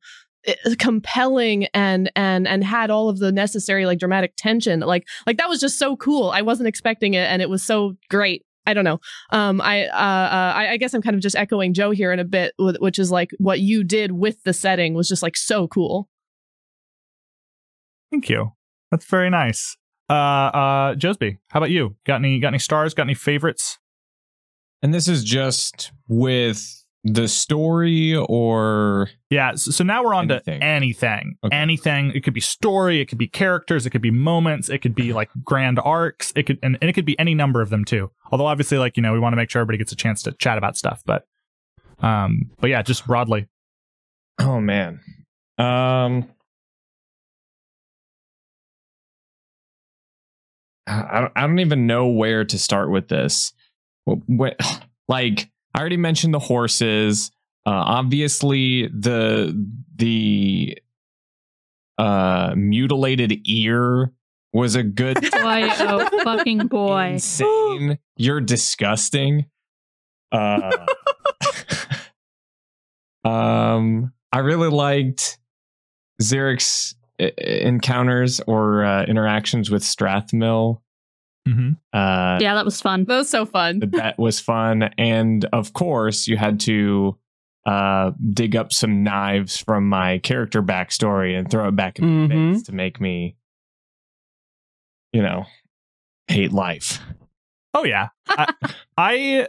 compelling 0.79 1.65
and 1.73 2.11
and 2.15 2.47
and 2.47 2.63
had 2.63 2.89
all 2.89 3.09
of 3.09 3.19
the 3.19 3.31
necessary 3.31 3.85
like 3.85 3.99
dramatic 3.99 4.33
tension 4.37 4.79
like 4.81 5.07
like 5.25 5.37
that 5.37 5.49
was 5.49 5.59
just 5.59 5.79
so 5.79 5.95
cool 5.95 6.29
i 6.29 6.41
wasn't 6.41 6.67
expecting 6.67 7.13
it 7.13 7.29
and 7.29 7.41
it 7.41 7.49
was 7.49 7.63
so 7.63 7.95
great 8.09 8.45
I 8.67 8.73
don't 8.73 8.83
know. 8.83 8.99
Um, 9.29 9.61
I, 9.61 9.85
uh, 9.85 9.93
uh, 9.93 10.53
I, 10.55 10.71
I 10.71 10.77
guess 10.77 10.93
I'm 10.93 11.01
kind 11.01 11.15
of 11.15 11.21
just 11.21 11.35
echoing 11.35 11.73
Joe 11.73 11.91
here 11.91 12.11
in 12.11 12.19
a 12.19 12.23
bit, 12.23 12.53
which 12.57 12.97
is 12.97 13.11
like 13.11 13.29
what 13.37 13.59
you 13.59 13.83
did 13.83 14.13
with 14.13 14.41
the 14.43 14.53
setting 14.53 14.95
was 14.95 15.07
just 15.07 15.21
like 15.21 15.37
so 15.37 15.67
cool. 15.67 16.09
Thank 18.11 18.29
you. 18.29 18.53
That's 18.91 19.05
very 19.05 19.29
nice. 19.29 19.77
Uh, 20.09 20.13
uh, 20.13 20.95
Josby, 20.95 21.37
how 21.49 21.59
about 21.59 21.71
you? 21.71 21.95
Got 22.05 22.15
any 22.15 22.39
got 22.39 22.49
any 22.49 22.59
stars? 22.59 22.93
Got 22.93 23.03
any 23.03 23.13
favorites? 23.13 23.79
And 24.81 24.93
this 24.93 25.07
is 25.07 25.23
just 25.23 25.91
with 26.07 26.84
the 27.07 27.27
story 27.27 28.15
or 28.15 29.09
Yeah. 29.29 29.53
So, 29.55 29.69
so 29.69 29.83
now 29.83 30.03
we're 30.03 30.15
on 30.15 30.29
Anything. 30.31 30.59
to 30.59 30.65
anything. 30.65 31.37
Okay. 31.43 31.55
Anything. 31.55 32.11
It 32.15 32.23
could 32.23 32.33
be 32.33 32.41
story. 32.41 32.99
It 32.99 33.05
could 33.05 33.19
be 33.19 33.27
characters. 33.27 33.85
It 33.85 33.91
could 33.91 34.01
be 34.01 34.09
moments. 34.09 34.69
It 34.69 34.79
could 34.79 34.95
be 34.95 35.13
like 35.13 35.29
grand 35.43 35.79
arcs. 35.83 36.33
It 36.35 36.43
could 36.47 36.57
and, 36.63 36.77
and 36.81 36.89
it 36.89 36.93
could 36.93 37.05
be 37.05 37.17
any 37.19 37.35
number 37.35 37.61
of 37.61 37.69
them 37.69 37.85
too. 37.85 38.09
Although 38.31 38.47
obviously, 38.47 38.79
like 38.79 38.97
you 38.97 39.03
know, 39.03 39.13
we 39.13 39.19
want 39.19 39.33
to 39.33 39.37
make 39.37 39.51
sure 39.51 39.61
everybody 39.61 39.77
gets 39.77 39.91
a 39.91 39.95
chance 39.95 40.23
to 40.23 40.31
chat 40.33 40.57
about 40.57 40.77
stuff. 40.77 41.03
But, 41.05 41.27
um, 41.99 42.49
but 42.59 42.71
yeah, 42.71 42.81
just 42.81 43.05
broadly. 43.05 43.47
oh 44.39 44.59
man. 44.59 44.99
Um 45.59 46.27
I 50.87 51.19
don't, 51.21 51.31
I 51.35 51.41
don't 51.47 51.59
even 51.59 51.87
know 51.87 52.07
where 52.07 52.45
to 52.45 52.59
start 52.59 52.91
with 52.91 53.07
this. 53.07 53.53
Wh- 54.09 54.21
wh- 54.39 54.79
Like 55.07 55.49
I 55.75 55.79
already 55.79 55.97
mentioned 55.97 56.33
the 56.33 56.39
horses. 56.39 57.31
Uh, 57.65 57.71
obviously 57.71 58.87
the 58.87 59.53
the 59.95 60.77
uh 61.97 62.53
mutilated 62.55 63.39
ear 63.45 64.13
was 64.53 64.75
a 64.75 64.83
good 64.83 65.15
boy, 65.31 65.67
oh 65.79 66.09
fucking 66.23 66.67
boy. 66.67 67.13
insane. 67.13 67.99
You're 68.15 68.39
disgusting. 68.39 69.47
Uh, 70.31 70.71
um, 73.25 74.13
I 74.31 74.39
really 74.39 74.69
liked 74.69 75.37
Xeric's 76.21 76.95
uh, 77.21 77.25
encounters 77.37 78.39
or 78.47 78.85
uh, 78.85 79.03
interactions 79.03 79.69
with 79.69 79.83
Strathmill. 79.83 80.79
Mm-hmm. 81.47 81.71
Uh, 81.93 82.37
Yeah, 82.41 82.55
that 82.55 82.65
was 82.65 82.81
fun. 82.81 83.05
That 83.05 83.17
was 83.17 83.29
so 83.29 83.45
fun. 83.45 83.79
that 83.93 84.17
was 84.17 84.39
fun, 84.39 84.83
and 84.97 85.45
of 85.53 85.73
course, 85.73 86.27
you 86.27 86.37
had 86.37 86.59
to 86.61 87.17
uh, 87.65 88.11
dig 88.33 88.55
up 88.55 88.71
some 88.71 89.03
knives 89.03 89.57
from 89.57 89.87
my 89.89 90.19
character 90.19 90.61
backstory 90.61 91.37
and 91.37 91.49
throw 91.49 91.67
it 91.67 91.75
back 91.75 91.99
in 91.99 92.27
the 92.27 92.35
face 92.53 92.63
to 92.63 92.71
make 92.71 92.99
me, 93.01 93.35
you 95.11 95.21
know, 95.21 95.45
hate 96.27 96.51
life. 96.51 96.99
Oh 97.73 97.83
yeah, 97.83 98.09
I, 98.29 98.53
I 98.97 99.47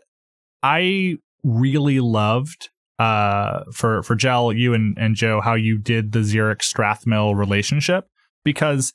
I 0.63 1.17
really 1.45 2.01
loved 2.01 2.71
uh 2.99 3.61
for 3.73 4.03
for 4.03 4.15
Gel, 4.15 4.53
you 4.53 4.73
and 4.75 4.97
and 4.99 5.15
Joe 5.15 5.41
how 5.41 5.55
you 5.55 5.79
did 5.79 6.13
the 6.13 6.21
Xeric 6.21 6.59
Strathmill 6.61 7.37
relationship 7.37 8.09
because 8.45 8.93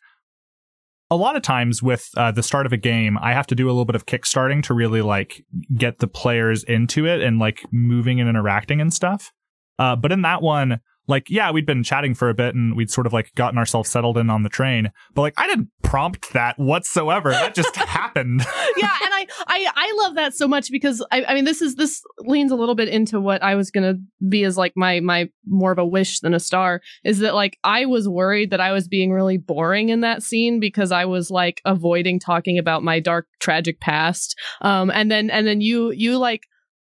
a 1.12 1.18
lot 1.18 1.36
of 1.36 1.42
times 1.42 1.84
with 1.84 2.10
uh, 2.16 2.32
the 2.32 2.42
start 2.42 2.66
of 2.66 2.72
a 2.72 2.78
game, 2.78 3.18
I 3.22 3.34
have 3.34 3.46
to 3.48 3.56
do 3.56 3.68
a 3.68 3.72
little 3.72 3.86
bit 3.86 3.96
of 3.96 4.06
kickstarting 4.06 4.64
to 4.64 4.74
really 4.74 5.02
like 5.02 5.46
get 5.76 6.00
the 6.00 6.08
players 6.08 6.64
into 6.64 7.06
it 7.06 7.22
and 7.22 7.38
like 7.38 7.66
moving 7.72 8.22
and 8.22 8.30
interacting 8.30 8.80
and 8.80 8.94
stuff. 8.94 9.34
Uh, 9.78 9.98
but 9.98 10.14
in 10.14 10.22
that 10.22 10.42
one, 10.42 10.80
like, 11.12 11.30
yeah, 11.30 11.52
we'd 11.52 11.66
been 11.66 11.84
chatting 11.84 12.16
for 12.16 12.30
a 12.30 12.34
bit 12.34 12.56
and 12.56 12.76
we'd 12.76 12.90
sort 12.90 13.06
of 13.06 13.14
like 13.14 13.36
gotten 13.36 13.60
ourselves 13.60 13.90
settled 13.90 14.18
in 14.18 14.30
on 14.30 14.42
the 14.42 14.50
train. 14.50 14.92
But 15.14 15.22
like, 15.22 15.34
I 15.38 15.46
didn't 15.46 15.70
prompt 15.84 16.34
that 16.34 16.58
whatsoever. 16.58 17.32
That 17.32 17.54
just 17.54 17.76
happened. 17.92 18.40
yeah, 18.78 18.96
and 19.04 19.14
I, 19.14 19.28
I 19.48 19.68
I 19.76 19.94
love 20.04 20.16
that 20.16 20.34
so 20.34 20.48
much 20.48 20.72
because 20.72 21.06
I, 21.12 21.24
I 21.26 21.34
mean 21.34 21.46
this 21.46 21.62
is 21.62 21.76
this 21.76 22.02
leans 22.20 22.52
a 22.52 22.56
little 22.56 22.76
bit 22.76 22.88
into 22.88 23.20
what 23.20 23.44
I 23.44 23.56
was 23.56 23.72
gonna 23.72 23.96
be 24.28 24.44
as 24.44 24.58
like 24.58 24.74
my 24.76 25.02
my 25.02 25.30
more 25.46 25.72
of 25.72 25.78
a 25.78 25.86
wish 25.86 26.22
than 26.22 26.34
a 26.34 26.40
star 26.40 26.82
is 27.04 27.20
that 27.20 27.36
like 27.36 27.58
I 27.64 27.86
was 27.86 28.08
worried 28.08 28.52
that 28.52 28.62
I 28.62 28.72
was 28.72 28.88
being 28.88 29.12
really 29.12 29.38
boring 29.38 29.90
in 29.90 30.00
that 30.02 30.24
scene 30.24 30.60
because 30.60 30.92
I 30.92 31.06
was 31.06 31.30
like 31.30 31.62
avoiding 31.66 32.20
talking 32.20 32.58
about 32.58 32.84
my 32.84 33.00
dark 33.02 33.28
tragic 33.40 33.80
past. 33.82 34.40
Um 34.62 34.90
and 34.92 35.12
then 35.12 35.30
and 35.30 35.46
then 35.46 35.60
you 35.60 35.92
you 35.92 36.18
like 36.18 36.48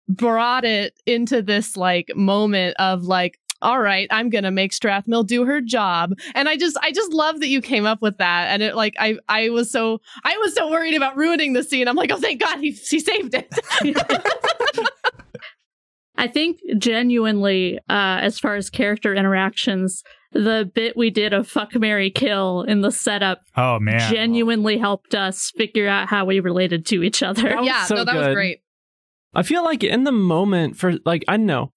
brought 0.10 0.64
it 0.66 0.94
into 1.06 1.42
this 1.42 1.78
like 1.78 2.08
moment 2.16 2.76
of 2.80 3.04
like 3.04 3.38
all 3.62 3.80
right 3.80 4.08
i'm 4.12 4.30
gonna 4.30 4.52
make 4.52 4.72
strathmill 4.72 5.26
do 5.26 5.46
her 5.46 5.62
job. 5.62 6.14
And 6.36 6.48
i 6.50 6.56
just 6.58 6.78
i 6.82 6.92
just 6.92 7.12
love 7.14 7.40
that 7.40 7.48
you 7.48 7.62
came 7.62 7.86
up 7.86 8.02
with 8.02 8.18
that. 8.18 8.48
And 8.50 8.62
it 8.62 8.76
like 8.76 8.96
i 9.00 9.18
i 9.28 9.50
was 9.50 9.72
so 9.72 10.00
i 10.24 10.38
was 10.38 10.54
so 10.54 10.70
worried 10.70 10.96
about 10.96 11.18
ruining 11.18 11.54
the 11.54 11.64
scene. 11.64 11.88
I'm 11.88 11.96
like 11.96 12.12
oh 12.12 12.18
thank 12.20 12.42
god 12.42 12.60
he, 12.60 12.72
he 12.72 13.00
saved 13.00 13.34
it. 13.34 13.54
I 16.20 16.28
think 16.28 16.60
genuinely, 16.80 17.78
uh, 17.90 18.18
as 18.22 18.40
far 18.40 18.56
as 18.56 18.72
character 18.72 19.14
interactions, 19.14 20.04
the 20.32 20.70
bit 20.74 20.98
we 20.98 21.12
did 21.12 21.32
of 21.32 21.48
fuck 21.48 21.76
Marry 21.76 22.10
Kill 22.10 22.64
in 22.64 22.82
the 22.82 22.92
setup 22.92 23.42
Oh 23.56 23.80
man. 23.80 24.12
genuinely 24.12 24.78
helped 24.80 25.14
us 25.14 25.52
figure 25.56 25.88
out 25.88 26.10
how 26.10 26.26
we 26.26 26.40
related 26.40 26.86
to 26.88 27.04
each 27.04 27.22
other. 27.22 27.44
That 27.44 27.64
yeah 27.64 27.86
so 27.86 27.96
no 27.96 28.06
that 28.06 28.16
was 28.16 28.28
great. 28.34 28.62
I 29.34 29.44
feel 29.44 29.64
like 29.64 29.84
in 29.84 30.04
the 30.04 30.12
moment 30.12 30.76
for 30.78 30.96
like 31.06 31.24
I 31.28 31.38
don't 31.38 31.46
know 31.46 31.72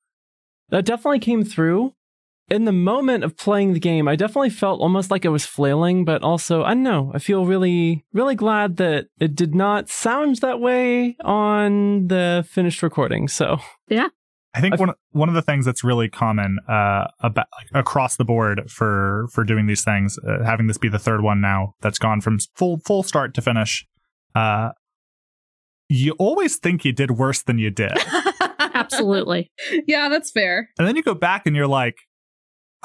that 0.71 0.85
definitely 0.85 1.19
came 1.21 1.45
through. 1.45 1.95
In 2.49 2.65
the 2.65 2.73
moment 2.73 3.23
of 3.23 3.37
playing 3.37 3.75
the 3.75 3.79
game, 3.79 4.09
I 4.09 4.17
definitely 4.17 4.51
felt 4.51 4.81
almost 4.81 5.09
like 5.09 5.25
I 5.25 5.29
was 5.29 5.47
flailing, 5.47 6.05
but 6.05 6.23
also 6.25 6.65
I 6.65 6.71
don't 6.75 6.83
know. 6.83 7.13
I 7.15 7.21
feel 7.21 7.47
really, 7.47 8.05
really 8.13 8.35
glad 8.35 8.77
that 8.79 9.07
it 9.21 9.37
did 9.37 9.55
not 9.55 9.89
sound 9.89 10.37
that 10.39 10.59
way 10.59 11.17
on 11.23 12.09
the 12.09 12.45
finished 12.51 12.83
recording. 12.83 13.29
So 13.29 13.59
yeah. 13.89 14.09
I 14.53 14.61
think 14.61 14.75
I've- 14.75 14.81
one 14.81 14.95
one 15.13 15.29
of 15.29 15.37
the 15.37 15.43
things 15.43 15.65
that's 15.65 15.85
really 15.85 16.09
common 16.09 16.59
uh, 16.69 17.05
about 17.21 17.47
across 17.73 18.17
the 18.17 18.25
board 18.25 18.69
for 18.69 19.29
for 19.33 19.45
doing 19.45 19.69
these 19.69 19.85
things, 19.85 20.19
uh, 20.27 20.43
having 20.45 20.67
this 20.67 20.77
be 20.77 20.89
the 20.89 20.99
third 20.99 21.23
one 21.23 21.41
now 21.41 21.75
that's 21.83 22.01
gone 22.01 22.21
from 22.21 22.39
full 22.57 22.81
full 22.85 23.05
start 23.05 23.33
to 23.35 23.43
finish, 23.43 23.87
uh, 24.35 24.71
you 25.89 26.17
always 26.19 26.57
think 26.57 26.85
you 26.85 26.93
did 26.93 27.13
worse 27.13 27.43
than 27.43 27.59
you 27.59 27.71
did, 27.71 27.93
Absolutely. 28.81 29.51
yeah, 29.87 30.09
that's 30.09 30.31
fair. 30.31 30.71
and 30.79 30.87
then 30.87 30.97
you 30.97 31.03
go 31.03 31.15
back 31.15 31.47
and 31.47 31.55
you're 31.55 31.67
like, 31.67 31.97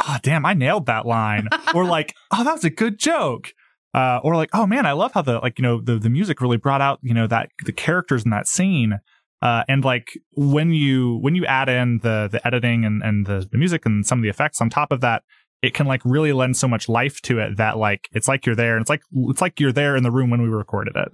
"Oh, 0.07 0.17
damn, 0.21 0.45
I 0.45 0.53
nailed 0.53 0.85
that 0.87 1.05
line," 1.05 1.47
or 1.73 1.85
like, 1.97 2.13
"Oh, 2.31 2.43
that 2.43 2.53
was 2.53 2.63
a 2.63 2.69
good 2.69 2.99
joke." 2.99 3.53
Uh, 3.93 4.19
or 4.23 4.35
like, 4.35 4.49
oh 4.53 4.67
man, 4.67 4.85
I 4.85 4.91
love 4.91 5.13
how 5.13 5.21
the 5.21 5.39
like 5.39 5.57
you 5.57 5.63
know 5.63 5.79
the 5.79 5.97
the 5.97 6.09
music 6.09 6.41
really 6.41 6.57
brought 6.57 6.81
out 6.81 6.99
you 7.01 7.13
know 7.13 7.27
that 7.27 7.49
the 7.65 7.71
characters 7.71 8.25
in 8.25 8.31
that 8.31 8.47
scene. 8.47 8.99
Uh, 9.41 9.63
and 9.67 9.85
like 9.85 10.17
when 10.35 10.71
you 10.71 11.17
when 11.21 11.35
you 11.35 11.45
add 11.45 11.69
in 11.69 11.99
the 11.99 12.27
the 12.31 12.45
editing 12.45 12.83
and 12.83 13.01
and 13.03 13.25
the, 13.25 13.47
the 13.51 13.57
music 13.57 13.85
and 13.85 14.05
some 14.05 14.19
of 14.19 14.23
the 14.23 14.29
effects 14.29 14.59
on 14.59 14.69
top 14.69 14.91
of 14.91 15.01
that, 15.01 15.23
it 15.61 15.73
can 15.73 15.87
like 15.87 16.01
really 16.03 16.33
lend 16.33 16.57
so 16.57 16.67
much 16.67 16.89
life 16.89 17.21
to 17.21 17.39
it 17.39 17.55
that 17.57 17.77
like 17.77 18.09
it's 18.11 18.27
like 18.27 18.45
you're 18.45 18.55
there 18.55 18.75
and 18.75 18.81
it's 18.81 18.89
like 18.89 19.01
it's 19.29 19.41
like 19.41 19.59
you're 19.59 19.71
there 19.71 19.95
in 19.95 20.03
the 20.03 20.11
room 20.11 20.29
when 20.29 20.41
we 20.41 20.47
recorded 20.49 20.95
it. 20.95 21.11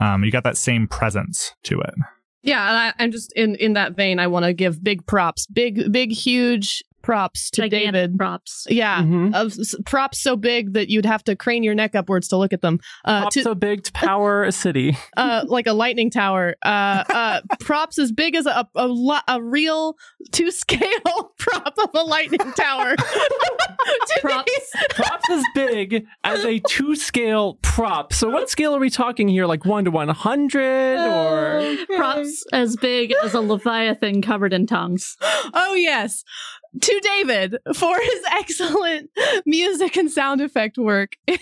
Um, 0.00 0.24
you 0.24 0.30
got 0.32 0.44
that 0.44 0.56
same 0.56 0.88
presence 0.88 1.52
to 1.64 1.80
it. 1.80 1.94
Yeah, 2.42 2.68
and 2.68 2.76
I, 2.76 3.04
I'm 3.04 3.10
just 3.10 3.32
in 3.32 3.56
in 3.56 3.72
that 3.74 3.92
vein. 3.92 4.18
I 4.18 4.26
want 4.26 4.44
to 4.44 4.52
give 4.52 4.82
big 4.82 5.06
props, 5.06 5.46
big 5.46 5.90
big 5.92 6.12
huge 6.12 6.82
props 7.06 7.50
to 7.50 7.62
Gigantic 7.62 7.92
David. 7.92 8.18
props. 8.18 8.66
Yeah, 8.68 9.00
Mhm. 9.02 9.32
of 9.34 9.52
s- 9.58 9.74
props 9.86 10.20
so 10.20 10.34
big 10.36 10.72
that 10.72 10.90
you'd 10.90 11.06
have 11.06 11.22
to 11.24 11.36
crane 11.36 11.62
your 11.62 11.74
neck 11.74 11.94
upwards 11.94 12.26
to 12.28 12.36
look 12.36 12.52
at 12.52 12.62
them. 12.62 12.80
Uh, 13.04 13.22
Pop 13.22 13.32
to, 13.32 13.42
so 13.44 13.54
big 13.54 13.84
to 13.84 13.92
power 13.92 14.42
a 14.42 14.50
city. 14.50 14.96
uh, 15.16 15.44
like 15.46 15.68
a 15.68 15.72
lightning 15.72 16.10
tower. 16.10 16.56
Uh, 16.64 17.04
uh, 17.08 17.40
props 17.60 17.98
as 17.98 18.10
big 18.12 18.34
as 18.34 18.46
a 18.46 18.68
a, 18.74 18.88
lo- 18.88 19.20
a 19.28 19.40
real 19.40 19.96
to 20.32 20.50
scale 20.50 21.32
prop 21.38 21.74
of 21.78 21.90
a 21.94 22.02
lightning 22.02 22.52
tower. 22.56 22.96
Props. 24.20 24.70
Props 24.90 25.30
as 25.30 25.44
big 25.54 26.06
as 26.24 26.44
a 26.44 26.58
two 26.60 26.96
scale 26.96 27.54
prop. 27.62 28.12
So 28.12 28.28
what 28.28 28.50
scale 28.50 28.74
are 28.74 28.80
we 28.80 28.90
talking 28.90 29.28
here? 29.28 29.46
Like 29.46 29.64
one 29.64 29.84
to 29.84 29.90
one 29.90 30.08
hundred 30.08 30.98
or 30.98 31.76
Props 31.96 32.44
as 32.52 32.76
big 32.76 33.12
as 33.24 33.34
a 33.34 33.40
leviathan 33.40 34.22
covered 34.22 34.52
in 34.52 34.66
tongues. 34.66 35.16
Oh 35.54 35.74
yes. 35.74 36.24
To 36.80 37.00
David 37.00 37.56
for 37.74 37.96
his 37.98 38.20
excellent 38.32 39.10
music 39.46 39.96
and 39.96 40.10
sound 40.10 40.40
effect 40.40 40.76
work 40.76 41.12
in 41.26 41.38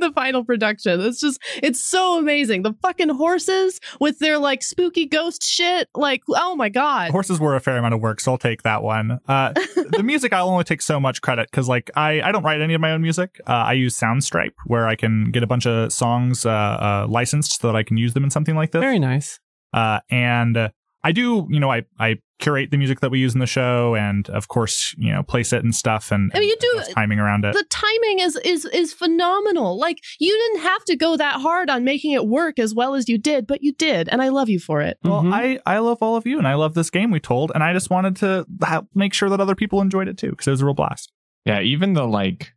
the 0.00 0.10
final 0.14 0.44
production. 0.44 1.00
It's 1.00 1.20
just 1.20 1.40
it's 1.62 1.80
so 1.80 2.18
amazing. 2.18 2.62
The 2.62 2.74
fucking 2.82 3.10
horses 3.10 3.80
with 4.00 4.18
their 4.18 4.38
like 4.38 4.62
spooky 4.62 5.06
ghost 5.06 5.42
shit. 5.42 5.88
Like, 5.94 6.22
oh 6.28 6.56
my 6.56 6.68
god. 6.68 7.10
Horses 7.10 7.40
were 7.40 7.54
a 7.56 7.60
fair 7.60 7.76
amount 7.76 7.94
of 7.94 8.00
work, 8.00 8.20
so 8.20 8.32
I'll 8.32 8.38
take 8.38 8.62
that 8.62 8.82
one. 8.82 9.20
Uh, 9.28 9.52
the 9.52 10.02
music, 10.04 10.32
I'll 10.32 10.48
only 10.48 10.64
take 10.64 10.82
so 10.82 10.98
much 10.98 11.20
credit 11.22 11.50
because, 11.50 11.68
like, 11.68 11.90
I, 11.94 12.20
I 12.22 12.32
don't 12.32 12.42
write 12.42 12.60
any 12.60 12.74
of 12.74 12.80
my 12.80 12.92
own 12.92 13.02
music. 13.02 13.40
Uh, 13.46 13.52
I 13.52 13.72
use 13.74 13.98
Soundstripe, 13.98 14.54
where 14.66 14.88
I 14.88 14.96
can 14.96 15.30
get 15.30 15.42
a 15.42 15.46
bunch 15.46 15.66
of 15.66 15.92
songs 15.92 16.46
uh, 16.46 16.50
uh, 16.50 17.06
licensed 17.08 17.60
so 17.60 17.68
that 17.68 17.76
I 17.76 17.82
can 17.82 17.96
use 17.96 18.14
them 18.14 18.24
in 18.24 18.30
something 18.30 18.54
like 18.54 18.72
this. 18.72 18.80
very 18.80 18.98
nice. 18.98 19.40
Uh, 19.72 20.00
and 20.10 20.56
uh, 20.56 20.68
I 21.04 21.12
do, 21.12 21.46
you 21.50 21.60
know, 21.60 21.70
I, 21.70 21.84
I 22.00 22.16
curate 22.40 22.70
the 22.70 22.78
music 22.78 23.00
that 23.00 23.10
we 23.10 23.18
use 23.20 23.34
in 23.34 23.40
the 23.40 23.46
show, 23.46 23.94
and 23.94 24.28
of 24.30 24.48
course, 24.48 24.94
you 24.98 25.12
know, 25.12 25.22
place 25.22 25.52
it 25.52 25.62
and 25.62 25.74
stuff, 25.74 26.10
and, 26.10 26.32
I 26.34 26.40
mean, 26.40 26.48
you 26.48 26.54
and 26.54 26.60
do- 26.60 26.78
adjust 26.78 26.92
timing 26.92 27.18
around 27.18 27.44
it. 27.44 27.52
the 27.52 27.64
timing 27.68 28.20
is 28.20 28.36
is 28.44 28.64
is 28.64 28.92
phenomenal. 28.94 29.78
Like 29.78 29.98
you 30.18 30.32
didn't 30.32 30.62
have 30.62 30.82
to 30.86 30.96
go 30.96 31.16
that 31.18 31.40
hard 31.42 31.68
on 31.70 31.84
making 31.84 32.12
it 32.12 32.26
work 32.26 32.58
as 32.58 32.74
well 32.74 32.94
as 32.94 33.08
you 33.08 33.18
did, 33.18 33.46
but 33.46 33.62
you 33.62 33.72
did, 33.74 34.08
and 34.08 34.22
I 34.22 34.28
love 34.30 34.48
you 34.48 34.58
for 34.58 34.80
it. 34.80 34.96
Well, 35.04 35.22
Mhm. 35.22 35.32
I, 35.32 35.60
I 35.66 35.78
love 35.78 35.98
all 36.00 36.16
of 36.16 36.26
you, 36.26 36.38
and 36.38 36.48
I 36.48 36.54
love 36.54 36.72
this 36.74 36.88
game 36.90 37.10
we 37.10 37.20
told, 37.20 37.52
and 37.54 37.62
I 37.62 37.72
just 37.74 37.90
wanted 37.90 38.16
to 38.16 38.46
ha- 38.62 38.82
make 38.94 39.12
sure 39.14 39.28
that 39.28 39.40
other 39.40 39.54
people 39.54 39.80
enjoyed 39.82 40.08
it 40.08 40.16
too, 40.18 40.30
because 40.30 40.48
it 40.48 40.52
was 40.52 40.62
a 40.62 40.64
real 40.64 40.74
blast. 40.74 41.12
Yeah, 41.44 41.60
even 41.60 41.92
the 41.92 42.06
like, 42.06 42.54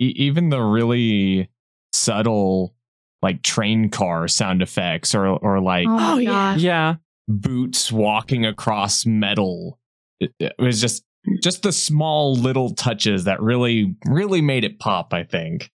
e- 0.00 0.14
even 0.16 0.50
the 0.50 0.60
really 0.60 1.50
subtle 1.92 2.74
like 3.22 3.42
train 3.42 3.88
car 3.90 4.28
sound 4.28 4.62
effects, 4.62 5.14
or 5.14 5.26
or 5.26 5.60
like 5.60 5.86
Oh, 5.88 6.14
Oh, 6.14 6.18
yeah. 6.18 6.54
Yeah. 6.56 6.94
Boots 7.28 7.92
walking 7.92 8.44
across 8.46 9.06
metal. 9.06 9.78
It, 10.18 10.32
it 10.40 10.54
was 10.58 10.80
just 10.80 11.04
just 11.42 11.62
the 11.62 11.72
small 11.72 12.34
little 12.34 12.74
touches 12.74 13.24
that 13.24 13.40
really 13.42 13.94
really 14.06 14.40
made 14.40 14.64
it 14.64 14.78
pop. 14.78 15.12
I 15.14 15.22
think. 15.24 15.70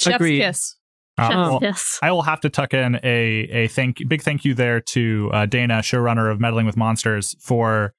Chef's 0.00 0.16
Agreed. 0.16 0.40
kiss. 0.40 0.76
Uh, 1.18 1.28
well, 1.30 1.60
kiss. 1.60 1.98
I 2.02 2.10
will 2.10 2.22
have 2.22 2.40
to 2.40 2.50
tuck 2.50 2.74
in 2.74 2.96
a 3.02 3.08
a 3.50 3.68
thank 3.68 3.98
big 4.08 4.22
thank 4.22 4.44
you 4.44 4.54
there 4.54 4.80
to 4.80 5.30
uh, 5.32 5.46
Dana, 5.46 5.78
showrunner 5.78 6.30
of 6.30 6.40
Meddling 6.40 6.66
with 6.66 6.76
Monsters, 6.76 7.34
for 7.40 7.94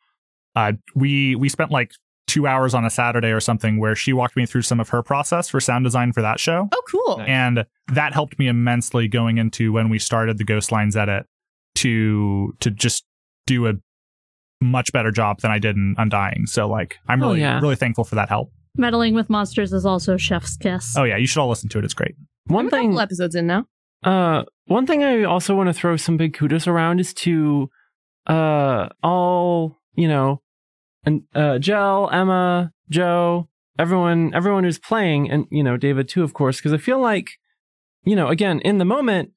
uh, 0.55 0.73
we 0.95 1.35
we 1.35 1.49
spent 1.49 1.71
like 1.71 1.91
two 2.27 2.47
hours 2.47 2.73
on 2.73 2.85
a 2.85 2.89
Saturday 2.89 3.31
or 3.31 3.39
something 3.39 3.79
where 3.79 3.95
she 3.95 4.13
walked 4.13 4.35
me 4.37 4.45
through 4.45 4.61
some 4.61 4.79
of 4.79 4.89
her 4.89 5.03
process 5.03 5.49
for 5.49 5.59
sound 5.59 5.83
design 5.83 6.13
for 6.13 6.21
that 6.21 6.39
show, 6.39 6.69
Oh, 6.71 6.81
cool. 6.89 7.17
Nice. 7.17 7.27
and 7.27 7.65
that 7.93 8.13
helped 8.13 8.39
me 8.39 8.47
immensely 8.47 9.07
going 9.09 9.37
into 9.37 9.73
when 9.73 9.89
we 9.89 9.99
started 9.99 10.37
the 10.37 10.45
Ghost 10.45 10.71
Lines 10.71 10.95
edit 10.95 11.25
to 11.83 12.53
to 12.59 12.69
just 12.71 13.05
do 13.47 13.67
a 13.67 13.73
much 14.61 14.91
better 14.93 15.11
job 15.11 15.39
than 15.41 15.51
I 15.51 15.59
did 15.59 15.75
in 15.75 15.95
Undying. 15.97 16.45
So 16.47 16.67
like 16.67 16.97
I'm 17.07 17.21
Oh, 17.21 17.27
really 17.29 17.41
yeah. 17.41 17.59
really 17.59 17.75
thankful 17.75 18.03
for 18.03 18.15
that 18.15 18.29
help. 18.29 18.51
Meddling 18.77 19.13
with 19.13 19.29
monsters 19.29 19.71
is 19.73 19.85
also 19.85 20.17
Chef's 20.17 20.57
kiss. 20.57 20.95
Oh 20.97 21.03
yeah, 21.03 21.17
you 21.17 21.27
should 21.27 21.39
all 21.41 21.49
listen 21.49 21.69
to 21.69 21.79
it. 21.79 21.85
It's 21.85 21.93
great. 21.93 22.15
One 22.47 22.69
thing 22.69 22.89
couple 22.91 23.01
episodes 23.01 23.35
in 23.35 23.45
now. 23.47 23.65
Uh, 24.03 24.43
one 24.65 24.85
thing 24.87 25.03
I 25.03 25.23
also 25.23 25.55
want 25.55 25.67
to 25.67 25.73
throw 25.73 25.95
some 25.97 26.17
big 26.17 26.33
kudos 26.33 26.67
around 26.67 26.99
is 26.99 27.13
to 27.25 27.69
uh 28.27 28.89
all 29.03 29.77
you 29.95 30.07
know, 30.07 30.41
and 31.05 31.23
uh, 31.35 31.59
Jel, 31.59 32.09
Emma, 32.11 32.71
Joe, 32.89 33.47
everyone, 33.77 34.33
everyone 34.33 34.63
who's 34.63 34.79
playing, 34.79 35.29
and 35.29 35.45
you 35.51 35.61
know, 35.63 35.77
David 35.77 36.07
too, 36.09 36.23
of 36.23 36.33
course, 36.33 36.57
because 36.57 36.73
I 36.73 36.77
feel 36.77 36.99
like, 36.99 37.27
you 38.05 38.15
know, 38.15 38.29
again, 38.29 38.59
in 38.61 38.77
the 38.79 38.85
moment, 38.85 39.31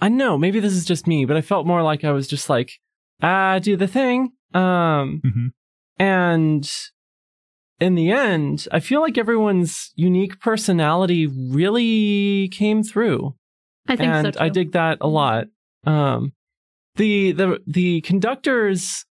I 0.00 0.08
know 0.08 0.36
maybe 0.38 0.60
this 0.60 0.72
is 0.74 0.84
just 0.84 1.06
me, 1.06 1.24
but 1.24 1.36
I 1.36 1.40
felt 1.40 1.66
more 1.66 1.82
like 1.82 2.04
I 2.04 2.10
was 2.12 2.26
just 2.28 2.48
like, 2.50 2.72
ah, 3.22 3.58
do 3.58 3.76
the 3.76 3.86
thing, 3.88 4.32
um, 4.52 5.20
Mhm. 5.24 5.52
and 5.98 6.70
in 7.80 7.94
the 7.94 8.10
end, 8.10 8.66
I 8.72 8.80
feel 8.80 9.00
like 9.00 9.18
everyone's 9.18 9.92
unique 9.96 10.40
personality 10.40 11.26
really 11.26 12.48
came 12.48 12.82
through 12.82 13.34
I 13.88 13.96
think 13.96 14.08
and 14.12 14.34
so. 14.34 14.40
I 14.40 14.48
too. 14.48 14.54
dig 14.54 14.72
that 14.72 14.98
a 15.00 15.08
lot. 15.08 15.46
Um, 15.84 16.32
the 16.96 17.32
the 17.32 17.60
the 17.66 18.00
conductor's 18.02 19.04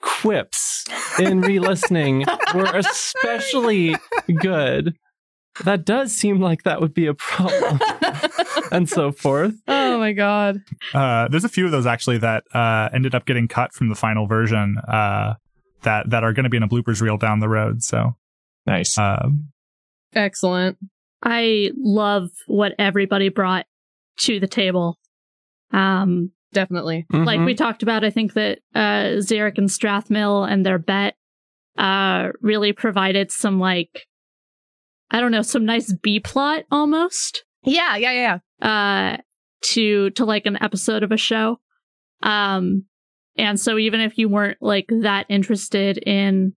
quips 0.00 0.84
in 1.20 1.40
re-listening 1.42 2.24
were 2.54 2.64
especially 2.74 3.94
good. 4.40 4.96
That 5.64 5.84
does 5.84 6.12
seem 6.12 6.40
like 6.40 6.62
that 6.62 6.80
would 6.80 6.94
be 6.94 7.06
a 7.06 7.14
problem, 7.14 7.78
and 8.72 8.88
so 8.88 9.12
forth. 9.12 9.54
oh 9.68 9.98
my 9.98 10.12
god. 10.12 10.56
Uh, 10.94 11.28
there's 11.28 11.44
a 11.44 11.48
few 11.48 11.66
of 11.66 11.72
those 11.72 11.86
actually 11.86 12.18
that 12.18 12.44
uh, 12.54 12.88
ended 12.94 13.14
up 13.14 13.26
getting 13.26 13.48
cut 13.48 13.72
from 13.74 13.88
the 13.90 13.94
final 13.94 14.26
version 14.26 14.78
uh, 14.88 15.34
that 15.82 16.08
that 16.10 16.24
are 16.24 16.32
going 16.32 16.44
to 16.44 16.50
be 16.50 16.56
in 16.56 16.62
a 16.62 16.68
bloopers 16.68 17.00
reel 17.02 17.18
down 17.18 17.40
the 17.40 17.48
road. 17.48 17.82
So 17.82 18.16
Nice. 18.66 18.96
um, 18.96 19.48
Excellent. 20.14 20.78
I 21.22 21.70
love 21.76 22.30
what 22.46 22.72
everybody 22.78 23.28
brought 23.28 23.66
to 24.20 24.40
the 24.40 24.48
table. 24.48 24.98
Um, 25.72 26.30
Definitely. 26.52 27.06
like 27.10 27.40
Mhm. 27.40 27.46
we 27.46 27.54
talked 27.54 27.82
about, 27.82 28.04
I 28.04 28.10
think 28.10 28.34
that 28.34 28.58
uh, 28.74 29.16
Xeric 29.20 29.56
and 29.56 29.68
Strathmill 29.70 30.46
and 30.50 30.66
their 30.66 30.78
bet 30.78 31.14
uh, 31.78 32.28
really 32.42 32.72
provided 32.74 33.30
some 33.32 33.58
like 33.58 34.06
I 35.12 35.20
don't 35.20 35.30
know, 35.30 35.42
some 35.42 35.64
nice 35.64 35.92
B 35.92 36.18
plot 36.20 36.64
almost 36.72 37.44
Yeah, 37.64 37.96
yeah, 37.96 38.38
yeah. 38.62 38.66
uh, 38.68 39.16
to 39.66 40.10
to 40.10 40.24
like 40.24 40.46
an 40.46 40.60
episode 40.62 41.02
of 41.04 41.12
a 41.12 41.16
show. 41.16 41.60
Um, 42.22 42.86
and 43.36 43.60
so 43.60 43.78
even 43.78 44.00
if 44.00 44.18
you 44.18 44.28
weren't 44.28 44.58
like 44.60 44.86
that 45.02 45.26
interested 45.28 45.98
in 45.98 46.54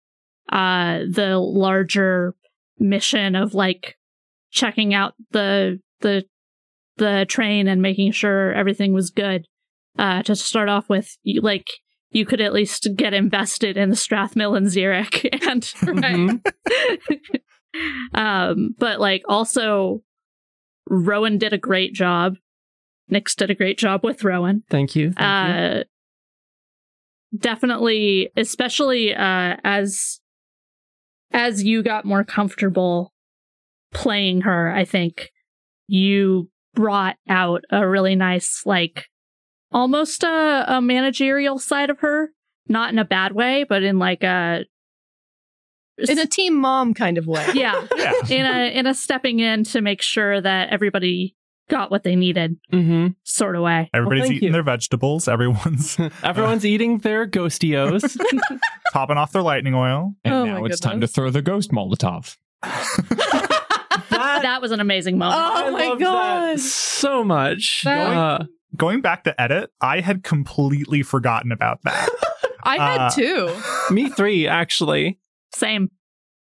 uh, 0.52 1.00
the 1.12 1.38
larger 1.38 2.34
mission 2.80 3.36
of 3.36 3.54
like 3.54 3.96
checking 4.52 4.94
out 4.94 5.14
the 5.32 5.80
the 6.02 6.24
the 6.98 7.26
train 7.28 7.68
and 7.68 7.82
making 7.82 8.12
sure 8.14 8.54
everything 8.54 8.94
was 8.94 9.10
good, 9.10 9.46
uh, 10.00 10.24
to 10.24 10.36
start 10.36 10.70
off 10.70 10.88
with, 10.88 11.18
you, 11.24 11.42
like 11.42 11.68
you 12.12 12.26
could 12.26 12.40
at 12.40 12.54
least 12.54 12.88
get 12.96 13.14
invested 13.14 13.76
in 13.76 13.90
the 13.90 13.96
Strathmill 13.98 14.56
and 14.58 14.68
Xeric 14.68 15.28
and 15.50 15.62
Mhm. 15.62 16.42
Um, 18.14 18.76
but 18.78 19.00
like 19.00 19.24
also 19.28 20.02
Rowan 20.88 21.38
did 21.38 21.54
a 21.54 21.58
great 21.58 21.94
job. 21.94 22.36
Nix 23.08 23.36
did 23.36 23.50
a 23.50 23.56
great 23.56 23.78
job 23.78 24.04
with 24.04 24.24
Rowan. 24.24 24.64
Thank 24.70 24.96
you. 24.96 25.12
Thank 25.12 25.20
you. 25.20 25.80
Uh, 25.80 25.84
definitely, 27.38 28.30
especially 28.36 29.14
uh, 29.14 29.58
as 29.64 30.20
as 31.32 31.64
you 31.64 31.84
got 31.84 32.06
more 32.06 32.24
comfortable 32.24 33.14
playing 33.94 34.42
her, 34.42 34.72
I 34.72 34.86
think 34.86 35.32
you 35.88 36.50
brought 36.74 37.18
out 37.30 37.64
a 37.70 37.88
really 37.88 38.16
nice 38.16 38.62
like 38.66 39.06
almost 39.72 40.24
a, 40.24 40.66
a 40.68 40.82
managerial 40.82 41.60
side 41.60 41.90
of 41.90 42.00
her, 42.00 42.30
not 42.68 42.92
in 42.92 43.00
a 43.00 43.06
bad 43.06 43.34
way, 43.34 43.66
but 43.68 43.84
in 43.84 44.00
like 44.00 44.24
a 44.24 44.66
In 45.98 46.20
a 46.20 46.26
team 46.26 46.56
mom 46.56 46.94
kind 46.94 47.18
of 47.18 47.26
way. 47.28 47.46
yeah, 47.54 47.86
Yeah. 47.98 48.14
in 48.30 48.46
a 48.46 48.78
in 48.80 48.86
a 48.88 48.94
stepping 48.94 49.40
in 49.40 49.64
to 49.66 49.82
make 49.82 50.02
sure 50.02 50.42
that 50.42 50.70
everybody 50.70 51.36
got 51.70 51.90
what 51.90 52.04
they 52.04 52.16
needed, 52.16 52.58
Mm-hmm. 52.72 53.08
sort 53.24 53.56
of 53.56 53.64
way. 53.64 53.90
Everybody's 53.94 54.24
thank 54.26 54.34
eating 54.36 54.48
you. 54.48 54.52
their 54.54 54.62
vegetables. 54.64 55.28
Everyone's 55.28 55.98
Everyone's 56.24 56.66
eating 56.66 57.00
their 57.00 57.26
ghostios. 57.28 58.18
topping 58.94 59.18
off 59.18 59.32
their 59.32 59.42
lightning 59.42 59.74
oil. 59.74 60.14
And 60.24 60.34
Oh 60.34 60.46
now 60.46 60.60
my 60.62 60.68
it's 60.68 60.80
time 60.80 61.02
to 61.02 61.08
throw 61.08 61.30
the 61.32 61.42
ghost 61.42 61.72
Molotov. 61.72 62.38
that, 62.62 64.40
That 64.44 64.62
was 64.62 64.72
an 64.72 64.80
amazing 64.80 65.18
moment. 65.18 65.40
Oh 65.42 65.68
I 65.68 65.72
my 65.72 65.96
God. 66.00 66.60
so 66.60 67.24
much. 67.24 67.82
That- 67.84 68.16
Uh, 68.42 68.46
Going 68.76 69.00
back 69.00 69.24
to 69.24 69.42
edit, 69.42 69.70
I 69.80 70.02
had 70.02 70.22
completely 70.24 71.02
forgotten 71.02 71.54
about 71.54 71.80
that. 71.84 72.10
I 72.64 72.76
had 72.76 73.02
Uh, 73.02 73.10
two. 73.10 73.56
me 73.90 74.10
three, 74.10 74.48
actually. 74.48 75.18
Same. 75.56 75.90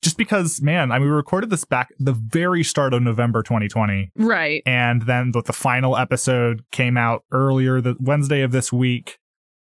Just 0.01 0.17
because, 0.17 0.61
man, 0.61 0.91
I 0.91 0.97
mean, 0.97 1.09
we 1.09 1.13
recorded 1.13 1.51
this 1.51 1.63
back 1.63 1.89
the 1.99 2.13
very 2.13 2.63
start 2.63 2.93
of 2.93 3.03
November 3.03 3.43
2020. 3.43 4.11
Right. 4.15 4.63
and 4.65 5.03
then 5.03 5.31
the, 5.31 5.43
the 5.43 5.53
final 5.53 5.95
episode 5.95 6.63
came 6.71 6.97
out 6.97 7.23
earlier 7.31 7.81
the 7.81 7.95
Wednesday 7.99 8.41
of 8.41 8.51
this 8.51 8.73
week, 8.73 9.19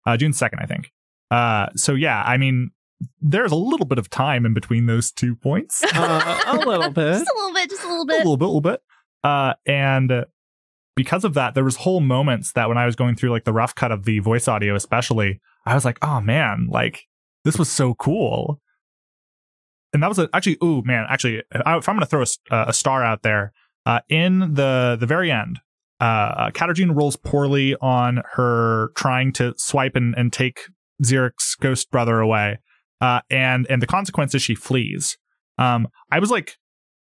uh, 0.08 0.18
June 0.18 0.34
second, 0.34 0.60
I 0.62 0.66
think. 0.66 0.92
Uh, 1.30 1.68
so 1.76 1.94
yeah, 1.94 2.24
I 2.26 2.38
mean, 2.38 2.72
there's 3.22 3.52
a 3.52 3.56
little 3.56 3.86
bit 3.86 4.00
of 4.00 4.10
time 4.10 4.46
in 4.48 4.54
between 4.56 4.88
those 4.88 5.12
two 5.12 5.36
points, 5.36 5.84
a 5.84 5.88
Uh, 5.94 6.42
a 6.48 6.56
little 6.58 6.90
bit. 6.92 7.20
Just 7.20 7.30
a 7.30 7.38
little 7.38 7.54
bit, 7.54 7.70
just 7.70 7.84
a 7.84 7.88
little 7.88 8.06
bit. 8.06 8.16
A 8.16 8.18
little 8.18 8.38
bit, 8.38 8.46
a 8.46 8.48
little 8.48 8.62
bit. 8.62 8.82
Uh, 9.24 9.54
and 9.68 10.26
because 10.96 11.24
of 11.24 11.34
that, 11.36 11.54
there 11.54 11.64
was 11.64 11.76
whole 11.78 12.00
moments 12.00 12.54
that 12.54 12.68
when 12.68 12.78
I 12.80 12.86
was 12.86 12.96
going 12.96 13.16
through 13.16 13.30
like 13.32 13.44
the 13.44 13.54
rough 13.54 13.76
cut 13.76 13.92
of 13.92 14.06
the 14.06 14.20
voice 14.20 14.48
audio, 14.48 14.74
especially, 14.76 15.40
I 15.66 15.76
was 15.76 15.86
like, 15.86 16.00
oh 16.02 16.20
man, 16.22 16.68
like 16.72 17.04
this 17.44 17.60
was 17.60 17.70
so 17.70 17.94
cool. 17.96 18.60
And 19.96 20.04
that 20.04 20.10
was 20.10 20.20
a, 20.20 20.30
actually, 20.34 20.58
ooh 20.62 20.82
man, 20.84 21.06
actually, 21.10 21.42
if 21.52 21.64
I'm 21.66 21.96
gonna 21.96 22.06
throw 22.06 22.22
a, 22.22 22.54
uh, 22.54 22.66
a 22.68 22.74
star 22.74 23.02
out 23.02 23.22
there, 23.22 23.54
uh, 23.86 24.02
in 24.10 24.40
the 24.40 24.98
the 25.00 25.06
very 25.06 25.32
end, 25.32 25.62
uh, 26.02 26.50
Katarjin 26.52 26.94
rolls 26.94 27.16
poorly 27.16 27.78
on 27.80 28.22
her 28.34 28.90
trying 28.98 29.32
to 29.34 29.54
swipe 29.56 29.96
and, 29.96 30.14
and 30.18 30.34
take 30.34 30.68
Xeric's 31.02 31.56
ghost 31.56 31.92
brother 31.92 32.20
away, 32.20 32.60
uh, 33.00 33.22
and 33.30 33.66
and 33.70 33.82
the 33.82 33.88
consequence 33.88 34.36
is 34.36 34.42
she 34.42 34.54
flees. 34.54 35.18
Um, 35.58 35.88
I 36.12 36.20
was 36.20 36.30
like 36.30 36.58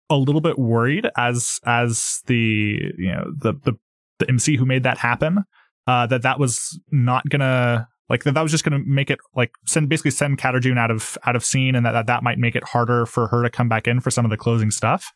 a 0.09 0.15
little 0.15 0.41
bit 0.41 0.57
worried 0.57 1.07
as 1.15 1.59
as 1.67 2.23
the 2.25 2.91
you 2.97 3.11
know 3.11 3.31
the 3.37 3.53
the 3.65 3.73
the 4.17 4.27
MC 4.29 4.57
who 4.57 4.65
made 4.65 4.81
that 4.81 4.97
happen, 4.97 5.43
uh, 5.85 6.07
that 6.07 6.23
that 6.23 6.39
was 6.39 6.79
not 6.91 7.29
gonna 7.29 7.87
like 8.09 8.23
that 8.23 8.33
that 8.33 8.41
was 8.41 8.51
just 8.51 8.63
gonna 8.63 8.79
make 8.79 9.09
it 9.09 9.19
like 9.35 9.51
send 9.65 9.89
basically 9.89 10.11
send 10.11 10.37
Katarjun 10.37 10.77
out 10.77 10.91
of 10.91 11.17
out 11.25 11.35
of 11.35 11.45
scene, 11.45 11.75
and 11.75 11.85
that, 11.85 11.91
that 11.91 12.07
that 12.07 12.23
might 12.23 12.37
make 12.37 12.55
it 12.55 12.63
harder 12.63 13.05
for 13.05 13.27
her 13.27 13.43
to 13.43 13.49
come 13.49 13.69
back 13.69 13.87
in 13.87 13.99
for 13.99 14.11
some 14.11 14.25
of 14.25 14.31
the 14.31 14.37
closing 14.37 14.71
stuff. 14.71 15.11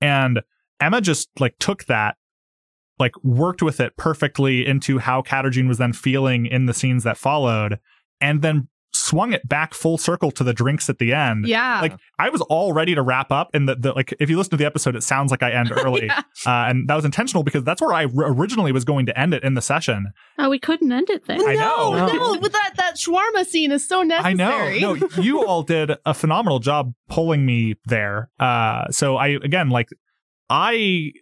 And 0.00 0.40
Emma 0.80 1.00
just 1.00 1.28
like 1.38 1.58
took 1.58 1.84
that, 1.84 2.16
like 2.98 3.12
worked 3.22 3.62
with 3.62 3.80
it 3.80 3.96
perfectly 3.96 4.66
into 4.66 4.98
how 4.98 5.22
Katarjun 5.22 5.68
was 5.68 5.78
then 5.78 5.92
feeling 5.92 6.46
in 6.46 6.66
the 6.66 6.74
scenes 6.74 7.04
that 7.04 7.18
followed, 7.18 7.78
and 8.20 8.42
then 8.42 8.68
swung 8.92 9.32
it 9.32 9.46
back 9.48 9.72
full 9.74 9.96
circle 9.98 10.30
to 10.32 10.42
the 10.44 10.52
drinks 10.52 10.90
at 10.90 10.98
the 10.98 11.12
end. 11.12 11.46
Yeah. 11.46 11.80
Like 11.80 11.96
I 12.18 12.28
was 12.30 12.40
all 12.42 12.72
ready 12.72 12.94
to 12.94 13.02
wrap 13.02 13.30
up, 13.30 13.50
and 13.54 13.68
the, 13.68 13.76
the 13.76 13.92
like 13.92 14.12
if 14.20 14.28
you 14.30 14.36
listen 14.36 14.50
to 14.50 14.56
the 14.56 14.66
episode, 14.66 14.96
it 14.96 15.02
sounds 15.02 15.30
like 15.30 15.42
I 15.42 15.52
end 15.52 15.70
early, 15.76 16.06
Yeah. 16.06 16.18
uh, 16.46 16.68
and 16.68 16.88
that 16.88 16.94
was 16.96 17.04
intentional 17.04 17.42
because 17.44 17.62
that's 17.64 17.80
where 17.80 17.92
I 17.92 18.04
r- 18.04 18.10
originally 18.32 18.72
was 18.72 18.84
going 18.84 19.06
to 19.06 19.18
end 19.18 19.32
it 19.34 19.42
in 19.44 19.54
the 19.54 19.62
session. 19.62 20.12
Oh, 20.38 20.48
we 20.50 20.58
couldn't 20.58 20.90
end 20.90 21.08
it 21.10 21.26
there. 21.26 21.38
I 21.40 21.54
no, 21.54 21.92
know. 21.94 22.06
no, 22.06 22.40
but 22.40 22.52
that 22.52 22.72
that 22.76 22.96
shawarma 22.96 23.44
scene 23.46 23.72
is 23.72 23.86
so 23.86 24.00
I 24.00 24.04
necessary. 24.04 24.80
know. 24.80 24.94
No, 24.94 25.08
you 25.22 25.44
all 25.46 25.62
did 25.62 25.92
a 26.04 26.14
phenomenal 26.14 26.58
job 26.58 26.92
pulling 27.08 27.46
me 27.46 27.76
there. 27.86 28.30
Uh, 28.38 28.88
so 28.90 29.16
I 29.16 29.28
again 29.28 29.70
like 29.70 29.88
I 30.48 31.12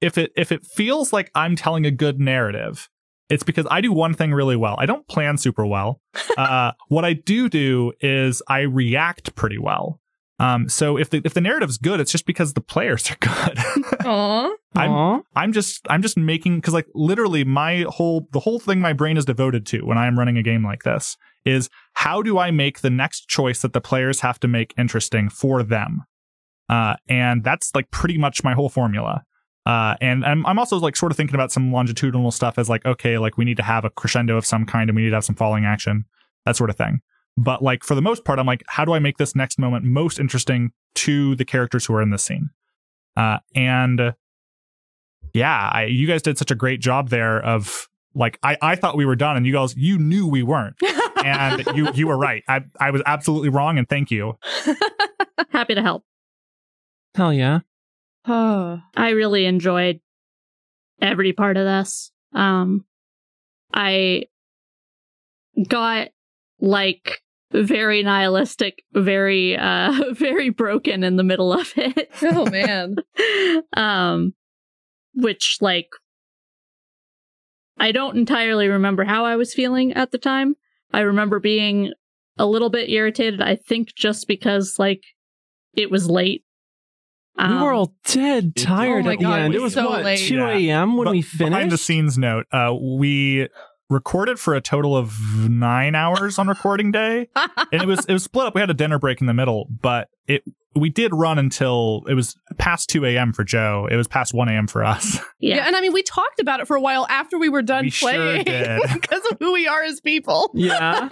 if 0.00 0.16
it 0.16 0.32
if 0.36 0.50
it 0.50 0.64
feels 0.64 1.12
like 1.12 1.30
I'm 1.34 1.56
telling 1.56 1.84
a 1.86 1.90
good 1.90 2.18
narrative, 2.18 2.88
it's 3.30 3.42
because 3.44 3.66
I 3.70 3.80
do 3.80 3.92
one 3.92 4.12
thing 4.14 4.32
really 4.32 4.56
well. 4.56 4.76
I 4.78 4.86
don't 4.86 5.06
plan 5.08 5.38
super 5.38 5.64
well. 5.66 6.00
Uh, 6.36 6.72
what 6.88 7.04
I 7.04 7.12
do 7.12 7.48
do 7.50 7.92
is 8.00 8.40
I 8.48 8.60
react 8.60 9.34
pretty 9.34 9.58
well. 9.58 10.00
Um, 10.38 10.70
so 10.70 10.96
if 10.96 11.10
the 11.10 11.20
if 11.24 11.34
the 11.34 11.40
narrative's 11.42 11.76
good, 11.76 12.00
it's 12.00 12.10
just 12.12 12.24
because 12.24 12.54
the 12.54 12.62
players 12.62 13.10
are 13.10 13.16
good. 13.20 13.58
Aw. 14.06 14.50
I'm- 14.74 14.90
Aw. 14.90 15.20
I'm 15.36 15.52
just 15.52 15.86
I'm 15.90 16.00
just 16.00 16.16
making 16.16 16.56
because 16.56 16.72
like 16.72 16.86
literally 16.94 17.44
my 17.44 17.84
whole 17.88 18.26
the 18.32 18.40
whole 18.40 18.58
thing 18.58 18.80
my 18.80 18.94
brain 18.94 19.16
is 19.18 19.26
devoted 19.26 19.66
to 19.66 19.82
when 19.84 19.98
I 19.98 20.06
am 20.06 20.18
running 20.18 20.38
a 20.38 20.42
game 20.42 20.64
like 20.64 20.82
this 20.82 21.16
is 21.44 21.68
how 21.94 22.22
do 22.22 22.38
I 22.38 22.50
make 22.52 22.80
the 22.80 22.90
next 22.90 23.28
choice 23.28 23.60
that 23.62 23.74
the 23.74 23.80
players 23.82 24.20
have 24.20 24.40
to 24.40 24.48
make 24.48 24.72
interesting 24.78 25.28
for 25.28 25.62
them, 25.62 26.04
uh, 26.70 26.94
and 27.08 27.44
that's 27.44 27.74
like 27.74 27.90
pretty 27.90 28.16
much 28.16 28.42
my 28.44 28.54
whole 28.54 28.68
formula. 28.70 29.24
Uh, 29.70 29.94
and 30.00 30.24
I'm 30.24 30.44
I'm 30.46 30.58
also 30.58 30.78
like 30.78 30.96
sort 30.96 31.12
of 31.12 31.16
thinking 31.16 31.36
about 31.36 31.52
some 31.52 31.70
longitudinal 31.70 32.32
stuff 32.32 32.58
as 32.58 32.68
like 32.68 32.84
okay 32.84 33.18
like 33.18 33.36
we 33.36 33.44
need 33.44 33.56
to 33.58 33.62
have 33.62 33.84
a 33.84 33.90
crescendo 33.90 34.36
of 34.36 34.44
some 34.44 34.66
kind 34.66 34.90
and 34.90 34.96
we 34.96 35.02
need 35.02 35.10
to 35.10 35.14
have 35.14 35.24
some 35.24 35.36
falling 35.36 35.64
action 35.64 36.06
that 36.44 36.56
sort 36.56 36.70
of 36.70 36.76
thing. 36.76 36.98
But 37.36 37.62
like 37.62 37.84
for 37.84 37.94
the 37.94 38.02
most 38.02 38.24
part, 38.24 38.40
I'm 38.40 38.46
like 38.46 38.64
how 38.66 38.84
do 38.84 38.94
I 38.94 38.98
make 38.98 39.18
this 39.18 39.36
next 39.36 39.60
moment 39.60 39.84
most 39.84 40.18
interesting 40.18 40.72
to 40.96 41.36
the 41.36 41.44
characters 41.44 41.86
who 41.86 41.94
are 41.94 42.02
in 42.02 42.10
this 42.10 42.24
scene, 42.24 42.50
uh, 43.16 43.38
and 43.54 44.12
yeah, 45.34 45.70
I, 45.72 45.84
you 45.84 46.08
guys 46.08 46.22
did 46.22 46.36
such 46.36 46.50
a 46.50 46.56
great 46.56 46.80
job 46.80 47.10
there 47.10 47.38
of 47.38 47.88
like 48.12 48.40
I, 48.42 48.56
I 48.60 48.74
thought 48.74 48.96
we 48.96 49.06
were 49.06 49.14
done 49.14 49.36
and 49.36 49.46
you 49.46 49.52
guys 49.52 49.76
you 49.76 49.98
knew 49.98 50.26
we 50.26 50.42
weren't 50.42 50.74
and 51.24 51.64
you 51.76 51.92
you 51.92 52.08
were 52.08 52.18
right. 52.18 52.42
I 52.48 52.62
I 52.80 52.90
was 52.90 53.02
absolutely 53.06 53.50
wrong 53.50 53.78
and 53.78 53.88
thank 53.88 54.10
you. 54.10 54.36
Happy 55.50 55.76
to 55.76 55.82
help. 55.82 56.02
Hell 57.14 57.32
yeah. 57.32 57.60
Oh. 58.26 58.80
I 58.96 59.10
really 59.10 59.46
enjoyed 59.46 60.00
every 61.00 61.32
part 61.32 61.56
of 61.56 61.64
this. 61.64 62.12
Um, 62.34 62.84
I 63.72 64.24
got 65.68 66.08
like 66.60 67.22
very 67.52 68.02
nihilistic, 68.02 68.82
very, 68.92 69.56
uh, 69.56 69.92
very 70.12 70.50
broken 70.50 71.02
in 71.02 71.16
the 71.16 71.24
middle 71.24 71.52
of 71.52 71.72
it. 71.76 72.10
Oh 72.22 72.48
man. 72.50 72.96
um, 73.76 74.34
which 75.14 75.58
like, 75.60 75.88
I 77.78 77.92
don't 77.92 78.16
entirely 78.16 78.68
remember 78.68 79.04
how 79.04 79.24
I 79.24 79.36
was 79.36 79.54
feeling 79.54 79.92
at 79.94 80.10
the 80.10 80.18
time. 80.18 80.56
I 80.92 81.00
remember 81.00 81.40
being 81.40 81.92
a 82.36 82.46
little 82.46 82.70
bit 82.70 82.90
irritated, 82.90 83.40
I 83.40 83.56
think 83.56 83.94
just 83.94 84.28
because 84.28 84.78
like 84.78 85.02
it 85.74 85.90
was 85.90 86.08
late. 86.08 86.44
We 87.48 87.54
were 87.56 87.72
Um, 87.72 87.76
all 87.78 87.94
dead 88.06 88.54
tired 88.56 89.02
Oh 89.04 89.08
my 89.08 89.12
at 89.14 89.18
the 89.18 89.24
God, 89.24 89.38
it 89.38 89.42
end. 89.44 89.54
It 89.54 89.58
was 89.58 89.74
was 89.74 89.84
so 89.84 89.90
what, 89.90 90.04
late. 90.04 90.18
2 90.20 90.34
Yeah. 90.36 90.50
a.m. 90.50 90.96
when 90.96 91.04
But 91.06 91.12
we 91.12 91.22
finished? 91.22 91.50
Behind 91.50 91.72
the 91.72 91.78
scenes 91.78 92.18
note, 92.18 92.46
uh, 92.52 92.74
we 92.80 93.48
recorded 93.88 94.38
for 94.38 94.54
a 94.54 94.60
total 94.60 94.96
of 94.96 95.14
nine 95.48 95.94
hours 95.94 96.38
on 96.38 96.46
recording 96.48 96.92
day, 96.92 97.28
and 97.72 97.82
it 97.82 97.86
was 97.86 98.04
it 98.06 98.12
was 98.12 98.22
split 98.24 98.46
up. 98.46 98.54
We 98.54 98.60
had 98.60 98.70
a 98.70 98.74
dinner 98.74 98.98
break 98.98 99.20
in 99.20 99.26
the 99.26 99.34
middle, 99.34 99.66
but 99.80 100.08
it 100.28 100.42
we 100.76 100.88
did 100.88 101.12
run 101.12 101.36
until 101.36 102.04
it 102.08 102.14
was 102.14 102.36
past 102.58 102.88
two 102.88 103.04
a.m. 103.04 103.32
for 103.32 103.42
Joe. 103.42 103.88
It 103.90 103.96
was 103.96 104.06
past 104.06 104.32
one 104.32 104.48
a.m. 104.48 104.66
for 104.68 104.84
us. 104.84 105.18
Yeah. 105.42 105.56
yeah. 105.56 105.66
and 105.68 105.74
I 105.74 105.80
mean, 105.80 105.92
we 105.94 106.02
talked 106.02 106.38
about 106.38 106.60
it 106.60 106.66
for 106.66 106.76
a 106.76 106.80
while 106.82 107.06
after 107.08 107.38
we 107.38 107.48
were 107.48 107.62
done 107.62 107.86
We 107.86 107.90
playing 107.90 108.44
did. 108.44 108.80
because 108.92 109.22
of 109.30 109.38
who 109.40 109.52
we 109.54 109.66
are 109.66 109.82
as 109.82 109.98
people. 110.00 110.50
Yeah. 110.54 111.08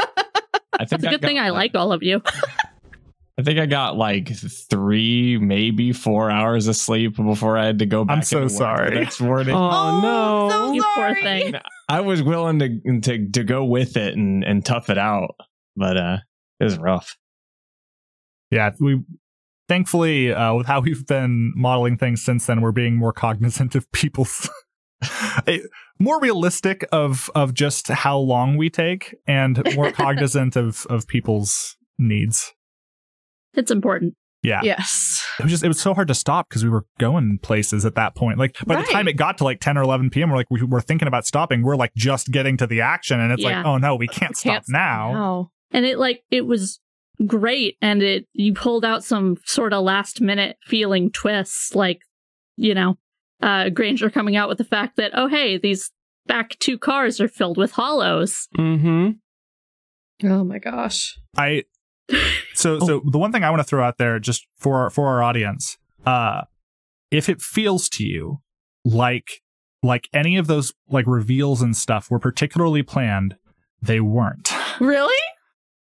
I 0.79 0.85
think 0.85 0.93
It's 0.93 1.05
a 1.05 1.09
I 1.09 1.11
good 1.11 1.23
thing 1.23 1.39
I 1.39 1.49
like 1.49 1.75
all 1.75 1.93
of 1.93 2.03
you. 2.03 2.21
I 3.39 3.43
think 3.43 3.61
I 3.61 3.67
got 3.67 3.97
like 3.97 4.33
three, 4.69 5.39
maybe 5.39 5.93
four 5.93 6.29
hours 6.29 6.67
of 6.67 6.75
sleep 6.75 7.15
before 7.17 7.57
I 7.57 7.67
had 7.67 7.79
to 7.79 7.87
go 7.87 8.05
back. 8.05 8.17
I'm 8.17 8.23
so 8.25 8.43
into 8.43 8.55
sorry. 8.55 8.91
The 8.91 9.01
next 9.01 9.21
morning. 9.21 9.55
Oh, 9.55 10.01
no. 10.01 10.51
so 10.51 10.73
You 10.73 10.83
poor 10.83 11.15
sorry. 11.15 11.23
thing. 11.23 11.55
I 11.89 12.01
was 12.01 12.21
willing 12.21 12.59
to 12.59 13.01
to 13.03 13.29
to 13.31 13.45
go 13.45 13.65
with 13.65 13.97
it 13.97 14.17
and 14.17 14.43
and 14.43 14.65
tough 14.65 14.91
it 14.91 14.99
out, 14.99 15.37
but 15.77 15.97
uh, 15.97 16.17
it 16.59 16.65
was 16.65 16.79
rough. 16.79 17.17
yeah, 18.51 18.71
we 18.81 19.03
thankfully 19.69 20.33
uh, 20.35 20.55
with 20.55 20.67
how 20.67 20.81
we've 20.81 21.07
been 21.07 21.53
modeling 21.55 21.97
things 21.97 22.23
since 22.25 22.47
then, 22.47 22.61
we're 22.61 22.73
being 22.73 22.97
more 22.97 23.13
cognizant 23.13 23.77
of 23.77 23.91
people's. 23.93 24.51
more 26.01 26.21
realistic 26.21 26.85
of 26.91 27.31
of 27.37 27.55
just 27.55 27.87
how 27.87 28.19
long 28.19 28.57
we 28.57 28.69
take 28.69 29.15
and 29.29 29.63
more 29.77 29.93
cognizant 29.93 30.57
of 30.57 30.87
of 30.91 31.07
people's 31.07 31.77
needs 32.01 32.53
It's 33.59 33.71
important. 33.71 34.15
yeah 34.43 34.61
Yes. 34.63 35.27
it 35.39 35.43
was 35.43 35.51
just 35.53 35.65
it 35.65 35.69
was 35.69 35.81
so 35.81 35.93
hard 35.95 36.09
to 36.09 36.15
stop 36.15 36.49
because 36.49 36.63
we 36.65 36.71
were 36.71 36.87
going 36.99 37.39
places 37.43 37.85
at 37.85 37.95
that 37.97 38.15
point. 38.15 38.39
Like 38.39 38.57
by 38.67 38.77
Right. 38.77 38.87
the 38.87 38.93
time 38.93 39.09
it 39.09 39.15
got 39.17 39.37
to 39.39 39.45
like 39.45 39.61
ten 39.61 39.77
or 39.77 39.83
eleven 39.83 40.09
p.m., 40.11 40.31
we're 40.31 40.37
like 40.37 40.47
we 40.51 40.63
were 40.63 40.81
thinking 40.81 41.09
about 41.09 41.27
stopping. 41.27 41.63
We're 41.63 41.77
like 41.77 41.93
just 41.97 42.31
getting 42.31 42.57
to 42.59 42.67
the 42.67 42.81
action, 42.81 43.21
and 43.21 43.33
it's 43.33 43.43
Yeah. 43.43 43.59
like 43.59 43.67
oh 43.67 43.77
no, 43.79 43.97
we 43.97 44.07
can't 44.09 44.37
stop 44.37 44.53
Can't 44.53 44.65
now. 44.69 45.13
Wow. 45.13 45.51
And 45.73 45.85
it 45.85 45.99
like 45.99 46.23
it 46.31 46.47
was 46.47 46.81
great 47.27 47.77
and 47.83 48.01
it 48.03 48.27
you 48.33 48.55
pulled 48.55 48.85
out 48.85 49.03
some 49.03 49.37
sort 49.45 49.73
of 49.73 49.83
last 49.83 50.21
minute 50.21 50.57
feeling 50.65 51.11
twists 51.11 51.75
like 51.75 51.99
you 52.57 52.73
know 52.75 52.97
uh 53.43 53.71
Granger 53.71 54.09
coming 54.09 54.37
out 54.37 54.49
with 54.49 54.59
the 54.59 54.65
fact 54.65 54.97
that 54.99 55.11
oh 55.15 55.27
hey 55.27 55.59
these 55.59 55.91
back 56.29 56.57
two 56.61 56.79
cars 56.79 57.21
are 57.21 57.27
filled 57.27 57.57
with 57.57 57.73
hollows. 57.73 58.47
Mm-hmm. 58.57 60.29
Oh 60.29 60.45
my 60.45 60.59
gosh. 60.59 61.19
I 61.37 61.65
so 62.55 62.79
so 62.81 63.01
the 63.11 63.19
one 63.19 63.33
thing 63.33 63.45
I 63.45 63.51
want 63.51 63.61
to 63.61 63.65
throw 63.65 63.85
out 63.85 63.99
there 63.99 64.19
just 64.19 64.47
for 64.59 64.91
for 64.91 65.09
our 65.09 65.23
audience, 65.23 65.77
uh 66.07 66.43
if 67.11 67.29
it 67.29 67.41
feels 67.41 67.89
to 67.91 68.05
you 68.05 68.41
like 68.85 69.43
like 69.83 70.09
any 70.13 70.37
of 70.37 70.47
those 70.47 70.73
like 70.89 71.07
reveals 71.07 71.63
and 71.63 71.77
stuff 71.77 72.11
were 72.11 72.19
particularly 72.19 72.83
planned, 72.83 73.37
they 73.81 74.01
weren't. 74.01 74.51
Really? 74.81 75.23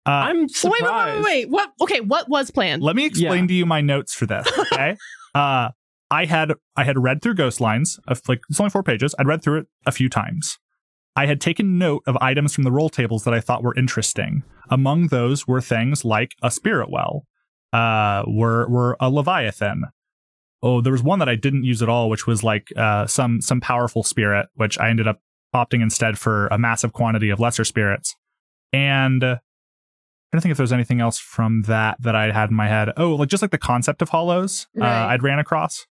Uh, 0.06 0.10
I'm 0.12 0.42
Wait, 0.44 0.52
surprised. 0.52 0.82
wait, 0.86 0.86
wait, 0.86 1.16
wait, 1.16 1.24
wait. 1.24 1.50
What? 1.50 1.72
Okay, 1.82 2.00
what 2.00 2.30
was 2.30 2.50
planned? 2.50 2.82
let 2.82 2.96
me 2.96 3.06
explain 3.06 3.44
Yeah. 3.44 3.48
to 3.48 3.54
you 3.54 3.66
my 3.66 3.82
notes 3.82 4.14
for 4.14 4.26
this, 4.26 4.48
okay? 4.72 4.96
uh 5.36 5.70
I 6.10 6.26
had 6.26 6.54
I 6.78 6.84
had 6.86 6.98
read 6.98 7.22
through 7.22 7.34
Ghost 7.36 7.60
Lines 7.60 8.00
of 8.08 8.22
like 8.30 8.40
it's 8.50 8.60
only 8.60 8.70
four 8.70 8.84
pages. 8.84 9.14
I'd 9.20 9.28
read 9.28 9.42
through 9.44 9.60
it 9.60 9.68
a 9.86 9.92
few 9.92 10.08
times. 10.10 10.58
I 11.18 11.26
had 11.26 11.42
taken 11.42 11.80
note 11.80 12.04
of 12.06 12.16
items 12.22 12.54
from 12.54 12.64
the 12.64 12.72
roll 12.72 12.90
tables 12.90 13.24
that 13.24 13.34
I 13.34 13.40
thought 13.42 13.64
were 13.64 13.76
interesting. 13.76 14.44
Among 14.70 15.08
those 15.08 15.48
were 15.48 15.62
things 15.62 16.06
like 16.06 16.36
a 16.44 16.52
spirit 16.52 16.90
well, 16.92 17.26
uh, 17.74 18.24
were 18.28 18.70
were 18.70 18.96
a 19.00 19.10
leviathan. 19.10 19.86
Oh, 20.62 20.80
there 20.80 20.92
was 20.92 21.02
one 21.04 21.20
that 21.20 21.30
I 21.30 21.36
didn't 21.36 21.64
use 21.64 21.82
at 21.82 21.90
all, 21.90 22.10
which 22.10 22.28
was 22.28 22.44
like 22.44 22.68
uh, 22.78 23.08
some 23.08 23.42
some 23.42 23.60
powerful 23.60 24.04
spirit, 24.04 24.48
which 24.54 24.78
I 24.78 24.90
ended 24.90 25.08
up 25.08 25.20
opting 25.56 25.82
instead 25.82 26.20
for 26.20 26.48
a 26.48 26.58
massive 26.60 26.94
quantity 26.94 27.30
of 27.32 27.40
lesser 27.40 27.64
spirits. 27.64 28.16
And 28.72 29.24
uh, 29.24 29.38
I 29.38 30.36
don't 30.36 30.42
think 30.42 30.52
if 30.52 30.58
there's 30.58 30.74
anything 30.74 31.02
else 31.02 31.18
from 31.18 31.64
that 31.64 31.98
that 32.02 32.16
I 32.16 32.32
had 32.32 32.52
in 32.52 32.56
my 32.56 32.68
head. 32.68 32.92
Oh, 32.96 33.16
like 33.16 33.30
just 33.30 33.42
like 33.42 33.52
the 33.52 33.58
concept 33.58 34.04
of 34.04 34.10
hollows, 34.10 34.68
uh, 34.78 34.82
Right. 34.84 35.14
I'd 35.14 35.24
ran 35.24 35.40
across. 35.40 35.88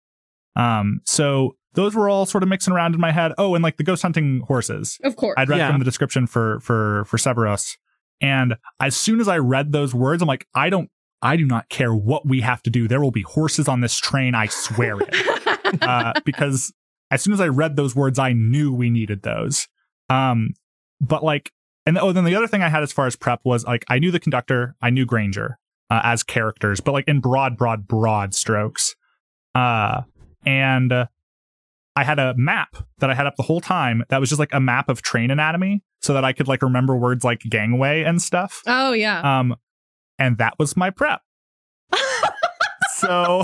Um, 0.56 1.02
so 1.06 1.58
those 1.74 1.96
were 1.96 2.10
all 2.10 2.26
sort 2.26 2.44
of 2.44 2.50
mixing 2.50 2.74
around 2.74 2.94
in 2.96 3.02
my 3.02 3.12
head. 3.12 3.32
Oh, 3.38 3.56
and 3.56 3.64
like 3.64 3.78
the 3.78 3.84
ghost 3.84 4.02
hunting 4.02 4.42
horses. 4.48 4.98
Of 5.04 5.16
course. 5.16 5.36
I'd 5.38 5.50
read 5.50 5.60
Yeah. 5.60 5.70
from 5.72 5.80
the 5.80 5.86
description 5.86 6.28
for 6.28 6.60
for 6.60 7.06
for 7.06 7.18
Severos, 7.18 7.78
and 8.22 8.56
as 8.80 8.96
soon 8.96 9.20
as 9.20 9.28
I 9.28 9.38
read 9.38 9.72
those 9.72 9.94
words, 9.94 10.22
I'm 10.22 10.28
like, 10.28 10.48
I 10.54 10.70
don't, 10.70 10.90
I 11.22 11.38
do 11.38 11.46
not 11.46 11.70
care 11.70 11.94
what 11.94 12.26
we 12.28 12.42
have 12.42 12.62
to 12.64 12.70
do. 12.70 12.88
There 12.88 13.02
will 13.02 13.12
be 13.12 13.22
horses 13.24 13.68
on 13.68 13.82
this 13.82 13.98
train. 13.98 14.36
I 14.36 14.48
swear 14.48 14.98
it. 15.00 15.82
uh, 15.82 16.14
because 16.26 16.74
as 17.10 17.22
soon 17.22 17.34
as 17.34 17.42
I 17.42 17.48
read 17.48 17.76
those 17.76 17.96
words, 17.96 18.20
I 18.20 18.34
knew 18.34 18.74
we 18.74 18.90
needed 18.90 19.24
those. 19.24 19.68
Um, 20.10 20.50
but 21.00 21.24
like, 21.24 21.52
and 21.86 21.98
oh, 21.98 22.12
then 22.12 22.26
the 22.26 22.36
other 22.36 22.48
thing 22.48 22.62
I 22.62 22.70
had 22.70 22.84
as 22.84 22.92
far 22.92 23.08
as 23.08 23.16
prep 23.16 23.42
was 23.44 23.66
like, 23.66 23.84
I 23.90 23.98
knew 24.00 24.12
the 24.12 24.20
conductor, 24.20 24.76
I 24.82 24.90
knew 24.92 25.06
Granger 25.06 25.58
uh, 25.90 26.02
as 26.04 26.22
characters, 26.24 26.80
but 26.80 26.92
like 26.92 27.08
in 27.08 27.20
broad, 27.22 27.58
broad, 27.58 27.88
broad 27.88 28.34
strokes. 28.36 28.96
Uh, 29.56 30.02
and 30.46 30.92
uh, 30.92 31.08
I 31.96 32.04
had 32.04 32.20
a 32.20 32.34
map 32.38 32.78
that 33.00 33.10
I 33.10 33.14
had 33.14 33.28
up 33.28 33.36
the 33.36 33.44
whole 33.44 33.60
time 33.62 34.04
that 34.10 34.20
was 34.20 34.30
just 34.30 34.40
like 34.40 34.54
a 34.54 34.60
map 34.60 34.88
of 34.90 35.02
train 35.02 35.30
anatomy 35.32 35.84
so 36.02 36.14
that 36.14 36.24
I 36.24 36.32
could 36.34 36.48
like 36.48 36.62
remember 36.62 36.96
words 36.96 37.24
like 37.24 37.42
gangway 37.42 38.04
and 38.04 38.22
stuff. 38.22 38.62
oh 38.68 38.94
yeah. 38.94 39.40
Um, 39.40 39.56
and 40.18 40.38
that 40.38 40.54
was 40.60 40.78
my 40.78 40.90
prep. 40.90 41.22
so 42.96 43.44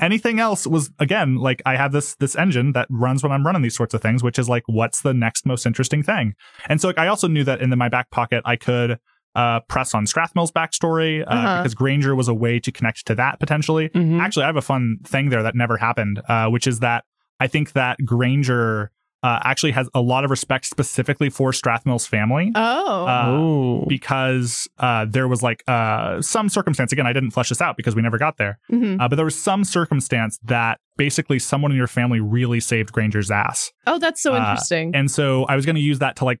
anything 0.00 0.40
else 0.40 0.66
was 0.66 0.90
again 0.98 1.36
like 1.36 1.62
I 1.64 1.76
have 1.76 1.92
this 1.92 2.14
this 2.16 2.36
engine 2.36 2.72
that 2.72 2.88
runs 2.90 3.22
when 3.22 3.32
I'm 3.32 3.46
running 3.46 3.62
these 3.62 3.76
sorts 3.76 3.94
of 3.94 4.02
things, 4.02 4.22
which 4.22 4.38
is 4.38 4.48
like 4.48 4.64
what's 4.66 5.02
the 5.02 5.14
next 5.14 5.46
most 5.46 5.66
interesting 5.66 6.02
thing. 6.02 6.34
And 6.66 6.80
so 6.80 6.88
like, 6.88 6.98
I 6.98 7.08
also 7.08 7.28
knew 7.28 7.44
that 7.44 7.60
in 7.60 7.70
the, 7.70 7.76
my 7.76 7.88
back 7.88 8.10
pocket 8.10 8.42
I 8.44 8.56
could 8.56 8.98
uh, 9.34 9.60
press 9.68 9.94
on 9.94 10.04
Strathmill's 10.04 10.50
backstory 10.50 11.22
uh, 11.22 11.30
Uh-huh. 11.30 11.62
because 11.62 11.74
Granger 11.74 12.14
was 12.16 12.28
a 12.28 12.34
way 12.34 12.58
to 12.60 12.72
connect 12.72 13.06
to 13.06 13.14
that 13.14 13.38
potentially. 13.38 13.88
Mhm. 13.90 14.20
Actually, 14.20 14.44
I 14.44 14.46
have 14.46 14.56
a 14.56 14.62
fun 14.62 14.98
thing 15.04 15.28
there 15.28 15.42
that 15.44 15.54
never 15.54 15.76
happened, 15.76 16.20
uh, 16.28 16.48
which 16.48 16.66
is 16.66 16.80
that 16.80 17.04
I 17.40 17.46
think 17.46 17.72
that 17.72 18.04
Granger 18.04 18.90
uh, 19.22 19.40
actually 19.42 19.72
has 19.72 19.88
a 19.94 20.00
lot 20.00 20.24
of 20.24 20.30
respect 20.30 20.64
specifically 20.64 21.28
for 21.28 21.50
Strathmill's 21.50 22.06
family 22.06 22.52
oh. 22.54 23.06
uh, 23.06 23.24
oh. 23.26 23.84
because 23.88 24.68
uh, 24.78 25.06
there 25.08 25.26
was 25.26 25.42
like 25.42 25.64
uh, 25.66 26.22
some 26.22 26.48
circumstance. 26.48 26.92
Again, 26.92 27.06
I 27.06 27.12
didn't 27.12 27.32
flesh 27.32 27.48
this 27.48 27.60
out 27.60 27.76
because 27.76 27.96
we 27.96 28.02
never 28.02 28.16
got 28.18 28.36
there, 28.36 28.60
Mhm. 28.70 29.00
uh, 29.00 29.08
but 29.08 29.16
there 29.16 29.24
was 29.24 29.40
some 29.40 29.64
circumstance 29.64 30.38
that 30.44 30.78
basically 30.96 31.38
someone 31.40 31.72
in 31.72 31.76
your 31.76 31.88
family 31.88 32.20
really 32.20 32.60
saved 32.60 32.92
Granger's 32.92 33.30
ass, 33.30 33.72
Oh, 33.86 33.98
that's 33.98 34.22
so 34.22 34.34
uh, 34.34 34.38
interesting. 34.38 34.94
and 34.94 35.10
so 35.10 35.44
I 35.44 35.56
was 35.56 35.66
going 35.66 35.76
to 35.76 35.82
use 35.82 35.98
that 35.98 36.14
to 36.16 36.24
like 36.24 36.38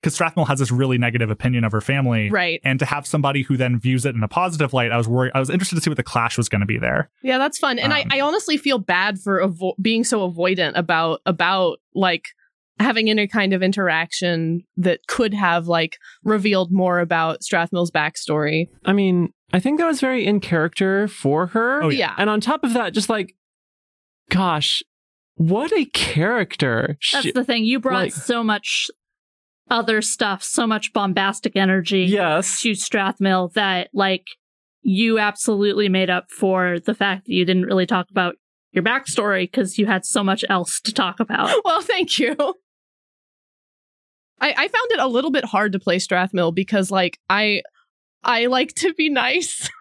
because 0.00 0.18
Strathmill 0.18 0.46
has 0.48 0.58
this 0.58 0.70
really 0.70 0.96
negative 0.98 1.30
opinion 1.30 1.62
of 1.64 1.72
her 1.72 1.80
family. 1.80 2.30
right. 2.30 2.60
And 2.64 2.78
to 2.78 2.86
have 2.86 3.06
somebody 3.06 3.42
who 3.42 3.56
then 3.56 3.78
views 3.78 4.06
it 4.06 4.14
in 4.14 4.22
a 4.22 4.28
positive 4.28 4.72
light, 4.72 4.92
I 4.92 4.96
was 4.96 5.06
worried. 5.06 5.32
I 5.34 5.38
was 5.40 5.50
interested 5.50 5.76
to 5.76 5.82
see 5.82 5.90
what 5.90 5.96
the 5.98 6.02
clash 6.02 6.38
was 6.38 6.48
going 6.48 6.60
to 6.60 6.66
be 6.66 6.78
there. 6.78 7.10
Yeah, 7.22 7.36
that's 7.38 7.58
fun. 7.58 7.78
And 7.78 7.92
Um, 7.92 7.98
I, 8.10 8.18
I 8.18 8.20
honestly 8.22 8.56
feel 8.56 8.78
bad 8.78 9.18
for 9.20 9.40
avo- 9.40 9.74
being 9.80 10.04
so 10.04 10.30
avoidant 10.30 10.72
about 10.76 11.20
about 11.26 11.78
like 11.94 12.24
having 12.78 13.10
any 13.10 13.26
kind 13.28 13.52
of 13.52 13.62
interaction 13.62 14.62
that 14.78 15.00
could 15.06 15.34
have 15.34 15.66
like 15.68 15.98
revealed 16.24 16.72
more 16.72 16.98
about 16.98 17.40
Strathmill's 17.42 17.90
backstory. 17.90 18.68
I 18.86 18.94
mean, 18.94 19.34
I 19.52 19.60
think 19.60 19.78
that 19.80 19.86
was 19.86 20.00
very 20.00 20.24
in 20.24 20.40
character 20.40 21.06
for 21.08 21.48
her. 21.48 21.82
Oh, 21.82 21.90
yeah. 21.90 22.14
And 22.16 22.30
on 22.30 22.40
top 22.40 22.64
of 22.64 22.72
that, 22.72 22.94
just 22.94 23.10
like, 23.10 23.34
gosh, 24.30 24.82
what 25.34 25.72
a 25.72 25.84
character. 25.86 26.96
That's 27.12 27.24
She- 27.26 27.32
the 27.32 27.44
thing. 27.44 27.64
You 27.64 27.80
brought 27.80 28.04
like- 28.04 28.12
so 28.12 28.42
much 28.42 28.90
other 29.70 30.02
stuff, 30.02 30.42
so 30.42 30.66
much 30.66 30.92
bombastic 30.92 31.56
energy 31.56 32.02
yes. 32.02 32.60
to 32.62 32.72
Strathmill 32.72 33.52
that, 33.54 33.88
like, 33.92 34.26
you 34.82 35.18
absolutely 35.18 35.88
made 35.88 36.10
up 36.10 36.30
for 36.30 36.78
the 36.80 36.94
fact 36.94 37.26
that 37.26 37.32
you 37.32 37.44
didn't 37.44 37.66
really 37.66 37.86
talk 37.86 38.10
about 38.10 38.36
your 38.72 38.84
backstory 38.84 39.42
because 39.42 39.78
you 39.78 39.86
had 39.86 40.04
so 40.04 40.22
much 40.22 40.44
else 40.48 40.80
to 40.80 40.92
talk 40.92 41.20
about. 41.20 41.54
well, 41.64 41.82
thank 41.82 42.18
you. 42.18 42.34
I, 44.40 44.52
I 44.52 44.68
found 44.68 44.90
it 44.90 45.00
a 45.00 45.06
little 45.06 45.30
bit 45.30 45.44
hard 45.44 45.72
to 45.72 45.78
play 45.78 45.98
Strathmill 45.98 46.54
because 46.54 46.90
like 46.90 47.18
I 47.28 47.62
I 48.22 48.46
like 48.46 48.74
to 48.76 48.92
be 48.94 49.08
nice. 49.08 49.68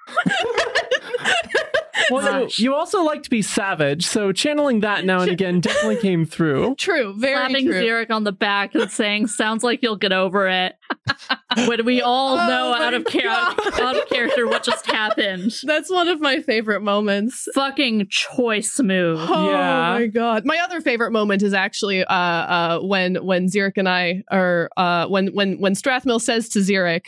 Well, 2.12 2.44
you, 2.44 2.50
you 2.58 2.74
also 2.74 3.04
like 3.04 3.22
to 3.24 3.30
be 3.30 3.44
savage, 3.44 4.04
so 4.08 4.32
channeling 4.32 4.80
that 4.80 5.06
now 5.06 5.20
and 5.22 5.30
again 5.30 5.60
definitely 5.60 5.98
came 5.98 6.26
through. 6.26 6.74
true, 6.80 7.14
very 7.16 7.36
Slapping 7.36 7.66
true. 7.68 7.76
Xeric 7.84 8.10
on 8.10 8.24
the 8.24 8.32
back 8.32 8.74
and 8.74 8.90
saying, 8.90 9.28
"Sounds 9.28 9.64
like 9.64 9.84
you'll 9.84 9.96
get 9.98 10.12
over 10.12 10.48
it." 10.48 10.74
when 11.68 11.86
we 11.86 12.02
all 12.02 12.40
Oh 12.40 12.48
know 12.48 12.74
out 12.74 12.96
of 12.96 13.06
char- 13.06 13.28
out 13.28 13.96
of 13.96 14.08
character 14.10 14.48
what 14.48 14.64
just 14.64 14.88
happened. 14.88 15.54
That's 15.64 15.92
one 15.92 16.08
of 16.08 16.20
my 16.20 16.42
favorite 16.42 16.82
moments. 16.82 17.48
Fucking 17.54 18.08
choice 18.10 18.80
move. 18.80 19.20
Oh 19.30 19.52
Yeah. 19.52 19.94
my 20.00 20.08
god. 20.08 20.46
My 20.46 20.58
other 20.64 20.82
favorite 20.82 21.12
moment 21.12 21.44
is 21.44 21.54
actually 21.54 22.04
uh 22.06 22.14
uh 22.14 22.80
when 22.82 23.16
when 23.24 23.48
Xeric 23.48 23.74
and 23.76 23.88
I 23.90 24.24
are 24.32 24.70
uh 24.78 25.06
when 25.08 25.28
when 25.36 25.60
when 25.60 25.74
Strathmill 25.74 26.22
says 26.22 26.50
to 26.50 26.60
Xeric, 26.60 27.08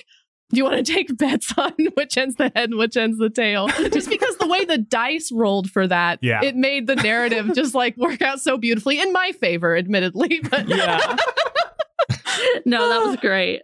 do 0.52 0.58
you 0.58 0.64
want 0.64 0.86
to 0.86 0.94
take 0.94 1.18
bets 1.18 1.54
on 1.58 1.74
which 1.96 2.18
ends 2.18 2.36
the 2.36 2.52
head 2.56 2.70
and 2.70 2.78
which 2.78 2.96
ends 2.98 3.18
the 3.18 3.30
tail? 3.30 3.68
Just 3.68 4.10
because 4.10 4.38
the 4.38 4.48
way 4.48 4.66
the 4.66 4.78
dice 4.78 5.32
rolled 5.32 5.70
for 5.72 5.88
that, 5.88 6.20
Yeah. 6.22 6.42
it 6.44 6.56
made 6.56 6.88
the 6.88 6.96
narrative 6.96 7.52
just 7.56 7.74
like 7.74 7.98
work 7.98 8.22
out 8.22 8.40
so 8.40 8.58
beautifully 8.58 9.00
in 9.02 9.12
my 9.12 9.32
favor, 9.34 9.76
admittedly. 9.76 10.42
But 10.50 10.68
Yeah. 10.68 11.16
No, 12.66 12.90
that 12.90 13.06
was 13.06 13.18
great. 13.18 13.62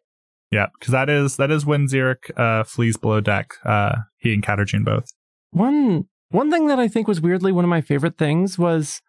Yeah, 0.51 0.67
because 0.79 0.91
that 0.91 1.09
is 1.09 1.37
that 1.37 1.51
is 1.51 1.65
when 1.65 1.87
Xeric 1.87 2.31
uh, 2.37 2.63
flees 2.63 2.95
below 2.97 3.19
deck. 3.19 3.55
Uh, 3.65 3.95
he 4.17 4.33
and 4.33 4.43
Katarjun 4.43 4.85
both. 4.85 5.11
One 5.51 6.05
one 6.29 6.51
thing 6.51 6.67
that 6.67 6.79
I 6.79 6.87
think 6.87 7.07
was 7.07 7.19
weirdly 7.21 7.51
one 7.51 7.63
of 7.65 7.69
my 7.69 7.81
favorite 7.81 8.17
things 8.17 8.57
was 8.57 9.01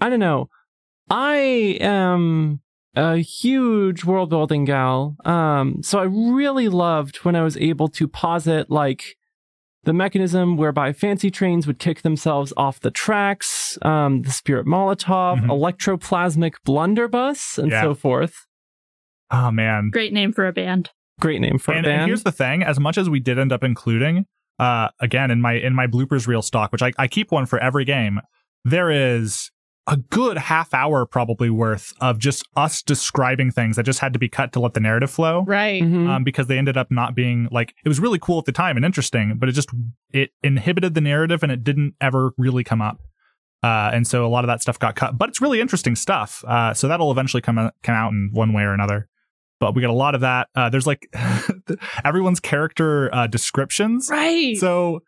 I 0.00 0.10
don't 0.10 0.20
know. 0.20 0.48
I 1.08 1.78
am 1.80 2.60
a 2.94 3.16
huge 3.18 4.04
world 4.04 4.30
building 4.30 4.64
gal. 4.64 5.16
Um 5.24 5.82
so 5.82 5.98
I 5.98 6.04
really 6.04 6.68
loved 6.68 7.16
when 7.18 7.34
I 7.36 7.42
was 7.42 7.56
able 7.56 7.88
to 7.88 8.06
posit 8.08 8.70
like 8.70 9.16
the 9.84 9.92
mechanism 9.92 10.56
whereby 10.56 10.92
fancy 10.92 11.30
trains 11.30 11.66
would 11.66 11.78
kick 11.78 12.02
themselves 12.02 12.52
off 12.56 12.78
the 12.80 12.90
tracks, 12.92 13.76
um, 13.82 14.22
the 14.22 14.30
spirit 14.30 14.64
Molotov, 14.66 15.40
Mhm. 15.40 15.48
electroplasmic 15.48 16.52
blunderbuss, 16.64 17.58
and 17.58 17.70
Yeah. 17.70 17.82
so 17.82 17.94
forth. 17.94 18.46
Oh 19.30 19.50
man. 19.50 19.90
Great 19.90 20.12
name 20.12 20.32
for 20.32 20.46
a 20.46 20.52
band. 20.52 20.90
Great 21.20 21.40
name 21.40 21.58
for 21.58 21.72
and, 21.72 21.86
a 21.86 21.88
band. 21.88 22.02
and 22.02 22.08
here's 22.10 22.22
the 22.24 22.32
thing: 22.32 22.62
as 22.62 22.78
much 22.78 22.98
as 22.98 23.08
we 23.08 23.20
did 23.20 23.38
end 23.38 23.52
up 23.52 23.64
including, 23.64 24.26
uh, 24.58 24.88
again 25.00 25.30
in 25.30 25.40
my 25.40 25.54
in 25.54 25.74
my 25.74 25.86
bloopers 25.86 26.26
reel 26.26 26.42
stock, 26.42 26.70
which 26.72 26.82
I, 26.82 26.92
I 26.98 27.08
keep 27.08 27.30
one 27.32 27.46
for 27.46 27.58
every 27.58 27.84
game, 27.84 28.20
there 28.64 28.90
is 28.90 29.50
a 29.88 29.96
good 29.96 30.38
half 30.38 30.72
hour 30.72 31.04
probably 31.04 31.50
worth 31.50 31.92
of 32.00 32.18
just 32.18 32.46
us 32.54 32.82
describing 32.82 33.50
things 33.50 33.74
that 33.76 33.82
just 33.82 33.98
had 33.98 34.12
to 34.12 34.18
be 34.18 34.28
cut 34.28 34.52
to 34.52 34.60
let 34.60 34.74
the 34.74 34.80
narrative 34.80 35.10
flow. 35.10 35.44
right. 35.46 35.82
Mhm. 35.82 36.08
Um, 36.08 36.24
because 36.24 36.46
they 36.46 36.56
ended 36.56 36.76
up 36.76 36.90
not 36.90 37.14
being 37.16 37.48
like 37.50 37.74
it 37.84 37.88
was 37.88 37.98
really 37.98 38.18
cool 38.20 38.38
at 38.38 38.44
the 38.44 38.52
time 38.52 38.76
and 38.76 38.84
interesting, 38.86 39.36
but 39.38 39.48
it 39.48 39.52
just 39.52 39.70
it 40.12 40.30
inhibited 40.44 40.94
the 40.94 41.00
narrative 41.00 41.42
and 41.42 41.50
it 41.50 41.64
didn't 41.64 41.94
ever 42.00 42.32
really 42.38 42.62
come 42.62 42.80
up. 42.80 43.00
Uh, 43.64 43.90
and 43.92 44.06
so 44.06 44.24
a 44.24 44.28
lot 44.28 44.44
of 44.44 44.48
that 44.48 44.60
stuff 44.62 44.78
got 44.78 44.94
cut, 44.96 45.16
but 45.18 45.28
it's 45.28 45.40
really 45.40 45.60
interesting 45.60 45.94
stuff. 45.96 46.44
Uh, 46.46 46.72
so 46.74 46.86
that'll 46.88 47.10
eventually 47.12 47.40
come 47.40 47.58
out, 47.58 47.74
come 47.82 47.94
out 47.94 48.10
in 48.12 48.30
one 48.32 48.52
way 48.52 48.62
or 48.62 48.72
another. 48.74 49.08
But 49.60 49.74
we 49.76 49.82
got 49.82 49.90
a 49.90 49.92
lot 49.94 50.14
of 50.16 50.22
that. 50.22 50.48
Uh, 50.56 50.68
there's 50.68 50.86
like 50.86 51.08
everyone's 52.04 52.40
character 52.40 53.12
uh, 53.14 53.26
descriptions. 53.26 54.08
Right. 54.10 54.56
So 54.56 55.02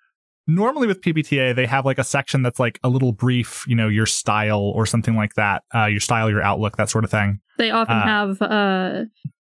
normally 0.47 0.86
with 0.86 1.01
PBTA, 1.01 1.55
they 1.55 1.66
have 1.66 1.84
like 1.84 1.99
a 1.99 2.05
section 2.05 2.42
that's 2.42 2.59
like 2.61 2.78
a 2.84 2.88
little 2.88 3.12
brief, 3.12 3.64
you 3.66 3.74
know, 3.74 3.88
your 3.88 4.07
style 4.07 4.61
or 4.61 4.86
something 4.86 5.14
like 5.16 5.34
that, 5.34 5.62
uh, 5.74 5.86
your 5.86 6.01
style, 6.01 6.28
your 6.30 6.42
outlook, 6.42 6.76
that 6.76 6.90
sort 6.90 7.05
of 7.05 7.11
thing. 7.11 7.40
They 7.59 7.70
often 7.70 7.97
Uh, 7.97 8.05
have 8.05 8.42
uh 8.42 9.05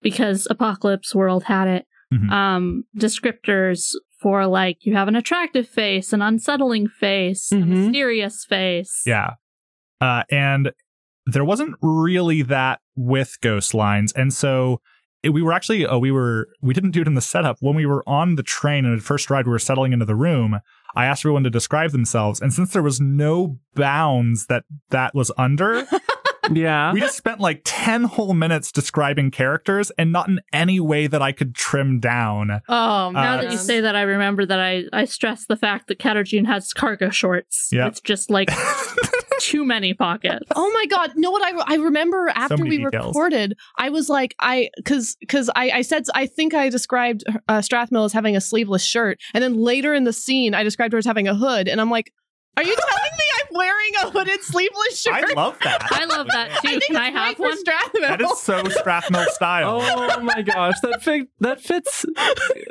because 0.03 0.47
Apocalypse 0.51 1.15
World 1.15 1.45
had 1.45 1.69
it, 1.69 1.87
Mhm. 2.15 2.31
um 2.31 2.85
descriptors 2.97 3.95
for 4.21 4.47
like 4.47 4.79
you 4.87 4.95
have 4.95 5.09
an 5.09 5.17
attractive 5.17 5.69
face, 5.69 6.13
an 6.13 6.23
unsettling 6.23 6.89
face, 6.89 7.51
a 7.53 7.57
Mhm. 7.57 7.67
mysterious 7.69 8.45
face. 8.45 9.03
Yeah. 9.07 9.33
Uh, 10.01 10.23
and 10.31 10.73
there 11.27 11.45
wasn't 11.45 11.75
really 11.83 12.43
that 12.43 12.81
with 12.95 13.37
Ghost 13.43 13.75
Lines. 13.75 14.13
And 14.13 14.33
so 14.33 14.81
we 15.29 15.43
were 15.43 15.53
actually, 15.53 15.85
oh, 15.87 15.99
we 15.99 16.13
were, 16.13 16.49
we 16.63 16.73
didn't 16.73 16.93
do 16.93 17.01
it 17.01 17.09
in 17.09 17.15
the 17.15 17.21
setup. 17.21 17.57
When 17.61 17.75
we 17.75 17.85
were 17.85 18.05
on 18.09 18.37
the 18.37 18.43
train 18.45 18.85
and 18.85 18.95
at 18.97 19.03
first 19.03 19.29
ride, 19.29 19.45
we 19.47 19.51
were 19.51 19.59
settling 19.59 19.93
into 19.93 20.05
the 20.05 20.15
room. 20.15 20.61
I 20.95 21.07
asked 21.07 21.23
everyone 21.23 21.45
to 21.45 21.51
describe 21.51 21.91
themselves. 21.91 22.41
And 22.41 22.53
since 22.53 22.73
there 22.73 22.83
was 22.83 23.01
no 23.01 23.59
bounds 23.75 24.47
that 24.47 24.65
that 24.91 25.15
was 25.15 25.31
under, 25.37 25.87
Yeah. 26.53 26.93
we 26.93 27.01
just 27.01 27.17
spent 27.17 27.41
like 27.41 27.63
10 27.65 28.05
whole 28.05 28.33
minutes 28.33 28.71
describing 28.71 29.33
characters 29.33 29.91
and 29.99 30.13
not 30.13 30.29
in 30.29 30.41
any 30.53 30.79
way 30.79 31.09
that 31.09 31.21
I 31.21 31.33
could 31.33 31.57
trim 31.57 31.99
down. 31.99 32.61
Oh, 32.69 33.11
Now 33.11 33.35
Uh, 33.35 33.43
that 33.43 33.51
you 33.51 33.59
say 33.59 33.81
that, 33.81 33.97
I 33.97 34.03
remember 34.03 34.47
that 34.47 34.61
I 34.61 34.85
I 34.93 35.07
stressed 35.07 35.49
the 35.49 35.57
fact 35.57 35.89
that 35.89 35.99
Katarjin 35.99 36.47
has 36.47 36.73
cargo 36.73 37.11
shorts. 37.11 37.69
Yeah. 37.73 37.89
It's 37.89 38.01
just 38.01 38.31
like 38.31 38.49
too 39.41 39.65
many 39.65 39.95
pockets. 39.95 40.47
Oh 40.55 40.71
my 40.73 40.87
god! 40.87 41.13
No, 41.17 41.31
what 41.31 41.43
I 41.43 41.75
I 41.75 41.77
remember 41.77 42.31
after 42.35 42.57
many 42.57 42.71
we 42.71 42.85
details. 42.85 43.09
recorded, 43.09 43.57
I 43.77 43.91
was 43.91 44.09
like, 44.09 44.35
I 44.41 44.71
because 44.77 45.17
because 45.21 45.51
I 45.55 45.71
I 45.71 45.83
said 45.83 46.05
I 46.15 46.27
think 46.27 46.55
I 46.55 46.69
described 46.69 47.25
uh, 47.49 47.59
Strathmill 47.59 48.05
as 48.05 48.13
having 48.13 48.37
a 48.37 48.41
sleeveless 48.41 48.85
shirt, 48.85 49.19
and 49.35 49.43
then 49.43 49.55
later 49.55 49.95
in 49.95 50.05
the 50.05 50.13
scene, 50.13 50.55
I 50.55 50.63
described 50.63 50.93
her 50.93 50.99
as 50.99 51.07
having 51.07 51.29
a 51.29 51.35
hood, 51.35 51.69
and 51.69 51.81
I'm 51.81 51.91
like, 51.91 52.13
are 52.57 52.63
you 52.63 52.75
telling 52.75 53.13
me 53.19 53.25
I'm 53.25 53.26
wearing 53.51 53.91
a 54.03 54.11
hooded 54.11 54.43
sleeveless 54.43 55.01
shirt? 55.01 55.15
I 55.15 55.33
love 55.35 55.59
that. 55.65 55.87
I 55.91 56.05
love 56.05 56.27
that 56.29 56.51
I 56.53 56.55
too. 56.61 56.69
think 56.69 56.85
Can 56.85 56.97
I 56.97 57.11
have 57.11 57.39
one? 57.39 57.57
Strathmill. 57.63 58.01
That 58.01 58.21
is 58.21 58.41
so 58.41 58.63
Strathmill 58.65 59.27
style. 59.29 59.81
Oh 60.17 60.21
my 60.21 60.43
gosh, 60.43 60.81
that 60.81 61.03
fit, 61.03 61.29
that 61.41 61.61
fits. 61.61 62.05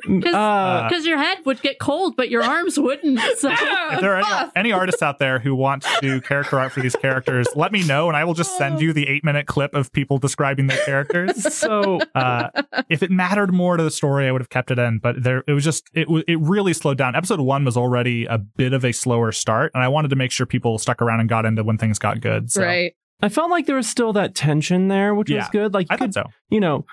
Because 0.08 0.34
Uh, 0.36 0.90
your 1.04 1.18
head 1.18 1.40
would 1.46 1.62
get 1.62 1.80
cold, 1.80 2.16
but 2.16 2.30
your 2.30 2.44
arms 2.44 2.80
wouldn't. 2.80 3.20
So 3.38 3.50
if 3.52 4.02
there 4.02 4.16
are 4.18 4.44
any, 4.44 4.52
any 4.56 4.72
artists 4.72 5.02
out 5.02 5.20
there 5.20 5.40
who 5.40 5.56
want 5.56 5.84
to 5.84 5.98
do 6.02 6.22
character 6.22 6.60
art 6.60 6.72
for 6.72 6.82
these 6.82 6.96
characters, 6.96 7.48
let 7.56 7.72
me 7.72 7.86
know, 7.86 8.08
and 8.08 8.18
I 8.18 8.24
will 8.24 8.34
just 8.34 8.58
send 8.58 8.82
you 8.82 8.94
the 8.94 9.08
eight 9.08 9.24
minute 9.24 9.48
clip 9.48 9.74
of 9.76 9.92
people 9.92 10.18
describing 10.18 10.68
their 10.68 10.84
characters. 10.86 11.54
so 11.54 12.00
Uh, 12.16 12.50
if 12.90 13.04
it 13.04 13.12
mattered 13.12 13.54
more 13.54 13.78
to 13.78 13.84
the 13.84 13.92
story, 13.92 14.28
I 14.28 14.32
would 14.32 14.42
have 14.42 14.50
kept 14.50 14.72
it 14.72 14.80
in, 14.80 15.00
but 15.00 15.22
there 15.24 15.44
it 15.48 15.54
was 15.54 15.64
just 15.64 15.90
it 15.94 16.06
w- 16.06 16.24
it 16.28 16.40
really 16.40 16.74
slowed 16.74 16.98
down. 16.98 17.16
Episode 17.16 17.40
one 17.40 17.64
was 17.66 17.78
already 17.78 18.26
a 18.26 18.38
bit 18.38 18.74
of 18.74 18.84
a 18.86 18.92
slower 18.92 19.32
start, 19.32 19.72
and 19.74 19.84
I 19.84 19.88
wanted 19.88 20.10
to 20.10 20.16
make 20.16 20.32
sure 20.32 20.46
people 20.46 20.65
stuck 20.78 21.02
around 21.02 21.20
and 21.20 21.30
got 21.30 21.46
into 21.46 21.64
when 21.64 21.78
things 21.78 22.00
got 22.00 22.22
good. 22.22 22.52
So 22.52 22.64
right. 22.64 22.94
I 23.22 23.30
felt 23.30 23.50
like 23.50 23.66
there 23.66 23.76
was 23.76 23.88
still 23.88 24.14
that 24.14 24.36
tension 24.36 24.88
there, 24.90 25.16
which 25.16 25.30
was 25.30 25.48
good. 25.50 25.74
Like 25.74 25.88
you 25.90 25.94
I 25.94 25.98
thought 25.98 26.06
could, 26.06 26.14
so. 26.14 26.24
you 26.50 26.60
know, 26.60 26.86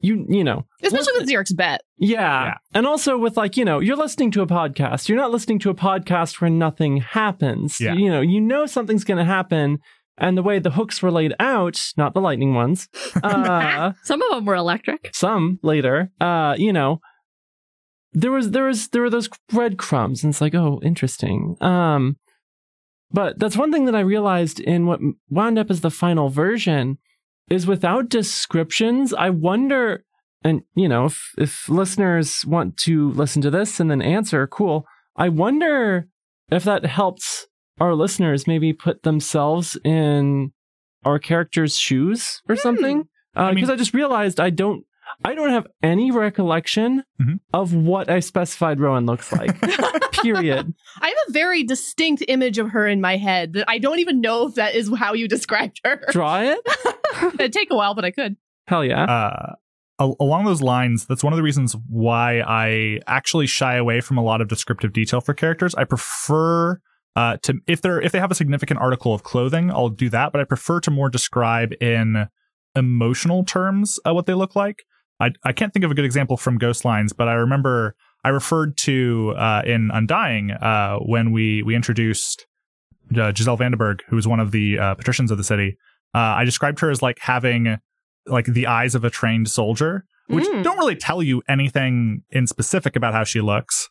you 0.00 0.24
you 0.28 0.44
know, 0.44 0.66
Especially 0.82 1.12
with 1.18 1.28
Xeric's 1.28 1.52
bet. 1.52 1.80
yeah. 1.98 2.44
Yeah. 2.44 2.54
and 2.74 2.86
also 2.86 3.16
with 3.18 3.36
like 3.36 3.56
you 3.56 3.64
know, 3.64 3.80
you're 3.80 3.96
listening 3.96 4.30
to 4.32 4.42
a 4.42 4.46
podcast. 4.46 5.08
You're 5.08 5.18
not 5.18 5.30
listening 5.30 5.58
to 5.60 5.70
a 5.70 5.74
podcast 5.74 6.40
where 6.40 6.50
nothing 6.50 6.98
happens. 6.98 7.80
Yeah. 7.80 7.94
You 7.94 8.10
know, 8.10 8.20
you 8.20 8.40
know 8.40 8.66
something's 8.66 9.04
going 9.04 9.18
to 9.18 9.24
happen, 9.24 9.78
and 10.18 10.36
the 10.38 10.42
way 10.42 10.58
the 10.58 10.70
hooks 10.70 11.02
were 11.02 11.10
laid 11.10 11.34
out, 11.40 11.80
not 11.96 12.14
the 12.14 12.20
lightning 12.20 12.54
ones, 12.54 12.88
uh, 13.22 13.92
some 14.02 14.22
of 14.22 14.30
them 14.30 14.44
were 14.44 14.54
electric. 14.54 15.10
some 15.12 15.58
later, 15.62 16.10
uh, 16.20 16.54
you 16.58 16.72
know. 16.72 17.00
There 18.16 18.30
was 18.30 18.52
there 18.52 18.64
was 18.64 18.88
there 18.90 19.02
were 19.02 19.10
those 19.10 19.28
breadcrumbs, 19.48 20.22
and 20.22 20.32
it's 20.32 20.40
like, 20.40 20.54
oh, 20.54 20.80
interesting. 20.84 21.56
Um, 21.60 22.16
but 23.14 23.38
that's 23.38 23.56
one 23.56 23.70
thing 23.70 23.84
that 23.84 23.94
I 23.94 24.00
realized 24.00 24.58
in 24.58 24.86
what 24.86 24.98
wound 25.30 25.56
up 25.56 25.70
as 25.70 25.82
the 25.82 25.90
final 25.90 26.30
version 26.30 26.98
is 27.48 27.64
without 27.64 28.08
descriptions. 28.08 29.14
I 29.14 29.30
wonder, 29.30 30.04
and 30.42 30.62
you 30.74 30.88
know, 30.88 31.04
if 31.06 31.32
if 31.38 31.68
listeners 31.68 32.44
want 32.44 32.76
to 32.78 33.12
listen 33.12 33.40
to 33.42 33.52
this 33.52 33.78
and 33.78 33.88
then 33.88 34.02
answer, 34.02 34.48
cool. 34.48 34.84
I 35.16 35.28
wonder 35.28 36.08
if 36.50 36.64
that 36.64 36.84
helps 36.86 37.46
our 37.78 37.94
listeners 37.94 38.48
maybe 38.48 38.72
put 38.72 39.04
themselves 39.04 39.78
in 39.84 40.52
our 41.04 41.20
characters' 41.20 41.78
shoes 41.78 42.42
or 42.48 42.56
hmm. 42.56 42.60
something. 42.60 43.00
Uh, 43.36 43.42
I 43.42 43.54
Because 43.54 43.68
mean- 43.68 43.74
I, 43.74 43.78
just 43.78 43.94
realized 43.94 44.40
I 44.40 44.50
don't. 44.50 44.84
I 45.24 45.34
don't 45.34 45.50
have 45.50 45.66
any 45.82 46.10
recollection 46.10 47.04
Mhm. 47.20 47.40
of 47.52 47.72
what 47.74 48.10
I 48.10 48.20
specified 48.20 48.80
Rowan 48.80 49.06
looks 49.06 49.32
like. 49.32 49.58
Period. 50.22 50.74
I 51.00 51.08
have 51.08 51.16
a 51.28 51.32
very 51.32 51.62
distinct 51.64 52.24
image 52.28 52.58
of 52.58 52.70
her 52.70 52.86
in 52.86 53.00
my 53.00 53.16
head 53.16 53.52
that 53.54 53.64
I 53.68 53.78
don't 53.78 53.98
even 53.98 54.20
know 54.20 54.46
if 54.48 54.54
that 54.54 54.74
is 54.74 54.90
how 54.96 55.12
you 55.14 55.28
described 55.28 55.80
her. 55.84 56.00
Draw 56.10 56.40
it? 56.40 56.58
It'd 57.40 57.52
take 57.52 57.70
a 57.70 57.76
while, 57.76 57.94
but 57.94 58.04
I 58.04 58.10
could. 58.10 58.36
Hell 58.66 58.84
yeah. 58.84 59.04
uh, 59.04 59.52
al- 60.00 60.16
along 60.20 60.46
those 60.46 60.62
lines, 60.62 61.06
that's 61.06 61.22
one 61.22 61.32
of 61.32 61.36
the 61.36 61.42
reasons 61.42 61.76
why 61.88 62.40
I 62.40 63.00
actually 63.06 63.46
shy 63.46 63.74
away 63.76 64.00
from 64.00 64.16
a 64.16 64.22
lot 64.22 64.40
of 64.40 64.48
descriptive 64.48 64.92
detail 64.92 65.20
for 65.20 65.34
characters. 65.34 65.74
I 65.74 65.84
prefer 65.84 66.80
uh, 67.16 67.36
to 67.42 67.60
if 67.68 67.80
they're 67.82 68.00
if 68.00 68.10
they 68.12 68.18
have 68.18 68.30
a 68.32 68.34
significant 68.34 68.80
article 68.80 69.12
of 69.14 69.22
clothing, 69.22 69.70
I'll 69.70 69.88
do 69.90 70.08
that. 70.10 70.32
But 70.32 70.40
I 70.40 70.44
prefer 70.44 70.80
to 70.80 70.90
more 70.90 71.08
describe 71.10 71.72
in 71.80 72.26
emotional 72.74 73.44
terms 73.44 74.00
uh, 74.04 74.12
what 74.14 74.26
they 74.26 74.34
look 74.34 74.56
like. 74.56 74.84
I 75.20 75.30
I 75.44 75.52
can't 75.52 75.72
think 75.72 75.84
of 75.84 75.90
a 75.90 75.94
good 75.94 76.04
example 76.04 76.36
from 76.36 76.58
Ghost 76.58 76.84
Lines, 76.84 77.12
but 77.12 77.28
I 77.28 77.34
remember 77.34 77.94
I 78.24 78.30
referred 78.30 78.76
to 78.78 79.34
uh, 79.36 79.62
in 79.66 79.90
Undying 79.92 80.50
uh, 80.50 80.96
when 80.98 81.30
we 81.32 81.62
we 81.62 81.74
introduced 81.74 82.46
uh, 83.16 83.32
Giselle 83.34 83.58
Vandenberg, 83.58 84.00
who 84.08 84.16
was 84.16 84.26
one 84.26 84.40
of 84.40 84.50
the 84.50 84.78
uh, 84.78 84.94
patricians 84.94 85.30
of 85.30 85.38
the 85.38 85.44
city. 85.44 85.76
Uh, 86.14 86.18
I 86.38 86.44
described 86.44 86.80
her 86.80 86.90
as 86.90 87.02
like 87.02 87.18
having 87.20 87.78
like 88.26 88.46
the 88.46 88.66
eyes 88.66 88.94
of 88.94 89.04
a 89.04 89.10
trained 89.10 89.48
soldier, 89.50 90.06
which 90.28 90.46
Mm. 90.46 90.62
don't 90.64 90.78
really 90.78 90.96
tell 90.96 91.22
you 91.22 91.42
anything 91.48 92.22
in 92.30 92.46
specific 92.46 92.96
about 92.96 93.12
how 93.12 93.24
she 93.24 93.40
looks, 93.42 93.90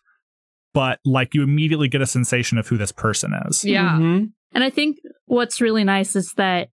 but 0.74 1.00
like 1.06 1.36
you 1.36 1.44
immediately 1.44 1.88
get 1.88 2.02
a 2.02 2.08
sensation 2.08 2.58
of 2.58 2.68
who 2.68 2.78
this 2.78 2.92
person 2.92 3.34
is. 3.48 3.64
Yeah. 3.64 3.92
Mhm. 4.00 4.32
And 4.54 4.64
I 4.64 4.70
think 4.72 4.98
what's 5.26 5.62
really 5.62 5.84
nice 5.84 6.16
is 6.16 6.34
that 6.38 6.70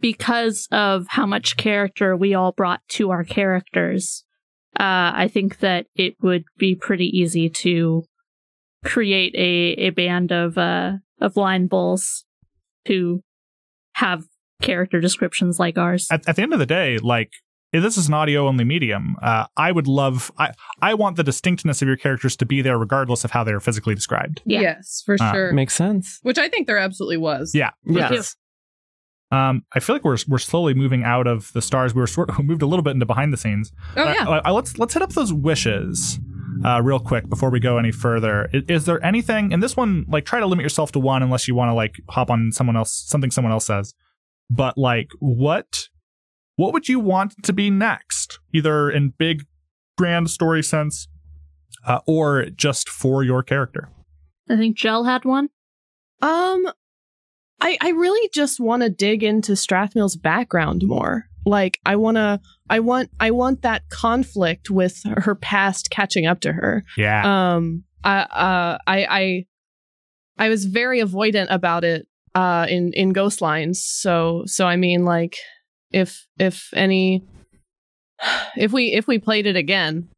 because 0.00 0.68
of 0.70 1.06
how 1.08 1.26
much 1.26 1.56
character 1.56 2.16
we 2.16 2.34
all 2.34 2.52
brought 2.52 2.80
to 2.90 3.10
our 3.10 3.24
characters, 3.24 4.24
uh, 4.78 5.10
I 5.14 5.28
think 5.32 5.58
that 5.58 5.86
it 5.94 6.14
would 6.22 6.44
be 6.58 6.74
pretty 6.74 7.06
easy 7.06 7.48
to 7.50 8.04
create 8.84 9.34
a, 9.34 9.86
a 9.86 9.90
band 9.90 10.32
of 10.32 10.56
uh, 10.56 10.92
of 11.20 11.36
line 11.36 11.66
bulls 11.66 12.24
who 12.86 13.22
have 13.94 14.24
character 14.62 15.00
descriptions 15.00 15.58
like 15.58 15.76
ours. 15.78 16.06
At, 16.10 16.28
at 16.28 16.36
the 16.36 16.42
end 16.42 16.52
of 16.52 16.58
the 16.58 16.66
day, 16.66 16.98
like 16.98 17.30
if 17.72 17.82
this 17.82 17.96
is 17.98 18.08
an 18.08 18.14
audio 18.14 18.46
only 18.46 18.64
medium, 18.64 19.16
uh, 19.20 19.46
I 19.56 19.72
would 19.72 19.88
love. 19.88 20.30
I 20.38 20.52
I 20.80 20.94
want 20.94 21.16
the 21.16 21.24
distinctness 21.24 21.82
of 21.82 21.88
your 21.88 21.96
characters 21.96 22.36
to 22.36 22.46
be 22.46 22.62
there 22.62 22.78
regardless 22.78 23.24
of 23.24 23.32
how 23.32 23.42
they 23.44 23.52
are 23.52 23.60
physically 23.60 23.94
described. 23.94 24.42
Yeah. 24.46 24.60
Yes, 24.60 25.02
for 25.04 25.16
Ah. 25.20 25.32
sure. 25.32 25.52
Makes 25.52 25.74
sense. 25.74 26.18
Which 26.22 26.38
I 26.38 26.48
think 26.48 26.66
there 26.66 26.78
absolutely 26.78 27.16
was. 27.18 27.52
Yeah. 27.54 27.70
Yes. 27.84 28.36
Um, 29.30 29.64
I 29.74 29.80
feel 29.80 29.94
like 29.96 30.04
we're 30.04 30.16
we're 30.26 30.38
slowly 30.38 30.74
moving 30.74 31.04
out 31.04 31.26
of 31.26 31.52
the 31.52 31.60
stars. 31.60 31.94
We 31.94 32.00
were 32.00 32.06
sort 32.06 32.30
of 32.30 32.38
moved 32.44 32.62
a 32.62 32.66
little 32.66 32.82
bit 32.82 32.92
into 32.92 33.06
behind 33.06 33.32
the 33.32 33.36
scenes. 33.36 33.72
Oh 33.96 34.04
yeah. 34.04 34.40
uh, 34.44 34.52
let's 34.52 34.78
let's 34.78 34.94
hit 34.94 35.02
up 35.02 35.12
those 35.12 35.32
wishes 35.32 36.18
uh, 36.64 36.80
real 36.82 36.98
quick 36.98 37.28
before 37.28 37.50
we 37.50 37.60
go 37.60 37.78
any 37.78 37.92
further. 37.92 38.48
Is, 38.52 38.62
is 38.68 38.84
there 38.86 39.04
anything 39.04 39.52
in 39.52 39.60
this 39.60 39.76
one? 39.76 40.06
Like, 40.08 40.24
try 40.24 40.40
to 40.40 40.46
limit 40.46 40.62
yourself 40.62 40.92
to 40.92 40.98
one 40.98 41.22
unless 41.22 41.46
you 41.46 41.54
want 41.54 41.68
to 41.70 41.74
like 41.74 41.96
hop 42.08 42.30
on 42.30 42.52
someone 42.52 42.76
else 42.76 42.92
something 43.06 43.30
someone 43.30 43.52
else 43.52 43.66
says. 43.66 43.94
But 44.50 44.78
like, 44.78 45.10
what 45.20 45.88
what 46.56 46.72
would 46.72 46.88
you 46.88 46.98
want 46.98 47.34
to 47.44 47.52
be 47.52 47.70
next? 47.70 48.40
Either 48.52 48.90
in 48.90 49.12
big, 49.18 49.44
grand 49.96 50.30
story 50.30 50.62
sense, 50.62 51.06
uh, 51.86 52.00
or 52.06 52.46
just 52.46 52.88
for 52.88 53.22
your 53.22 53.42
character. 53.42 53.90
I 54.48 54.56
think 54.56 54.76
Jell 54.76 55.04
had 55.04 55.24
one. 55.24 55.50
Um, 56.22 56.66
I 57.60 57.76
I 57.80 57.90
really 57.90 58.28
just 58.32 58.60
want 58.60 58.82
to 58.82 58.88
dig 58.88 59.22
into 59.22 59.52
Strathmill's 59.52 60.16
background 60.16 60.82
more. 60.84 61.26
Like 61.44 61.80
I 61.84 61.96
want 61.96 62.16
to 62.16 62.40
I 62.68 62.80
want 62.80 63.10
I 63.18 63.30
want 63.30 63.62
that 63.62 63.88
conflict 63.88 64.70
with 64.70 65.00
her 65.04 65.34
past 65.34 65.90
catching 65.90 66.26
up 66.26 66.40
to 66.40 66.52
her. 66.52 66.84
Yeah. 66.96 67.54
Um 67.54 67.84
I 68.04 68.18
uh 68.20 68.78
I 68.86 69.06
I 69.06 69.46
I 70.38 70.48
was 70.48 70.66
very 70.66 71.00
avoidant 71.00 71.48
about 71.50 71.84
it 71.84 72.06
uh 72.34 72.66
in 72.68 72.92
in 72.92 73.12
Ghost 73.12 73.40
Lines. 73.40 73.82
So 73.84 74.42
so 74.46 74.66
I 74.66 74.76
mean 74.76 75.04
like 75.04 75.36
if 75.90 76.26
if 76.38 76.68
any 76.74 77.24
if 78.56 78.72
we 78.72 78.92
if 78.92 79.06
we 79.06 79.18
played 79.18 79.46
it 79.46 79.56
again 79.56 80.08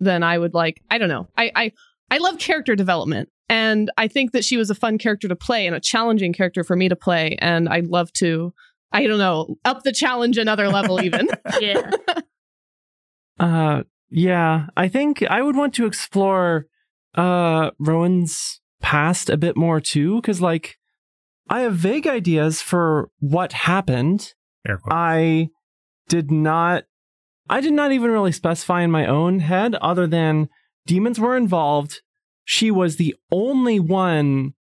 then 0.00 0.22
I 0.22 0.36
would 0.36 0.54
like 0.54 0.82
I 0.90 0.98
don't 0.98 1.08
know. 1.08 1.28
I 1.36 1.50
I 1.54 1.72
I 2.10 2.18
love 2.18 2.38
character 2.38 2.76
development 2.76 3.30
and 3.48 3.90
I 3.96 4.08
think 4.08 4.32
that 4.32 4.44
she 4.44 4.56
was 4.56 4.70
a 4.70 4.74
fun 4.74 4.98
character 4.98 5.28
to 5.28 5.36
play 5.36 5.66
and 5.66 5.76
a 5.76 5.80
challenging 5.80 6.32
character 6.32 6.64
for 6.64 6.76
me 6.76 6.88
to 6.88 6.96
play 6.96 7.36
and 7.40 7.68
I'd 7.68 7.86
love 7.86 8.12
to 8.14 8.52
I 8.94 9.06
don't 9.06 9.18
know, 9.18 9.56
up 9.64 9.84
the 9.84 9.92
challenge 9.92 10.36
another 10.36 10.68
level 10.68 11.02
even. 11.02 11.28
Yeah. 11.60 11.90
Uh, 13.40 13.82
yeah, 14.08 14.66
I 14.76 14.86
think 14.88 15.22
I 15.22 15.42
would 15.42 15.56
want 15.56 15.74
to 15.74 15.86
explore 15.86 16.66
uh 17.14 17.70
Rowan's 17.78 18.60
past 18.80 19.30
a 19.30 19.36
bit 19.36 19.56
more 19.56 19.80
too, 19.80 20.20
because 20.20 20.40
like 20.40 20.76
I 21.48 21.60
have 21.62 21.74
vague 21.74 22.06
ideas 22.06 22.62
for 22.62 23.10
what 23.18 23.52
happened. 23.52 24.34
I 24.90 25.48
did 26.08 26.30
not 26.30 26.84
I 27.48 27.60
did 27.60 27.72
not 27.72 27.92
even 27.92 28.10
really 28.10 28.32
specify 28.32 28.82
in 28.82 28.90
my 28.90 29.06
own 29.06 29.40
head 29.40 29.74
other 29.76 30.06
than 30.06 30.48
demons 30.86 31.18
were 31.18 31.36
involved. 31.36 32.02
She 32.44 32.70
was 32.70 32.96
the 32.96 33.14
only 33.30 33.78
one 33.80 34.54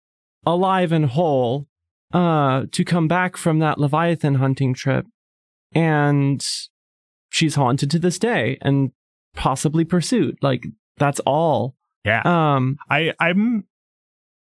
alive 0.47 0.93
and 0.93 1.07
whole 1.07 1.67
uh 2.13 2.65
to 2.73 2.85
come 2.85 3.07
back 3.07 3.37
from 3.37 3.59
that 3.59 3.79
Leviathan 3.79 4.37
hunting 4.37 4.73
trip. 4.75 5.07
And 5.73 6.45
she's 7.31 7.55
haunted 7.55 7.91
to 7.91 7.99
this 7.99 8.19
day 8.19 8.57
and 8.63 8.93
possibly 9.35 9.85
pursued. 9.85 10.39
Like 10.41 10.65
that's 10.97 11.21
all. 11.21 11.77
yeah. 12.05 12.23
Um 12.25 12.79
I 12.91 13.13
I'm 13.21 13.65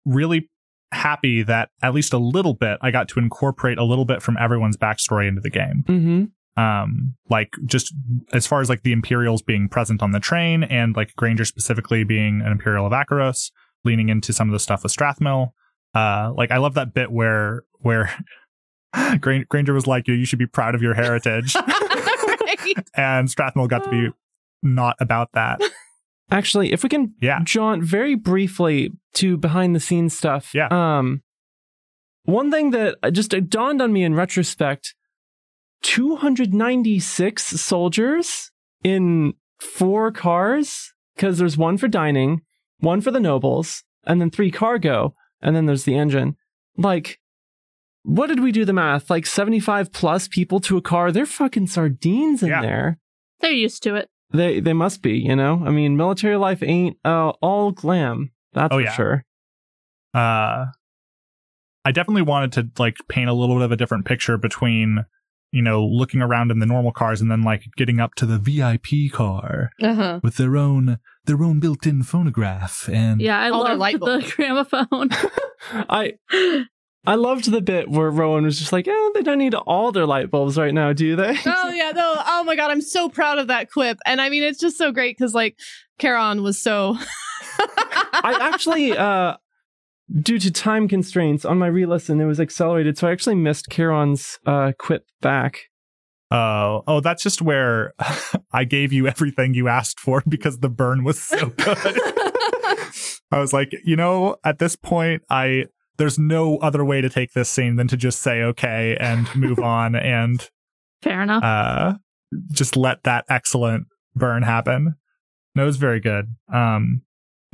really 0.04 0.50
happy 0.92 1.42
that 1.42 1.70
at 1.82 1.94
least 1.94 2.12
a 2.12 2.18
little 2.18 2.54
bit 2.54 2.78
I 2.82 2.90
got 2.90 3.08
to 3.08 3.18
incorporate 3.18 3.78
a 3.78 3.84
little 3.84 4.04
bit 4.04 4.22
from 4.22 4.36
everyone's 4.38 4.76
backstory 4.76 5.26
into 5.26 5.40
the 5.40 5.50
game. 5.50 5.84
mhm. 5.88 6.30
Um, 6.56 7.14
like 7.28 7.50
just 7.66 7.92
as 8.32 8.46
far 8.46 8.60
as 8.60 8.68
like 8.68 8.82
the 8.84 8.92
Imperials 8.92 9.42
being 9.42 9.68
present 9.68 10.02
on 10.02 10.12
the 10.12 10.20
train 10.20 10.62
and 10.62 10.94
like 10.94 11.14
Granger 11.16 11.44
specifically 11.44 12.04
being 12.04 12.40
an 12.42 12.52
Imperial 12.52 12.86
of 12.86 12.92
Akoros, 12.92 13.50
leaning 13.84 14.08
into 14.08 14.32
some 14.32 14.48
of 14.48 14.52
the 14.52 14.60
stuff 14.60 14.84
with 14.84 14.94
Strathmill. 14.94 15.50
Uh, 15.94 16.32
like 16.36 16.50
I 16.52 16.58
love 16.58 16.74
that 16.74 16.94
bit 16.94 17.10
where 17.10 17.64
where 17.80 18.10
Granger 19.20 19.72
was 19.74 19.86
like, 19.86 20.06
"You 20.06 20.24
should 20.24 20.38
be 20.38 20.46
proud 20.46 20.74
of 20.74 20.82
your 20.82 20.94
heritage," 20.94 21.54
right. 21.66 22.76
and 22.96 23.28
Strathmill 23.28 23.68
got 23.68 23.84
to 23.84 23.90
be 23.90 24.08
not 24.62 24.96
about 25.00 25.32
that. 25.32 25.60
Actually, 26.30 26.72
if 26.72 26.82
we 26.82 26.88
can 26.88 27.14
Yeah. 27.20 27.40
jaunt 27.44 27.82
very 27.84 28.14
briefly 28.14 28.90
to 29.14 29.36
behind 29.36 29.74
the 29.74 29.80
scenes 29.80 30.16
stuff. 30.16 30.54
Yeah. 30.54 30.68
Um, 30.70 31.22
one 32.24 32.50
thing 32.50 32.70
that 32.70 32.96
just 33.12 33.34
dawned 33.50 33.82
on 33.82 33.92
me 33.92 34.04
in 34.04 34.14
retrospect 34.14 34.94
296 35.82 37.42
soldiers 37.60 38.50
in 38.82 39.34
four 39.58 40.10
cars, 40.12 40.92
because 41.14 41.38
there's 41.38 41.56
one 41.56 41.78
for 41.78 41.88
dining, 41.88 42.42
one 42.80 43.00
for 43.00 43.10
the 43.10 43.20
nobles, 43.20 43.82
and 44.04 44.20
then 44.20 44.30
three 44.30 44.50
cargo, 44.50 45.14
and 45.40 45.54
then 45.56 45.66
there's 45.66 45.84
the 45.84 45.96
engine. 45.96 46.36
Like, 46.76 47.18
what 48.02 48.26
did 48.26 48.40
we 48.40 48.52
do 48.52 48.64
the 48.64 48.72
math? 48.72 49.08
Like 49.08 49.26
75 49.26 49.92
plus 49.92 50.28
people 50.28 50.60
to 50.60 50.76
a 50.76 50.82
car? 50.82 51.10
They're 51.12 51.24
fucking 51.26 51.68
sardines 51.68 52.42
in 52.42 52.48
Yeah. 52.50 52.60
there. 52.62 52.98
They're 53.40 53.52
used 53.52 53.82
to 53.84 53.94
it. 53.94 54.08
They 54.32 54.58
they 54.60 54.72
must 54.72 55.00
be, 55.02 55.12
you 55.18 55.36
know. 55.36 55.62
I 55.64 55.70
mean, 55.70 55.96
military 55.96 56.36
life 56.36 56.62
ain't 56.62 56.96
uh, 57.04 57.30
all 57.40 57.70
glam. 57.72 58.32
That's 58.52 58.72
Oh, 58.72 58.78
for 58.78 58.82
yeah. 58.82 58.92
sure. 58.92 59.24
uh 60.12 60.66
I 61.86 61.92
definitely 61.92 62.22
wanted 62.22 62.52
to 62.52 62.70
like 62.82 62.96
paint 63.08 63.28
a 63.28 63.32
little 63.34 63.56
bit 63.56 63.64
of 63.64 63.72
a 63.72 63.76
different 63.76 64.06
picture 64.06 64.38
between 64.38 65.04
you 65.54 65.62
know 65.62 65.84
looking 66.00 66.20
around 66.20 66.50
in 66.50 66.58
the 66.58 66.66
normal 66.66 66.92
cars 66.92 67.20
and 67.22 67.30
then 67.30 67.42
like 67.42 67.62
getting 67.76 68.00
up 68.00 68.14
to 68.16 68.26
the 68.26 68.38
VIP 68.38 69.10
car 69.12 69.70
Uh-huh. 69.80 70.20
with 70.22 70.36
their 70.36 70.56
own 70.56 70.98
their 71.26 71.42
own 71.42 71.60
built-in 71.60 72.02
phonograph 72.02 72.88
and 72.92 73.20
Yeah, 73.20 73.38
I 73.40 73.48
All 73.50 73.60
love 73.62 73.78
the 73.92 73.98
bulbs. 73.98 74.32
gramophone. 74.34 75.08
I 75.88 76.14
I 77.06 77.14
loved 77.16 77.50
the 77.50 77.60
bit 77.60 77.88
where 77.90 78.10
Rowan 78.10 78.44
was 78.44 78.58
just 78.58 78.72
like, 78.72 78.88
"Eh, 78.88 79.08
they 79.14 79.22
don't 79.22 79.38
need 79.38 79.54
all 79.54 79.92
their 79.92 80.06
light 80.06 80.30
bulbs 80.30 80.56
right 80.58 80.72
now, 80.74 80.92
do 80.92 81.16
they?" 81.16 81.34
Oh 81.46 81.68
yeah, 81.80 81.92
no. 81.94 82.14
Oh 82.26 82.44
my 82.44 82.56
god, 82.56 82.70
I'm 82.70 82.80
so 82.80 83.08
proud 83.08 83.38
of 83.38 83.46
that 83.48 83.70
quip. 83.70 83.98
And 84.06 84.20
I 84.20 84.28
mean 84.30 84.42
it's 84.42 84.58
just 84.60 84.76
so 84.78 84.90
great 84.92 85.16
because 85.16 85.34
like 85.34 85.56
Charon 86.00 86.42
was 86.42 86.60
so 86.60 86.96
I 87.58 88.36
actually, 88.40 88.96
uh, 88.96 89.36
due 90.20 90.38
to 90.38 90.50
time 90.50 90.88
constraints 90.88 91.44
on 91.44 91.58
my 91.58 91.66
re-listen, 91.66 92.20
it 92.20 92.26
was 92.26 92.40
accelerated, 92.40 92.98
so 92.98 93.08
I 93.08 93.12
actually 93.12 93.36
missed 93.36 93.68
Charon's 93.70 94.38
uh, 94.46 94.72
quip 94.78 95.04
back. 95.20 95.62
Oh, 96.30 96.82
oh, 96.86 97.00
that's 97.00 97.22
just 97.22 97.42
where 97.42 97.92
I 98.52 98.64
gave 98.64 98.92
you 98.92 99.06
everything 99.06 99.54
you 99.54 99.68
asked 99.68 100.00
for 100.00 100.22
because 100.28 100.58
the 100.58 100.68
burn 100.70 101.04
was 101.04 101.20
so 101.20 101.46
good. 101.50 101.78
I 103.30 103.38
was 103.38 103.52
like, 103.52 103.72
you 103.84 103.96
know, 103.96 104.36
at 104.44 104.58
this 104.58 104.76
point, 104.76 105.22
I 105.30 105.66
there's 105.96 106.18
no 106.18 106.58
other 106.58 106.84
way 106.84 107.00
to 107.00 107.08
take 107.08 107.32
this 107.32 107.48
scene 107.48 107.76
than 107.76 107.86
to 107.88 107.96
just 107.96 108.20
say 108.20 108.42
okay 108.42 108.96
and 108.98 109.32
move 109.36 109.60
on 109.60 109.94
and 109.94 110.48
Fair 111.02 111.22
enough. 111.22 111.42
uh 111.42 111.94
just 112.52 112.76
let 112.76 113.02
that 113.04 113.24
excellent 113.28 113.86
burn 114.16 114.42
happen. 114.42 114.94
No, 115.54 115.62
it 115.62 115.66
was 115.66 115.76
very 115.76 116.00
good. 116.00 116.26
Um 116.52 117.02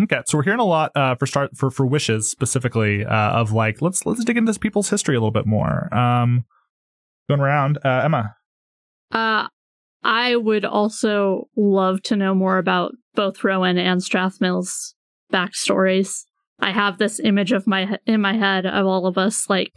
okay, 0.04 0.20
so 0.26 0.38
we're 0.38 0.44
hearing 0.44 0.60
a 0.60 0.64
lot 0.64 0.92
uh 0.94 1.14
for 1.14 1.26
start 1.26 1.56
for 1.56 1.70
for 1.70 1.86
wishes 1.86 2.28
specifically 2.28 3.04
uh 3.04 3.30
of 3.32 3.52
like 3.52 3.80
let's 3.82 4.04
let's 4.06 4.24
dig 4.24 4.36
into 4.36 4.58
people's 4.58 4.90
history 4.90 5.14
a 5.16 5.18
little 5.18 5.30
bit 5.30 5.46
more. 5.46 5.92
Um 5.94 6.44
going 7.28 7.40
around, 7.40 7.78
uh 7.84 8.02
Emma. 8.04 8.34
Uh, 9.12 9.48
I 10.02 10.36
would 10.36 10.64
also 10.64 11.48
love 11.56 12.00
to 12.04 12.16
know 12.16 12.34
more 12.34 12.58
about 12.58 12.92
both 13.14 13.42
Rowan 13.44 13.76
and 13.76 14.00
Strathmill's 14.00 14.94
backstories. 15.32 16.24
I 16.60 16.70
have 16.72 16.98
this 16.98 17.18
image 17.20 17.52
of 17.52 17.66
my 17.66 17.98
in 18.06 18.20
my 18.20 18.34
head 18.34 18.66
of 18.66 18.86
all 18.86 19.06
of 19.06 19.18
us 19.18 19.48
like 19.50 19.72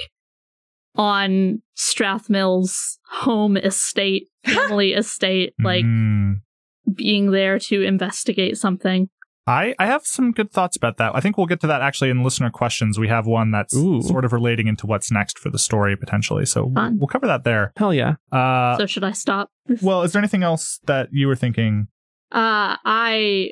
on 0.95 1.61
Strathmill's 1.77 2.99
home 3.09 3.57
estate, 3.57 4.27
family 4.45 4.93
estate, 4.93 5.53
like 5.63 5.85
Mm. 5.85 6.41
being 6.93 7.31
there 7.31 7.57
to 7.59 7.81
investigate 7.81 8.57
something. 8.57 9.09
I, 9.45 9.75
I 9.77 9.87
have 9.87 10.05
some 10.05 10.31
good 10.31 10.51
thoughts 10.51 10.77
about 10.77 10.97
that. 10.97 11.11
I 11.15 11.19
think 11.19 11.37
we'll 11.37 11.47
get 11.47 11.59
to 11.61 11.67
that 11.67 11.81
actually 11.81 12.09
in 12.09 12.23
listener 12.23 12.49
questions. 12.49 12.97
We 12.97 13.09
have 13.09 13.25
one 13.27 13.51
that's 13.51 13.75
Ooh. 13.75 14.01
sort 14.01 14.23
of 14.23 14.31
relating 14.31 14.67
into 14.67 14.87
what's 14.87 15.11
next 15.11 15.37
for 15.37 15.49
the 15.49 15.59
story 15.59 15.97
potentially. 15.97 16.45
So 16.45 16.63
we'll, 16.65 16.73
Fun. 16.75 16.97
we'll 16.97 17.07
cover 17.07 17.27
that 17.27 17.43
there. 17.43 17.73
Hell 17.75 17.93
yeah! 17.93 18.15
Uh, 18.31 18.77
so 18.77 18.85
should 18.85 19.03
I 19.03 19.11
stop? 19.11 19.49
well, 19.81 20.03
is 20.03 20.13
there 20.13 20.19
anything 20.21 20.43
else 20.43 20.79
that 20.85 21.09
you 21.11 21.27
were 21.27 21.35
thinking? 21.35 21.87
Uh, 22.31 22.77
I 22.85 23.51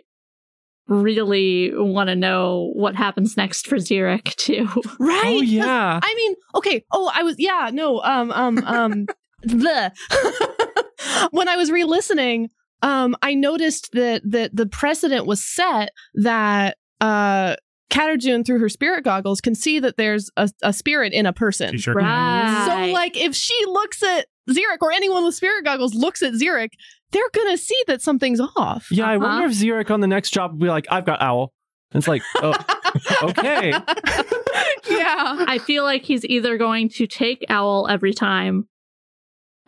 really 0.87 1.71
want 1.73 2.07
to 2.09 2.15
know 2.15 2.71
what 2.73 2.95
happens 2.95 3.37
next 3.37 3.67
for 3.67 3.75
Xeric 3.77 4.35
too. 4.37 4.67
right. 4.99 5.23
Oh 5.25 5.39
'cause 5.39 5.49
yeah! 5.49 5.99
I 6.01 6.15
mean, 6.15 6.35
okay. 6.55 6.83
Oh, 6.91 7.11
I 7.13 7.23
was 7.23 7.35
yeah, 7.37 7.69
no. 7.73 8.01
Um 8.01 8.31
um 8.31 8.57
um 8.65 9.05
bleh. 9.45 9.91
when 11.31 11.47
I 11.49 11.55
was 11.57 11.71
re-listening, 11.71 12.49
um 12.81 13.15
I 13.21 13.33
noticed 13.33 13.89
that 13.93 14.21
that 14.25 14.55
the 14.55 14.65
precedent 14.65 15.25
was 15.25 15.43
set 15.43 15.89
that 16.15 16.77
uh 16.99 17.55
Katarjun 17.91 18.45
through 18.45 18.59
her 18.59 18.69
spirit 18.69 19.03
goggles 19.03 19.41
can 19.41 19.53
see 19.53 19.77
that 19.79 19.97
there's 19.97 20.29
a, 20.37 20.49
a 20.63 20.71
spirit 20.71 21.11
in 21.11 21.25
a 21.25 21.33
person. 21.33 21.71
She 21.73 21.77
sure 21.79 21.93
Right. 21.93 22.65
So 22.65 22.93
like 22.93 23.17
if 23.17 23.35
she 23.35 23.53
looks 23.65 24.01
at 24.01 24.27
Xeric 24.49 24.77
or 24.81 24.91
anyone 24.93 25.25
with 25.25 25.35
spirit 25.35 25.65
goggles 25.65 25.93
looks 25.93 26.21
at 26.21 26.33
Xeric, 26.33 26.69
they're 27.11 27.29
gonna 27.33 27.57
see 27.57 27.81
that 27.87 28.01
something's 28.01 28.39
off. 28.55 28.87
yeah, 28.91 29.05
I 29.07 29.17
Uh-huh. 29.17 29.25
wonder 29.27 29.47
if 29.47 29.53
Xeric 29.53 29.91
on 29.91 29.99
the 29.99 30.07
next 30.07 30.31
job 30.31 30.51
will 30.53 30.59
be 30.59 30.67
like, 30.67 30.85
"I've 30.89 31.05
got 31.05 31.21
owl." 31.21 31.51
And 31.93 31.99
it's 31.99 32.07
like, 32.07 32.21
oh, 32.41 32.53
okay. 33.23 33.71
yeah. 34.89 35.45
I 35.47 35.59
feel 35.65 35.83
like 35.83 36.03
he's 36.03 36.23
either 36.25 36.57
going 36.57 36.89
to 36.89 37.07
take 37.07 37.43
Owl 37.49 37.87
every 37.89 38.13
time, 38.13 38.67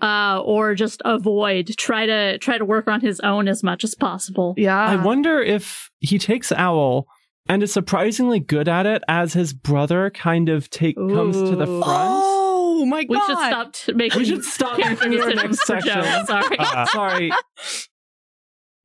uh, 0.04 0.42
or 0.44 0.76
just 0.76 1.02
avoid. 1.06 1.76
Try 1.78 2.06
to 2.06 2.38
try 2.38 2.58
to 2.58 2.66
work 2.66 2.88
on 2.90 3.00
his 3.00 3.20
own 3.22 3.48
as 3.48 3.64
much 3.64 3.84
as 3.86 3.96
possible. 3.96 4.54
Yeah. 4.58 4.78
I 4.78 4.98
wonder 4.98 5.42
if 5.42 5.90
he 6.02 6.20
takes 6.20 6.52
owl 6.52 7.08
and 7.48 7.64
is 7.64 7.72
surprisingly 7.72 8.40
good 8.40 8.68
at 8.68 8.86
it, 8.86 9.02
as 9.08 9.34
his 9.34 9.54
brother 9.54 10.10
kind 10.10 10.50
of 10.50 10.70
take 10.70 10.98
comes 10.98 11.38
to 11.38 11.56
the 11.56 11.66
front. 11.66 11.84
Oh 11.86 12.86
my 12.86 13.06
god. 13.06 13.10
We 13.10 13.20
should 13.20 13.38
stop 13.38 13.74
t- 13.74 13.94
making. 13.94 14.20
We 14.20 14.26
should 14.26 14.44
stop 14.44 14.78
character 14.78 15.08
making 15.10 15.24
our 15.24 15.34
next 15.36 15.66
section. 15.66 16.04
Joe. 16.04 16.24
Sorry. 16.26 16.58
Uh, 16.60 16.86
Sorry. 16.88 17.32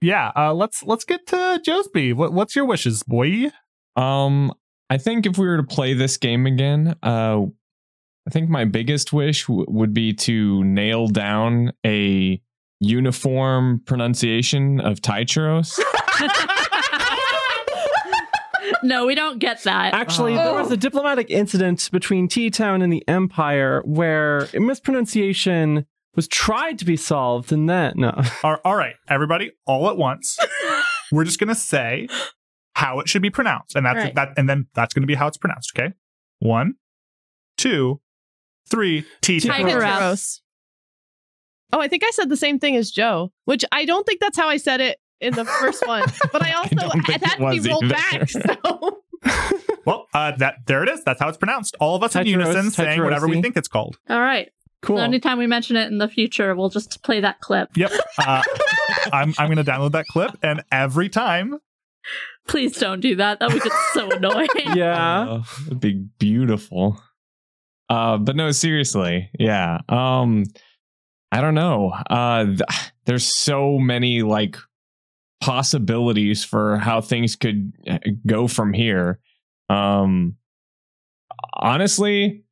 yeah, 0.01 0.31
uh, 0.37 0.55
let's 0.55 0.85
let's 0.85 1.05
get 1.05 1.27
to 1.29 1.61
Josby. 1.67 2.15
What, 2.15 2.33
what's 2.33 2.55
your 2.55 2.65
wishes, 2.65 3.03
boy? 3.03 3.51
Um, 3.97 4.53
I 4.89 4.99
think 4.99 5.27
if 5.27 5.37
we 5.37 5.47
were 5.47 5.57
to 5.57 5.65
play 5.65 5.95
this 5.95 6.17
game 6.17 6.47
again, 6.47 6.95
uh, 7.03 7.43
I 8.29 8.31
think 8.31 8.51
my 8.51 8.67
biggest 8.67 9.11
wish 9.15 9.47
w- 9.47 9.65
would 9.71 9.95
be 9.95 10.13
to 10.13 10.63
nail 10.63 11.09
down 11.09 11.73
a 11.87 12.39
uniform 12.79 13.81
pronunciation 13.87 14.81
of 14.81 15.01
Tycheros. 15.01 15.81
no, 18.83 19.07
we 19.07 19.15
don't 19.15 19.39
get 19.39 19.63
that. 19.63 19.95
Actually, 19.95 20.35
oh. 20.35 20.45
there 20.45 20.53
was 20.53 20.71
a 20.71 20.77
diplomatic 20.77 21.31
incident 21.31 21.89
between 21.91 22.29
T 22.29 22.51
Town 22.51 22.83
and 22.83 22.93
the 22.93 23.03
Empire 23.09 23.81
where 23.87 24.51
a 24.53 24.61
mispronunciation 24.61 25.87
was 26.15 26.29
tried 26.29 26.79
to 26.81 26.85
be 26.85 26.99
solved, 26.99 27.51
and 27.51 27.67
then 27.67 27.95
no. 27.97 28.13
All- 28.43 28.61
all 28.63 28.77
right, 28.77 28.97
everybody, 29.09 29.53
all 29.67 29.89
at 29.89 29.97
once. 29.97 30.37
We're 31.11 31.25
just 31.25 31.41
gonna 31.41 31.55
say 31.55 32.09
how 32.75 33.01
it 33.01 33.09
should 33.09 33.23
be 33.23 33.31
pronounced, 33.31 33.75
and 33.75 33.87
that's 33.87 34.05
Right. 34.05 34.15
that, 34.17 34.35
and 34.37 34.47
then 34.47 34.67
that's 34.75 34.93
gonna 34.93 35.07
be 35.07 35.15
how 35.15 35.29
it's 35.29 35.39
pronounced. 35.39 35.73
Okay, 35.75 35.95
one, 36.41 36.75
two, 37.57 38.03
three. 38.69 39.05
T. 39.21 39.41
Tiger 39.41 39.69
Tycheros. 39.69 39.81
Rouse. 39.81 39.99
Gross. 40.01 40.41
Oh, 41.73 41.81
I 41.81 41.89
think 41.89 42.03
I 42.05 42.11
said 42.11 42.29
the 42.31 42.37
same 42.37 42.59
thing 42.59 42.77
as 42.77 42.91
Joe, 42.91 43.31
which 43.45 43.65
I 43.73 43.85
don't 43.85 44.07
think 44.07 44.21
that's 44.21 44.39
how 44.39 44.49
I 44.49 44.57
said 44.57 44.81
it 44.81 44.99
in 45.21 45.35
the 45.35 45.45
first 45.45 45.87
one, 45.87 46.05
but 46.33 46.43
I 46.43 46.53
also 46.57 46.77
don't 46.77 46.91
think 46.93 47.09
it 47.09 47.25
had 47.25 47.35
it 47.41 47.45
to 47.45 47.51
be 47.51 47.59
was 47.59 47.69
rolled 47.69 47.85
either. 47.85 47.95
back. 47.95 48.31
So 48.31 49.03
Well, 49.85 50.07
uh, 50.15 50.33
that 50.37 50.57
there 50.67 50.83
it 50.83 50.89
is. 50.89 51.03
That's 51.05 51.21
how 51.21 51.29
it's 51.29 51.37
pronounced. 51.39 51.77
All 51.81 51.97
of 51.97 52.03
us 52.03 52.15
in 52.15 52.23
Tetros- 52.25 52.27
unison 52.31 52.71
saying 52.71 53.03
whatever 53.03 53.27
we 53.27 53.37
Tetrosi. 53.37 53.43
think 53.43 53.57
it's 53.57 53.69
called. 53.69 53.99
All 54.09 54.21
right. 54.21 54.51
Cool. 54.81 54.99
So 54.99 55.03
anytime 55.03 55.39
we 55.39 55.47
mention 55.49 55.77
it 55.77 55.89
in 55.91 55.99
the 55.99 56.09
future, 56.09 56.55
we'll 56.55 56.69
just 56.69 57.03
play 57.03 57.21
that 57.21 57.41
clip. 57.41 57.77
Yep. 57.77 57.91
Uh, 58.19 58.43
I'm 59.13 59.35
I'm 59.39 59.49
gonna 59.49 59.65
download 59.65 59.93
that 59.93 60.07
clip, 60.07 60.37
and 60.43 60.63
every 60.73 61.09
time 61.09 61.59
Please 62.47 62.79
don't 62.79 63.01
do 63.01 63.17
that. 63.17 63.41
That 63.41 63.53
would 63.53 63.63
get 63.63 63.73
so 63.93 64.11
annoying. 64.17 64.49
yeah. 64.75 65.21
Uh, 65.29 65.43
it'd 65.67 65.81
be 65.81 66.07
beautiful. 66.19 67.03
Uh, 67.89 68.19
but 68.19 68.37
no, 68.37 68.51
seriously, 68.51 69.31
yeah. 69.39 69.79
Um, 69.89 70.45
I 71.33 71.41
don't 71.41 71.55
know. 71.55 71.93
Uh, 72.11 72.45
th- 72.45 72.61
there's 73.07 73.35
so 73.35 73.79
many 73.79 74.23
like 74.23 74.57
possibilities 75.41 76.45
for 76.45 76.77
how 76.79 77.01
things 77.01 77.37
could 77.37 77.73
uh, 77.89 77.99
go 78.27 78.49
from 78.49 78.73
here. 78.73 79.21
Um, 79.71 80.37
honestly, 81.55 82.45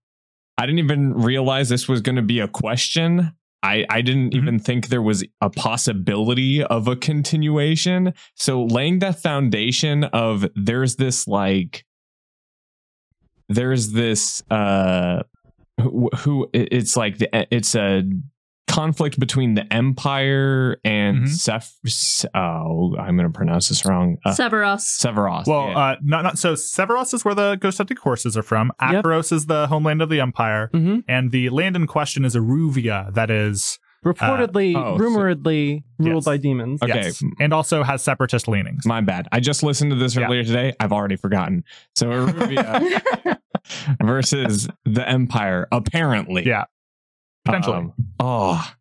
I 0.58 0.66
didn't 0.66 0.78
even 0.80 1.14
realize 1.14 1.68
this 1.68 1.88
was 1.88 2.00
going 2.00 2.16
to 2.16 2.22
be 2.22 2.40
a 2.40 2.48
question. 2.48 3.32
I, 3.62 3.84
I 3.90 4.00
didn't 4.02 4.32
Mhm. 4.32 4.36
even 4.36 4.58
think 4.58 4.88
there 4.88 5.02
was 5.02 5.24
a 5.40 5.50
possibility 5.50 6.62
of 6.62 6.86
a 6.88 6.96
continuation. 6.96 8.12
So 8.34 8.64
laying 8.64 9.00
that 9.00 9.20
foundation 9.20 10.04
of 10.04 10.46
there's 10.54 10.96
this 10.96 11.26
like 11.26 11.84
there's 13.48 13.92
this 13.92 14.42
uh 14.50 15.22
who, 15.80 16.08
who 16.18 16.48
it's 16.52 16.96
like 16.96 17.18
the 17.18 17.28
it's 17.54 17.74
a 17.74 18.02
conflict 18.68 19.20
between 19.20 19.54
the 19.54 19.72
empire 19.72 20.76
and 20.84 21.24
Mhm. 21.24 21.28
Seph 21.28 21.70
oh 22.34 22.96
I'm 22.98 23.16
gonna 23.16 23.30
pronounce 23.30 23.68
this 23.68 23.84
wrong 23.84 24.16
uh, 24.24 24.30
Severos. 24.32 24.80
Severos 25.00 25.46
Well, 25.46 25.68
yeah. 25.68 25.78
uh, 25.78 25.96
not 26.02 26.22
not 26.24 26.38
so. 26.38 26.54
Severos 26.54 27.14
is 27.14 27.24
where 27.24 27.34
the 27.34 27.54
Ghost 27.56 27.78
Hunting 27.78 27.96
horses 27.98 28.36
are 28.36 28.42
from. 28.42 28.72
Yep. 28.82 29.06
Is 29.32 29.46
the 29.46 29.66
homeland 29.68 30.02
of 30.02 30.08
the 30.08 30.20
Empire, 30.20 30.68
hmm 30.72 30.98
and 31.08 31.30
the 31.30 31.48
land 31.50 31.76
in 31.76 31.86
question 31.86 32.24
is 32.24 32.34
Aruvia, 32.34 33.12
That 33.14 33.30
is 33.30 33.78
Reportedly, 34.04 34.76
oh, 34.76 34.96
so- 34.96 35.04
rumoredly 35.04 35.82
ruled 35.98 36.16
Yes. 36.18 36.24
by 36.24 36.36
demons. 36.36 36.82
Okay. 36.82 36.94
yes, 36.94 37.22
and 37.40 37.52
also 37.52 37.82
has 37.82 38.02
separatist 38.02 38.46
leanings. 38.46 38.86
my 38.86 39.00
bad 39.00 39.26
I 39.32 39.40
just 39.40 39.62
listened 39.62 39.90
to 39.90 39.96
this 39.96 40.14
Yeah. 40.16 40.26
earlier 40.26 40.44
today 40.44 40.74
I've 40.78 40.92
already 40.92 41.16
forgotten 41.16 41.64
so 41.96 42.06
Eruvia 42.10 43.38
versus 44.02 44.68
the 44.84 45.08
empire 45.08 45.66
apparently 45.72 46.46
Yeah, 46.46 46.64
potentially. 47.44 47.76
Um, 47.78 47.92
oh, 48.20 48.72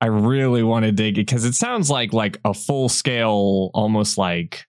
I 0.00 0.06
really 0.06 0.62
want 0.62 0.84
to 0.84 0.92
dig 0.92 1.16
it 1.16 1.22
because 1.26 1.46
it 1.46 1.54
sounds 1.54 1.88
like 1.88 2.12
like 2.12 2.38
a 2.44 2.52
full 2.52 2.90
scale, 2.90 3.70
almost 3.72 4.18
like 4.18 4.66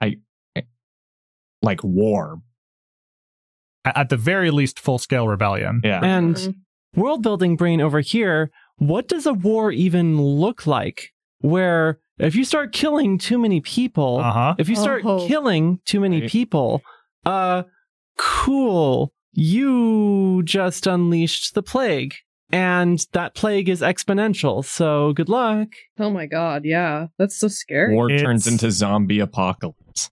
I 0.00 0.16
like 1.62 1.84
war. 1.84 2.40
At- 3.84 3.96
At 3.96 4.08
the 4.08 4.16
very 4.16 4.50
least, 4.50 4.80
full 4.80 4.98
scale 4.98 5.28
rebellion. 5.28 5.82
Yeah, 5.84 6.00
And 6.02 6.34
Mhm. 6.34 6.54
World 6.94 7.22
building 7.22 7.56
brain 7.56 7.80
over 7.80 8.00
here, 8.00 8.50
what 8.76 9.08
does 9.08 9.26
a 9.26 9.32
war 9.32 9.70
even 9.72 10.20
look 10.20 10.66
like? 10.66 11.10
Where 11.40 11.98
if 12.18 12.34
you 12.34 12.44
start 12.44 12.72
killing 12.72 13.18
too 13.18 13.38
many 13.38 13.60
people, 13.60 14.18
Uh 14.18 14.32
huh. 14.32 14.54
if 14.58 14.68
you 14.68 14.76
start 14.76 15.02
Oh. 15.04 15.26
killing 15.26 15.80
too 15.84 16.00
many 16.00 16.20
Right. 16.22 16.30
people, 16.30 16.82
uh, 17.24 17.62
cool, 18.16 19.12
you 19.32 20.42
just 20.44 20.86
unleashed 20.86 21.54
the 21.54 21.62
plague. 21.62 22.14
And 22.50 22.98
that 23.12 23.34
plague 23.34 23.68
is 23.68 23.82
exponential. 23.82 24.64
So 24.64 25.12
good 25.12 25.28
luck. 25.28 25.68
oh 25.98 26.10
my 26.10 26.24
god, 26.26 26.62
yeah, 26.64 27.08
that's 27.18 27.38
so 27.38 27.46
scary. 27.48 27.94
war 27.94 28.08
turns 28.08 28.46
into 28.46 28.70
zombie 28.70 29.20
apocalypse. 29.20 30.10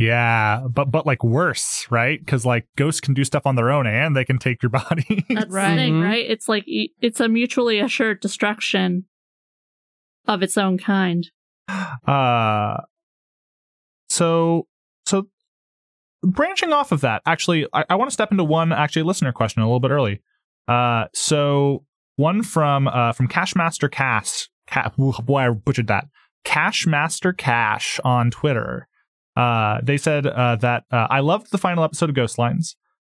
Yeah, 0.00 0.66
but 0.70 0.86
but 0.90 1.04
like 1.04 1.22
worse, 1.22 1.86
right? 1.90 2.18
Because 2.18 2.46
like 2.46 2.66
ghosts 2.76 3.02
can 3.02 3.12
do 3.12 3.22
stuff 3.22 3.42
on 3.44 3.54
their 3.56 3.70
own, 3.70 3.86
and 3.86 4.16
they 4.16 4.24
can 4.24 4.38
take 4.38 4.62
your 4.62 4.70
body. 4.88 5.26
That's 5.28 5.50
Right. 5.52 5.70
the 5.70 5.76
thing, 5.76 5.94
Mhm. 6.00 6.04
right? 6.04 6.24
It's 6.26 6.48
like 6.48 6.66
e- 6.66 6.94
it's 7.02 7.20
a 7.20 7.28
mutually 7.28 7.80
assured 7.80 8.20
destruction 8.20 9.04
of 10.26 10.42
its 10.42 10.56
own 10.56 10.78
kind. 10.78 11.30
Uh, 11.68 12.78
so 14.08 14.66
so 15.04 15.26
branching 16.22 16.72
off 16.72 16.92
of 16.92 17.02
that, 17.02 17.20
actually, 17.26 17.66
I, 17.74 17.84
I 17.90 17.94
want 17.96 18.08
to 18.10 18.14
step 18.14 18.30
into 18.30 18.44
one 18.44 18.72
actually 18.72 19.02
listener 19.02 19.32
question 19.32 19.60
a 19.60 19.66
little 19.66 19.80
bit 19.80 19.90
early. 19.90 20.22
Uh, 20.66 21.06
so 21.14 21.84
one 22.16 22.42
from 22.42 22.88
uh 22.88 23.12
from 23.12 23.28
Cashmaster 23.28 23.90
Cash, 23.90 24.48
Ca- 24.66 24.92
boy, 24.96 25.38
I 25.40 25.50
butchered 25.50 25.88
that. 25.88 26.06
Cashmaster 26.46 27.36
Cash 27.36 28.00
on 28.02 28.30
Twitter. 28.30 28.86
Uh, 29.40 29.80
they 29.82 29.96
said 29.96 30.26
uh, 30.26 30.56
that 30.56 30.84
uh, 30.90 31.06
I 31.08 31.20
loved 31.20 31.50
the 31.50 31.56
final 31.56 31.82
episode 31.82 32.10
of 32.10 32.16
Ghostlines. 32.16 32.74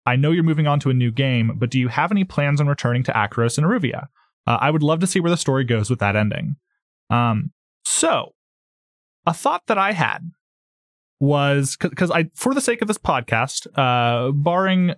I 0.06 0.14
know 0.14 0.30
you're 0.30 0.44
moving 0.44 0.68
on 0.68 0.78
to 0.80 0.90
a 0.90 0.94
new 0.94 1.10
game, 1.10 1.50
but 1.56 1.68
do 1.68 1.80
you 1.80 1.88
have 1.88 2.12
any 2.12 2.22
plans 2.22 2.60
on 2.60 2.68
returning 2.68 3.02
to 3.04 3.12
Akros 3.12 3.58
and 3.58 3.66
Aruvia? 3.66 4.06
Uh, 4.46 4.58
I 4.60 4.70
would 4.70 4.84
love 4.84 5.00
to 5.00 5.08
see 5.08 5.18
where 5.18 5.32
the 5.32 5.36
story 5.36 5.64
goes 5.64 5.90
with 5.90 5.98
that 5.98 6.14
ending. 6.14 6.54
Um, 7.10 7.50
so 7.84 8.34
a 9.26 9.34
thought 9.34 9.62
that 9.66 9.78
I 9.78 9.90
had 9.90 10.30
was 11.18 11.76
because 11.80 12.12
I, 12.12 12.30
for 12.36 12.54
the 12.54 12.60
sake 12.60 12.82
of 12.82 12.88
this 12.88 12.98
podcast, 12.98 13.66
uh, 13.76 14.30
barring 14.30 14.94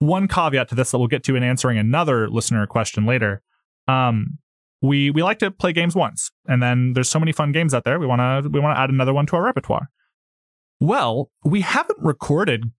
one 0.00 0.28
caveat 0.28 0.68
to 0.68 0.74
this 0.74 0.90
that 0.90 0.98
we'll 0.98 1.08
get 1.08 1.24
to 1.24 1.36
in 1.36 1.42
answering 1.42 1.78
another 1.78 2.28
listener 2.28 2.66
question 2.66 3.06
later, 3.06 3.40
um, 3.88 4.38
we 4.84 5.10
we 5.10 5.22
like 5.22 5.38
to 5.38 5.50
play 5.50 5.72
games 5.72 5.94
once, 5.94 6.30
and 6.46 6.62
then 6.62 6.92
there's 6.92 7.08
so 7.08 7.18
many 7.18 7.32
fun 7.32 7.52
games 7.52 7.72
out 7.72 7.84
there. 7.84 7.98
We 7.98 8.06
want 8.06 8.44
to 8.44 8.48
we 8.48 8.60
want 8.60 8.76
to 8.76 8.80
add 8.80 8.90
another 8.90 9.14
one 9.14 9.26
to 9.26 9.36
our 9.36 9.42
repertoire. 9.42 9.88
Well, 10.80 11.30
we 11.44 11.62
haven't 11.62 11.98
recorded 12.00 12.70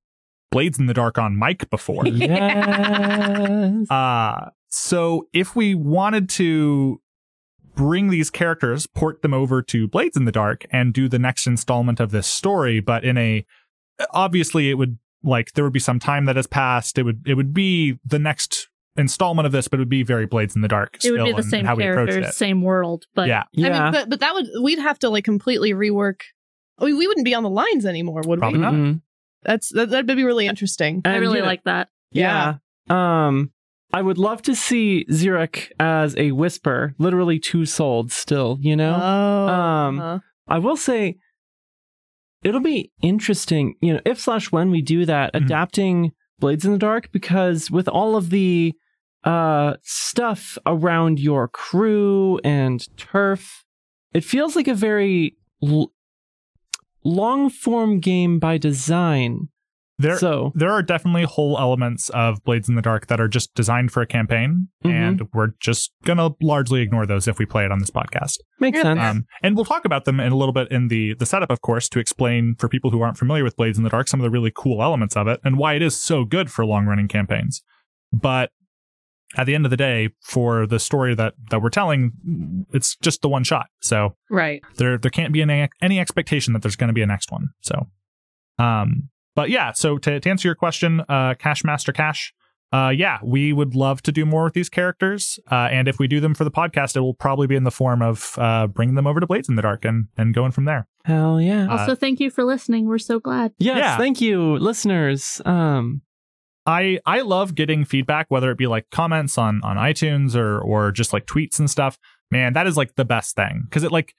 Blades 0.51 0.77
in 0.77 0.85
the 0.85 0.93
Dark 0.93 1.17
on 1.17 1.37
mic 1.37 1.69
before. 1.69 2.05
yes. 2.07 3.87
Uh, 3.89 4.49
so 4.69 5.27
if 5.31 5.55
we 5.55 5.75
wanted 5.75 6.27
to 6.29 7.01
bring 7.75 8.09
these 8.09 8.29
characters, 8.29 8.87
port 8.87 9.21
them 9.21 9.33
over 9.33 9.61
to 9.61 9.87
Blades 9.87 10.17
in 10.17 10.25
the 10.25 10.31
Dark, 10.31 10.65
and 10.71 10.93
do 10.93 11.07
the 11.07 11.19
next 11.19 11.45
installment 11.47 11.99
of 11.99 12.11
this 12.11 12.27
story, 12.27 12.79
but 12.79 13.03
in 13.03 13.17
a 13.17 13.45
obviously 14.11 14.69
it 14.69 14.75
would 14.75 14.97
like 15.23 15.53
there 15.53 15.63
would 15.63 15.73
be 15.73 15.79
some 15.79 15.99
time 15.99 16.25
that 16.25 16.35
has 16.35 16.47
passed. 16.47 16.97
It 16.97 17.03
would 17.03 17.23
it 17.25 17.35
would 17.35 17.53
be 17.53 17.99
the 18.05 18.19
next 18.19 18.69
installment 18.97 19.45
of 19.45 19.51
this, 19.51 19.67
but 19.67 19.77
it 19.77 19.81
would 19.81 19.89
be 19.89 20.03
very 20.03 20.25
Blades 20.25 20.55
in 20.55 20.61
the 20.61 20.67
Dark. 20.67 20.97
It 21.03 21.11
would 21.11 21.23
be 21.23 21.31
the 21.31 21.37
in- 21.37 21.43
in 21.43 21.49
same 21.49 21.65
how 21.65 21.75
we 21.75 21.83
approached 21.85 22.11
characters, 22.11 22.29
it. 22.33 22.37
same 22.37 22.61
world, 22.61 23.05
but 23.13 23.27
yeah, 23.27 23.43
yeah. 23.51 23.67
I 23.67 23.83
mean, 23.83 23.91
but 23.93 24.09
but 24.09 24.19
that 24.21 24.33
would 24.33 24.47
we'd 24.61 24.79
have 24.79 24.99
to 24.99 25.09
like 25.09 25.23
completely 25.25 25.73
rework. 25.73 26.21
I 26.79 26.85
mean, 26.85 26.97
we 26.97 27.07
wouldn't 27.07 27.25
be 27.25 27.33
on 27.35 27.43
the 27.43 27.49
lines 27.49 27.85
anymore, 27.85 28.21
would 28.25 28.39
Probably 28.39 28.59
we? 28.59 28.63
not. 28.63 28.73
Mhm. 28.73 29.01
That's 29.43 29.69
that, 29.73 29.89
that'd 29.89 30.07
be 30.07 30.23
really 30.23 30.47
interesting. 30.47 31.01
I 31.05 31.15
really 31.17 31.35
you 31.37 31.41
know, 31.41 31.47
like 31.47 31.63
that. 31.65 31.89
Yeah. 32.11 32.55
Um, 32.89 33.51
I 33.93 34.01
would 34.01 34.17
love 34.17 34.41
to 34.43 34.55
see 34.55 35.05
Xeric 35.09 35.71
as 35.79 36.15
a 36.17 36.31
whisper, 36.31 36.93
literally 36.97 37.39
two 37.39 37.65
souled 37.65 38.11
still, 38.11 38.57
you 38.59 38.75
know? 38.75 38.93
Oh, 39.01 39.47
Um, 39.47 39.99
uh-huh. 39.99 40.19
I 40.47 40.59
will 40.59 40.75
say 40.75 41.17
it'll 42.43 42.59
be 42.61 42.91
interesting, 43.01 43.75
you 43.81 43.93
know, 43.93 44.01
if 44.05 44.19
slash 44.19 44.51
when 44.51 44.69
we 44.69 44.81
do 44.81 45.05
that, 45.05 45.33
Mhm. 45.33 45.45
adapting 45.45 46.11
Blades 46.39 46.65
in 46.65 46.71
the 46.73 46.77
Dark, 46.77 47.11
because 47.11 47.71
with 47.71 47.87
all 47.87 48.15
of 48.15 48.29
the 48.29 48.73
uh 49.25 49.73
stuff 49.83 50.57
around 50.65 51.19
your 51.19 51.47
crew 51.47 52.39
and 52.43 52.87
turf, 52.97 53.65
it 54.13 54.23
feels 54.23 54.55
like 54.55 54.67
a 54.67 54.73
very 54.75 55.35
l- 55.63 55.91
long 57.03 57.49
form 57.49 57.99
game 57.99 58.39
by 58.39 58.57
design. 58.57 59.49
there 59.97 60.17
so 60.17 60.51
there 60.55 60.71
are 60.71 60.83
definitely 60.83 61.23
whole 61.23 61.57
elements 61.57 62.09
of 62.09 62.43
Blades 62.43 62.67
in 62.67 62.75
the 62.75 62.81
Dark 62.81 63.07
that 63.07 63.21
are 63.21 63.29
just 63.29 63.53
designed 63.55 63.91
for 63.93 64.01
a 64.01 64.05
campaign, 64.07 64.67
Mhm. 64.83 64.91
and 64.91 65.21
we're 65.33 65.53
just 65.61 65.93
gonna 66.03 66.31
largely 66.41 66.81
ignore 66.81 67.05
those 67.05 67.27
if 67.29 67.39
we 67.39 67.45
play 67.45 67.63
it 67.63 67.71
on 67.71 67.79
this 67.79 67.91
podcast. 67.91 68.37
makes 68.59 68.77
Yeah. 68.77 68.83
sense. 68.83 68.99
Um, 68.99 69.25
and 69.43 69.55
we'll 69.55 69.63
talk 69.65 69.85
about 69.85 70.03
them 70.05 70.19
in 70.19 70.31
a 70.31 70.35
little 70.37 70.53
bit 70.53 70.69
in 70.71 70.87
the 70.89 71.13
the 71.15 71.25
setup, 71.25 71.49
of 71.51 71.61
course, 71.61 71.87
to 71.89 71.99
explain 71.99 72.55
for 72.59 72.67
people 72.67 72.91
who 72.91 73.01
aren't 73.01 73.17
familiar 73.17 73.43
with 73.43 73.55
Blades 73.57 73.77
in 73.77 73.83
the 73.85 73.89
Dark 73.89 74.07
some 74.07 74.19
of 74.19 74.23
the 74.25 74.29
really 74.29 74.51
cool 74.55 74.81
elements 74.83 75.15
of 75.15 75.27
it 75.27 75.39
and 75.45 75.57
why 75.57 75.73
it 75.75 75.81
is 75.81 75.95
so 75.95 76.25
good 76.25 76.49
for 76.51 76.65
long 76.65 76.85
running 76.85 77.07
campaigns. 77.07 77.63
But 78.11 78.51
at 79.37 79.45
the 79.45 79.55
end 79.55 79.65
of 79.65 79.71
the 79.71 79.77
day, 79.77 80.09
for 80.21 80.65
the 80.65 80.79
story 80.79 81.15
that 81.15 81.33
that 81.49 81.61
we're 81.61 81.69
telling, 81.69 82.65
it's 82.71 82.95
just 82.97 83.21
the 83.21 83.29
one 83.29 83.43
shot. 83.43 83.67
So 83.81 84.15
right. 84.29 84.61
there 84.77 84.97
there 84.97 85.11
can't 85.11 85.33
be 85.33 85.41
any 85.41 85.69
any 85.81 85.99
expectation 85.99 86.53
that 86.53 86.61
there's 86.61 86.75
going 86.75 86.89
to 86.89 86.93
be 86.93 87.01
a 87.01 87.07
next 87.07 87.31
one. 87.31 87.49
So, 87.61 87.87
um, 88.59 89.09
but 89.35 89.49
yeah. 89.49 89.73
So 89.73 89.97
to 89.97 90.19
to 90.19 90.29
answer 90.29 90.47
your 90.47 90.55
question, 90.55 91.01
uh, 91.09 91.35
Cash 91.37 91.63
Master 91.63 91.91
Cash. 91.91 92.33
Uh, 92.73 92.89
yeah, 92.89 93.19
we 93.23 93.53
would 93.53 93.73
love 93.73 94.01
to 94.01 94.11
do 94.11 94.25
more 94.25 94.45
with 94.45 94.53
these 94.53 94.69
characters, 94.69 95.39
uh, 95.49 95.69
and 95.71 95.87
if 95.87 95.97
we 95.97 96.07
do 96.07 96.19
them 96.19 96.33
for 96.33 96.43
the 96.43 96.51
podcast, 96.51 96.97
it 96.97 96.99
will 96.99 97.13
probably 97.13 97.47
be 97.47 97.55
in 97.55 97.63
the 97.63 97.71
form 97.71 98.01
of 98.01 98.33
uh, 98.37 98.67
bringing 98.67 98.95
them 98.95 99.07
over 99.07 99.21
to 99.21 99.27
Blades 99.27 99.47
in 99.47 99.55
the 99.55 99.61
Dark 99.61 99.85
and 99.85 100.07
and 100.17 100.33
going 100.33 100.51
from 100.51 100.65
there. 100.65 100.85
Hell 101.05 101.39
yeah. 101.39 101.67
Uh, 101.67 101.77
Also, 101.77 101.95
thank 101.95 102.19
you 102.19 102.29
for 102.29 102.43
listening. 102.43 102.87
We're 102.87 102.97
so 102.97 103.19
glad. 103.19 103.53
Yes, 103.59 103.77
Yeah. 103.77 103.97
thank 103.97 104.19
you, 104.19 104.57
listeners. 104.57 105.41
Um, 105.45 106.01
I 106.65 106.99
I 107.05 107.21
love 107.21 107.55
getting 107.55 107.85
feedback, 107.85 108.27
whether 108.29 108.51
it 108.51 108.57
be 108.57 108.67
like 108.67 108.89
comments 108.89 109.37
on 109.37 109.61
on 109.63 109.77
iTunes 109.77 110.35
or 110.35 110.59
or 110.59 110.91
just 110.91 111.13
like 111.13 111.25
tweets 111.25 111.59
and 111.59 111.69
stuff. 111.69 111.97
Man, 112.31 112.53
that 112.53 112.67
is 112.67 112.75
like 112.75 112.95
the 112.95 113.05
best 113.05 113.35
thing 113.35 113.63
because 113.65 113.83
it 113.83 113.91
like 113.91 114.15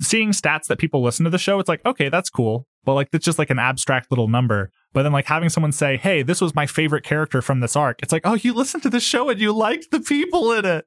seeing 0.00 0.30
stats 0.30 0.66
that 0.66 0.78
people 0.78 1.02
listen 1.02 1.24
to 1.24 1.30
the 1.30 1.38
show. 1.38 1.58
It's 1.58 1.68
like 1.68 1.84
okay, 1.84 2.08
that's 2.08 2.30
cool, 2.30 2.66
but 2.84 2.94
like 2.94 3.08
it's 3.12 3.24
just 3.24 3.38
like 3.38 3.50
an 3.50 3.58
abstract 3.58 4.10
little 4.10 4.28
number. 4.28 4.70
But 4.92 5.02
then 5.04 5.12
like 5.12 5.26
having 5.26 5.48
someone 5.48 5.72
say, 5.72 5.96
"Hey, 5.96 6.22
this 6.22 6.40
was 6.40 6.54
my 6.54 6.66
favorite 6.66 7.04
character 7.04 7.42
from 7.42 7.60
this 7.60 7.76
arc," 7.76 8.02
it's 8.02 8.12
like, 8.12 8.22
oh, 8.24 8.34
you 8.34 8.52
listened 8.54 8.82
to 8.84 8.90
the 8.90 9.00
show 9.00 9.28
and 9.28 9.40
you 9.40 9.52
liked 9.52 9.90
the 9.90 10.00
people 10.00 10.52
in 10.52 10.64
it, 10.64 10.86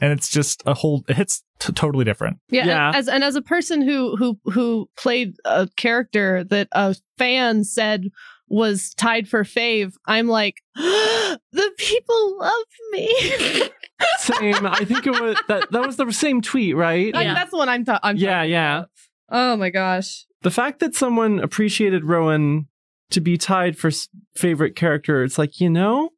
and 0.00 0.12
it's 0.12 0.28
just 0.28 0.62
a 0.66 0.74
whole. 0.74 1.04
It 1.08 1.16
hits 1.16 1.42
t- 1.58 1.72
totally 1.72 2.04
different. 2.04 2.38
Yeah, 2.48 2.66
Yeah. 2.66 2.86
And 2.88 2.96
as 2.96 3.08
and 3.08 3.24
as 3.24 3.36
a 3.36 3.42
person 3.42 3.82
who 3.82 4.16
who 4.16 4.38
who 4.44 4.88
played 4.96 5.34
a 5.44 5.68
character 5.76 6.44
that 6.44 6.68
a 6.72 6.96
fan 7.18 7.64
said 7.64 8.04
was 8.48 8.92
tied 8.94 9.28
for 9.28 9.42
fave, 9.44 9.94
I'm 10.06 10.28
like, 10.28 10.62
the 10.76 11.70
people 11.78 12.38
love 12.38 12.64
me. 12.92 13.08
Same. 14.18 14.66
I 14.66 14.84
think 14.84 15.06
it 15.06 15.20
was 15.20 15.36
that. 15.48 15.70
That 15.70 15.86
was 15.86 15.96
the 15.96 16.10
same 16.12 16.42
tweet, 16.42 16.76
right? 16.76 17.14
Like, 17.14 17.24
Yeah. 17.24 17.34
that's 17.34 17.50
the 17.52 17.56
one 17.56 17.68
I'm. 17.68 17.84
ta- 17.84 18.00
I'm 18.02 18.16
Yeah, 18.16 18.38
talking 18.38 18.50
yeah. 18.50 18.76
about. 18.78 18.88
Oh 19.30 19.56
my 19.56 19.70
gosh. 19.70 20.26
The 20.42 20.50
fact 20.50 20.80
that 20.80 20.94
someone 20.94 21.38
appreciated 21.40 22.04
Rowan 22.04 22.66
to 23.10 23.20
be 23.20 23.38
tied 23.38 23.78
for 23.78 23.90
favorite 24.36 24.76
character, 24.76 25.22
it's 25.24 25.38
like 25.38 25.60
you 25.60 25.70
know, 25.70 26.10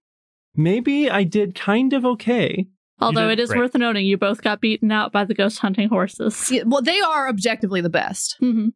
maybe 0.54 1.08
I 1.10 1.22
did 1.24 1.54
kind 1.54 1.92
of 1.92 2.04
okay. 2.04 2.66
Although 2.98 3.28
it 3.28 3.38
is 3.38 3.50
great. 3.50 3.58
worth 3.60 3.74
noting, 3.74 4.06
you 4.06 4.16
both 4.16 4.42
got 4.42 4.60
beaten 4.62 4.90
out 4.90 5.12
by 5.12 5.24
the 5.24 5.34
ghost 5.34 5.58
hunting 5.58 5.88
horses. 5.90 6.50
Yeah, 6.50 6.62
well, 6.66 6.80
they 6.82 6.98
are 7.00 7.28
objectively 7.28 7.82
the 7.82 7.90
best. 7.90 8.36
Mhm. 8.42 8.72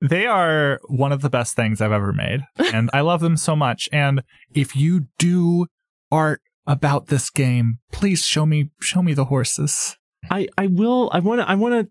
They 0.00 0.26
are 0.26 0.78
one 0.88 1.12
of 1.12 1.22
the 1.22 1.30
best 1.30 1.56
things 1.56 1.80
I've 1.80 1.92
ever 1.92 2.12
made, 2.12 2.42
and 2.72 2.88
I 2.92 3.00
love 3.00 3.20
them 3.20 3.36
so 3.36 3.56
much. 3.56 3.88
And 3.92 4.22
if 4.54 4.76
you 4.76 5.06
do 5.18 5.66
art 6.12 6.40
about 6.66 7.06
this 7.08 7.30
game, 7.30 7.78
please 7.90 8.24
show 8.24 8.46
me 8.46 8.70
show 8.80 9.02
me 9.02 9.14
the 9.14 9.24
horses. 9.26 9.96
I 10.30 10.48
I 10.56 10.66
will. 10.68 11.10
I 11.12 11.18
want 11.20 11.40
to. 11.40 11.48
I 11.50 11.54
want 11.56 11.74
to. 11.74 11.88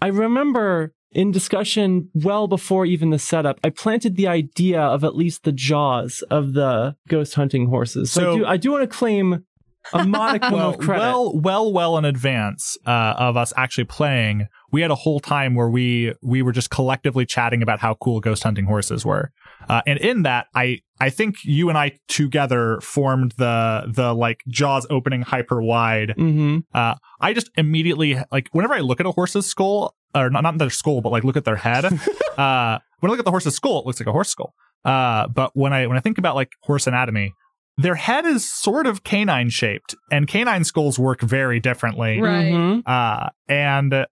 I 0.00 0.08
remember 0.08 0.92
in 1.12 1.30
discussion 1.32 2.10
well 2.14 2.46
before 2.46 2.84
even 2.84 3.10
the 3.10 3.18
setup, 3.18 3.58
I 3.64 3.70
planted 3.70 4.16
the 4.16 4.28
idea 4.28 4.80
of 4.80 5.02
at 5.02 5.16
least 5.16 5.44
the 5.44 5.52
jaws 5.52 6.22
of 6.30 6.52
the 6.52 6.94
ghost 7.08 7.34
hunting 7.34 7.68
horses. 7.70 8.12
So, 8.12 8.20
So- 8.20 8.32
I 8.32 8.36
do. 8.36 8.46
I 8.46 8.56
do 8.58 8.72
want 8.72 8.82
to 8.90 8.96
claim 8.96 9.45
a 9.92 10.04
modicum 10.06 10.52
Well, 10.52 10.70
of 10.70 10.78
credit. 10.78 11.00
well, 11.02 11.38
well, 11.40 11.72
well 11.72 11.98
in 11.98 12.04
advance 12.04 12.76
uh, 12.86 13.14
of 13.16 13.36
us 13.36 13.52
actually 13.56 13.84
playing, 13.84 14.46
we 14.72 14.80
had 14.82 14.90
a 14.90 14.94
whole 14.94 15.20
time 15.20 15.54
where 15.54 15.68
we 15.68 16.12
we 16.22 16.42
were 16.42 16.52
just 16.52 16.70
collectively 16.70 17.24
chatting 17.26 17.62
about 17.62 17.78
how 17.80 17.94
cool 17.94 18.20
ghost 18.20 18.42
hunting 18.42 18.64
horses 18.66 19.04
were, 19.04 19.30
uh, 19.68 19.82
and 19.86 19.98
in 19.98 20.22
that, 20.22 20.46
I 20.54 20.80
I 21.00 21.10
think 21.10 21.36
you 21.44 21.68
and 21.68 21.78
I 21.78 21.98
together 22.08 22.80
formed 22.82 23.32
the 23.38 23.84
the 23.94 24.12
like 24.14 24.40
jaws 24.48 24.86
opening 24.90 25.22
hyper 25.22 25.62
wide 25.62 26.14
hmm 26.16 26.58
Uh, 26.74 26.94
I 27.20 27.32
just 27.32 27.50
immediately 27.56 28.18
like 28.32 28.48
whenever 28.52 28.74
I 28.74 28.80
look 28.80 29.00
at 29.00 29.06
a 29.06 29.12
horse's 29.12 29.46
skull, 29.46 29.94
or 30.14 30.30
not 30.30 30.42
not 30.42 30.58
their 30.58 30.70
skull, 30.70 31.00
but 31.00 31.12
like 31.12 31.24
look 31.24 31.36
at 31.36 31.44
their 31.44 31.56
head. 31.56 31.84
uh, 32.36 32.78
when 33.00 33.10
I 33.10 33.12
look 33.12 33.18
at 33.18 33.24
the 33.24 33.30
horse's 33.30 33.54
skull, 33.54 33.80
it 33.80 33.86
looks 33.86 34.00
like 34.00 34.06
a 34.08 34.12
horse 34.12 34.30
skull. 34.30 34.54
Uh, 34.84 35.28
but 35.28 35.50
when 35.54 35.72
I 35.72 35.86
when 35.86 35.96
I 35.96 36.00
think 36.00 36.18
about 36.18 36.34
like 36.34 36.50
horse 36.62 36.86
anatomy, 36.86 37.32
their 37.78 37.94
head 37.96 38.24
is 38.24 38.50
sort 38.50 38.86
of 38.86 39.04
canine 39.04 39.50
shaped, 39.50 39.94
and 40.10 40.26
canine 40.26 40.64
skulls 40.64 40.98
work 40.98 41.20
very 41.20 41.60
differently. 41.60 42.20
Right. 42.20 42.52
Mhm. 42.52 42.82
Uh, 42.86 43.28
and 43.48 44.06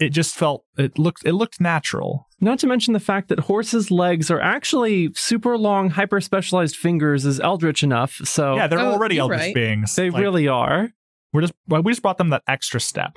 it 0.00 0.10
just 0.10 0.34
felt 0.36 0.64
it 0.76 0.98
looked 0.98 1.22
it 1.24 1.32
looked 1.32 1.60
natural. 1.60 2.26
Not 2.40 2.58
to 2.60 2.66
mention 2.68 2.92
the 2.94 3.00
fact 3.00 3.28
that 3.30 3.40
horses' 3.40 3.90
legs 3.90 4.30
are 4.30 4.40
actually 4.40 5.10
super 5.14 5.58
long, 5.58 5.90
hyper 5.90 6.20
specialized 6.20 6.76
fingers 6.76 7.24
is 7.26 7.40
eldritch 7.40 7.82
enough. 7.82 8.12
So 8.24 8.54
Yeah, 8.54 8.68
they're 8.68 8.78
Oh, 8.78 8.92
already 8.92 9.18
eldritch 9.18 9.40
right. 9.40 9.54
beings. 9.54 9.96
they 9.96 10.10
Like, 10.10 10.22
really 10.22 10.46
are. 10.46 10.90
we're 11.32 11.40
just 11.40 11.54
well, 11.66 11.82
we 11.82 11.90
just 11.92 12.02
brought 12.02 12.18
them 12.18 12.28
that 12.30 12.42
extra 12.46 12.78
step. 12.80 13.16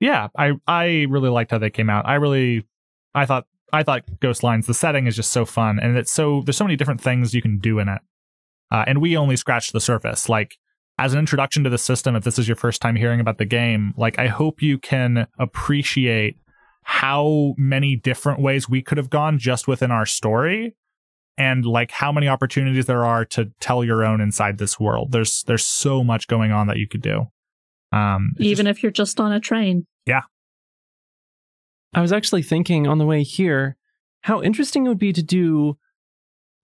Yeah, 0.00 0.28
I 0.36 0.52
I 0.66 1.06
really 1.08 1.30
liked 1.30 1.50
how 1.52 1.58
they 1.58 1.70
came 1.70 1.88
out. 1.90 2.06
I 2.06 2.14
really 2.14 2.66
I 3.14 3.26
thought 3.26 3.44
I 3.72 3.82
thought 3.84 4.02
Ghost 4.20 4.42
Lines 4.42 4.66
the 4.66 4.74
setting 4.74 5.06
is 5.06 5.14
just 5.14 5.30
so 5.30 5.44
fun 5.44 5.78
and 5.78 5.96
it's 5.96 6.10
so 6.12 6.42
there's 6.44 6.56
so 6.56 6.64
many 6.64 6.74
different 6.76 7.00
things 7.00 7.34
you 7.34 7.42
can 7.42 7.58
do 7.58 7.78
in 7.78 7.88
it. 7.88 8.00
Uh, 8.70 8.84
and 8.86 9.00
we 9.00 9.16
only 9.16 9.36
scratched 9.36 9.72
the 9.72 9.80
surface. 9.80 10.28
Like 10.28 10.56
as 10.98 11.12
an 11.12 11.18
introduction 11.18 11.64
to 11.64 11.70
the 11.70 11.78
system, 11.78 12.16
if 12.16 12.24
this 12.24 12.38
is 12.38 12.48
your 12.48 12.56
first 12.56 12.80
time 12.80 12.96
hearing 12.96 13.20
about 13.20 13.38
the 13.38 13.44
game, 13.44 13.92
like 13.96 14.18
I 14.18 14.28
hope 14.28 14.62
you 14.62 14.78
can 14.78 15.26
appreciate 15.38 16.36
how 16.82 17.54
many 17.56 17.96
different 17.96 18.40
ways 18.40 18.68
we 18.68 18.82
could 18.82 18.98
have 18.98 19.10
gone 19.10 19.38
just 19.38 19.66
within 19.66 19.90
our 19.90 20.06
story 20.06 20.74
and 21.38 21.64
like 21.64 21.90
how 21.90 22.12
many 22.12 22.28
opportunities 22.28 22.86
there 22.86 23.04
are 23.04 23.24
to 23.24 23.50
tell 23.60 23.82
your 23.84 24.04
own 24.04 24.20
inside 24.20 24.58
this 24.58 24.78
world. 24.78 25.12
There's 25.12 25.42
there's 25.44 25.64
so 25.64 26.04
much 26.04 26.28
going 26.28 26.52
on 26.52 26.66
that 26.66 26.76
you 26.76 26.86
could 26.86 27.02
do. 27.02 27.26
Um 27.92 28.34
Even 28.38 28.66
just- 28.66 28.78
if 28.78 28.82
you're 28.82 28.92
just 28.92 29.18
on 29.20 29.32
a 29.32 29.40
train. 29.40 29.86
Yeah 30.06 30.22
i 31.94 32.00
was 32.00 32.12
actually 32.12 32.42
thinking 32.42 32.86
on 32.86 32.98
the 32.98 33.06
way 33.06 33.22
here 33.22 33.76
how 34.22 34.42
interesting 34.42 34.84
it 34.84 34.88
would 34.88 34.98
be 34.98 35.12
to 35.12 35.22
do 35.22 35.76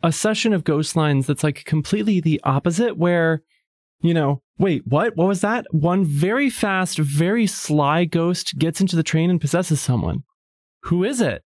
a 0.03 0.13
session 0.13 0.53
of 0.53 0.65
Ghost 0.65 0.97
Lines 0.97 1.27
that's 1.27 1.45
like 1.45 1.65
completely 1.65 2.21
the 2.21 2.41
opposite, 2.45 2.97
where, 2.97 3.43
you 4.01 4.15
know, 4.15 4.43
wait, 4.59 4.83
what? 4.87 5.17
What 5.17 5.29
was 5.29 5.41
that? 5.41 5.67
One 5.71 6.05
very 6.05 6.51
fast, 6.51 6.99
very 6.99 7.47
sly 7.47 8.05
ghost 8.05 8.59
gets 8.59 8.81
into 8.81 8.97
the 8.97 9.03
train 9.03 9.31
and 9.31 9.41
possesses 9.41 9.81
someone. 9.81 10.25
Who 10.85 11.05
is 11.05 11.21
it? 11.21 11.43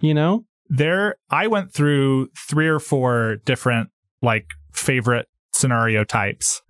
You 0.00 0.14
know? 0.14 0.46
there 0.70 1.16
I 1.28 1.48
went 1.48 1.74
through 1.74 2.28
three 2.48 2.68
or 2.68 2.78
four 2.78 3.36
different 3.44 3.90
like 4.22 4.46
favorite 4.72 5.26
scenario 5.52 6.04
types. 6.04 6.62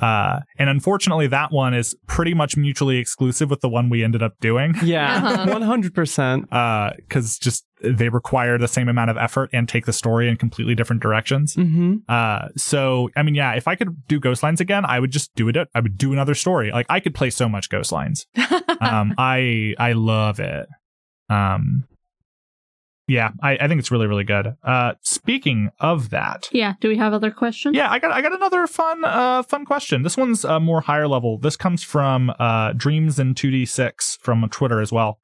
Uh 0.00 0.40
and 0.58 0.68
unfortunately 0.68 1.26
that 1.28 1.52
one 1.52 1.72
is 1.74 1.94
pretty 2.08 2.34
much 2.34 2.56
mutually 2.56 2.98
exclusive 2.98 3.48
with 3.50 3.60
the 3.60 3.68
one 3.68 3.88
we 3.90 4.02
ended 4.02 4.22
up 4.22 4.32
doing. 4.40 4.74
Yeah, 4.82 5.16
Uh-huh. 5.24 5.46
100%. 5.60 6.52
Uh 6.52 6.90
cuz 7.08 7.38
just 7.38 7.64
they 7.82 8.08
require 8.08 8.56
the 8.58 8.66
same 8.68 8.88
amount 8.88 9.10
of 9.10 9.16
effort 9.18 9.50
and 9.52 9.68
take 9.68 9.84
the 9.86 9.92
story 9.92 10.28
in 10.28 10.36
completely 10.36 10.74
different 10.74 11.02
directions. 11.02 11.54
hmm 11.54 11.96
Uh, 12.08 12.48
so 12.56 13.10
I 13.16 13.22
mean, 13.22 13.34
yeah, 13.34 13.52
if 13.54 13.68
I 13.68 13.74
could 13.76 14.06
do 14.08 14.18
Ghost 14.18 14.42
Lines 14.42 14.60
again, 14.60 14.84
I 14.84 14.98
would 15.00 15.10
just 15.12 15.34
do 15.34 15.48
it. 15.48 15.56
I 15.74 15.80
would 15.80 15.96
do 15.98 16.12
another 16.12 16.34
story. 16.34 16.70
Like 16.72 16.86
I 16.88 16.98
could 17.00 17.14
play 17.14 17.30
so 17.30 17.48
much 17.48 17.68
Ghost 17.68 17.92
Lines. 17.92 18.26
Um, 18.80 19.14
I 19.16 19.74
I 19.78 19.92
love 19.92 20.40
it. 20.40 20.66
Um, 21.30 21.84
yeah, 23.06 23.30
I, 23.42 23.56
I 23.60 23.68
think 23.68 23.78
it's 23.78 23.90
really 23.90 24.06
really 24.06 24.24
good. 24.24 24.54
Uh, 24.62 24.94
speaking 25.02 25.70
of 25.80 26.10
that, 26.10 26.48
Yeah. 26.52 26.74
Do 26.80 26.88
we 26.88 26.96
have 26.96 27.12
other 27.12 27.30
questions? 27.30 27.76
yeah, 27.76 27.90
I 27.90 27.98
got 27.98 28.12
I 28.12 28.22
got 28.22 28.32
another 28.34 28.66
fun 28.66 29.04
uh 29.04 29.42
fun 29.42 29.64
question. 29.66 30.02
This 30.02 30.16
one's 30.16 30.44
uh, 30.44 30.58
more 30.60 30.80
higher 30.82 31.06
level. 31.08 31.38
This 31.38 31.56
comes 31.56 31.82
from 31.82 32.32
uh 32.38 32.72
Dreams 32.72 33.18
in 33.18 33.34
2D6 33.34 34.18
from 34.20 34.48
Twitter 34.50 34.80
as 34.80 34.90
well. 34.92 35.18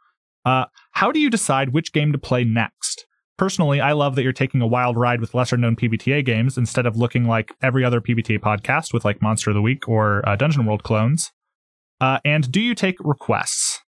Uh, 0.44 0.64
how 0.92 1.12
do 1.12 1.20
you 1.20 1.30
decide 1.30 1.70
which 1.72 1.92
game 1.92 2.12
to 2.12 2.18
play 2.18 2.44
next? 2.44 3.06
Personally, 3.38 3.80
I 3.80 3.92
love 3.92 4.16
that 4.16 4.22
you're 4.22 4.32
taking 4.34 4.60
a 4.60 4.66
wild 4.66 4.96
ride 4.98 5.20
with 5.20 5.34
lesser 5.34 5.56
known 5.56 5.74
PBTA 5.76 6.24
games 6.26 6.58
instead 6.58 6.84
of 6.84 6.96
looking 6.96 7.24
like 7.24 7.52
every 7.62 7.84
other 7.84 8.00
PBTA 8.00 8.38
podcast 8.40 8.92
with 8.92 9.02
like 9.04 9.22
Monster 9.22 9.50
of 9.50 9.54
the 9.54 9.62
Week 9.62 9.88
or 9.88 10.26
uh, 10.28 10.36
Dungeon 10.36 10.66
World 10.66 10.82
clones. 10.82 11.30
Uh, 12.02 12.18
and 12.24 12.50
do 12.52 12.60
you 12.60 12.74
take 12.74 12.96
requests? 13.00 13.80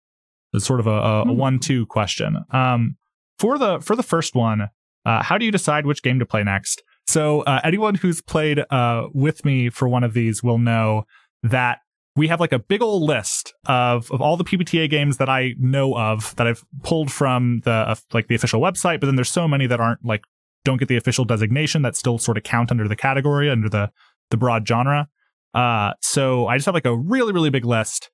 It's 0.54 0.66
sort 0.66 0.80
of 0.82 0.88
a, 0.88 0.92
a, 0.92 1.22
a 1.22 1.26
Hmm. 1.26 1.38
one-two 1.38 1.86
question. 1.88 2.38
Um, 2.52 2.96
for 3.38 3.58
the 3.58 3.80
for 3.80 3.96
the 3.96 4.04
first 4.04 4.36
one, 4.36 4.70
uh, 5.06 5.24
how 5.24 5.38
do 5.38 5.46
you 5.46 5.52
decide 5.52 5.86
which 5.86 6.04
game 6.04 6.20
to 6.20 6.26
play 6.26 6.44
next? 6.44 6.84
So 7.08 7.42
uh, 7.42 7.60
anyone 7.64 7.96
who's 7.96 8.22
played 8.22 8.64
uh, 8.70 9.08
with 9.14 9.44
me 9.44 9.70
for 9.70 9.88
one 9.88 10.04
of 10.04 10.14
these 10.14 10.44
will 10.44 10.60
know 10.60 11.06
that 11.44 11.80
we 12.16 12.28
have 12.28 12.40
like 12.40 12.52
a 12.52 12.60
big 12.60 12.82
old 12.82 13.04
list 13.04 13.54
of 13.66 14.12
of 14.12 14.22
all 14.22 14.38
the 14.38 14.44
PBTA 14.44 14.90
games 14.90 15.18
that 15.18 15.30
I 15.30 15.56
know 15.58 15.98
of 15.98 16.36
that 16.36 16.48
I've 16.48 16.64
pulled 16.84 17.12
from 17.12 17.62
the 17.64 17.72
uh, 17.72 17.96
like 18.14 18.28
the 18.28 18.36
official 18.36 18.62
website, 18.62 19.00
but 19.00 19.08
then 19.08 19.16
there's 19.16 19.30
so 19.32 19.48
many 19.48 19.68
that 19.68 19.80
aren't 19.80 20.04
like 20.06 20.24
don't 20.64 20.78
get 20.78 20.88
the 20.88 20.98
official 20.98 21.26
designation 21.26 21.82
that 21.82 21.96
still 21.96 22.18
sort 22.18 22.38
of 22.38 22.44
count 22.44 22.70
under 22.72 22.88
the 22.88 22.96
category 22.96 23.50
under 23.50 23.70
the 23.70 23.92
the 24.30 24.38
broad 24.38 24.68
genre. 24.68 25.08
Uh, 25.54 25.94
so 26.02 26.48
I 26.48 26.58
just 26.58 26.66
have 26.66 26.76
like 26.76 26.86
a 26.86 26.96
really 26.96 27.34
really 27.34 27.50
big 27.50 27.66
list, 27.66 28.12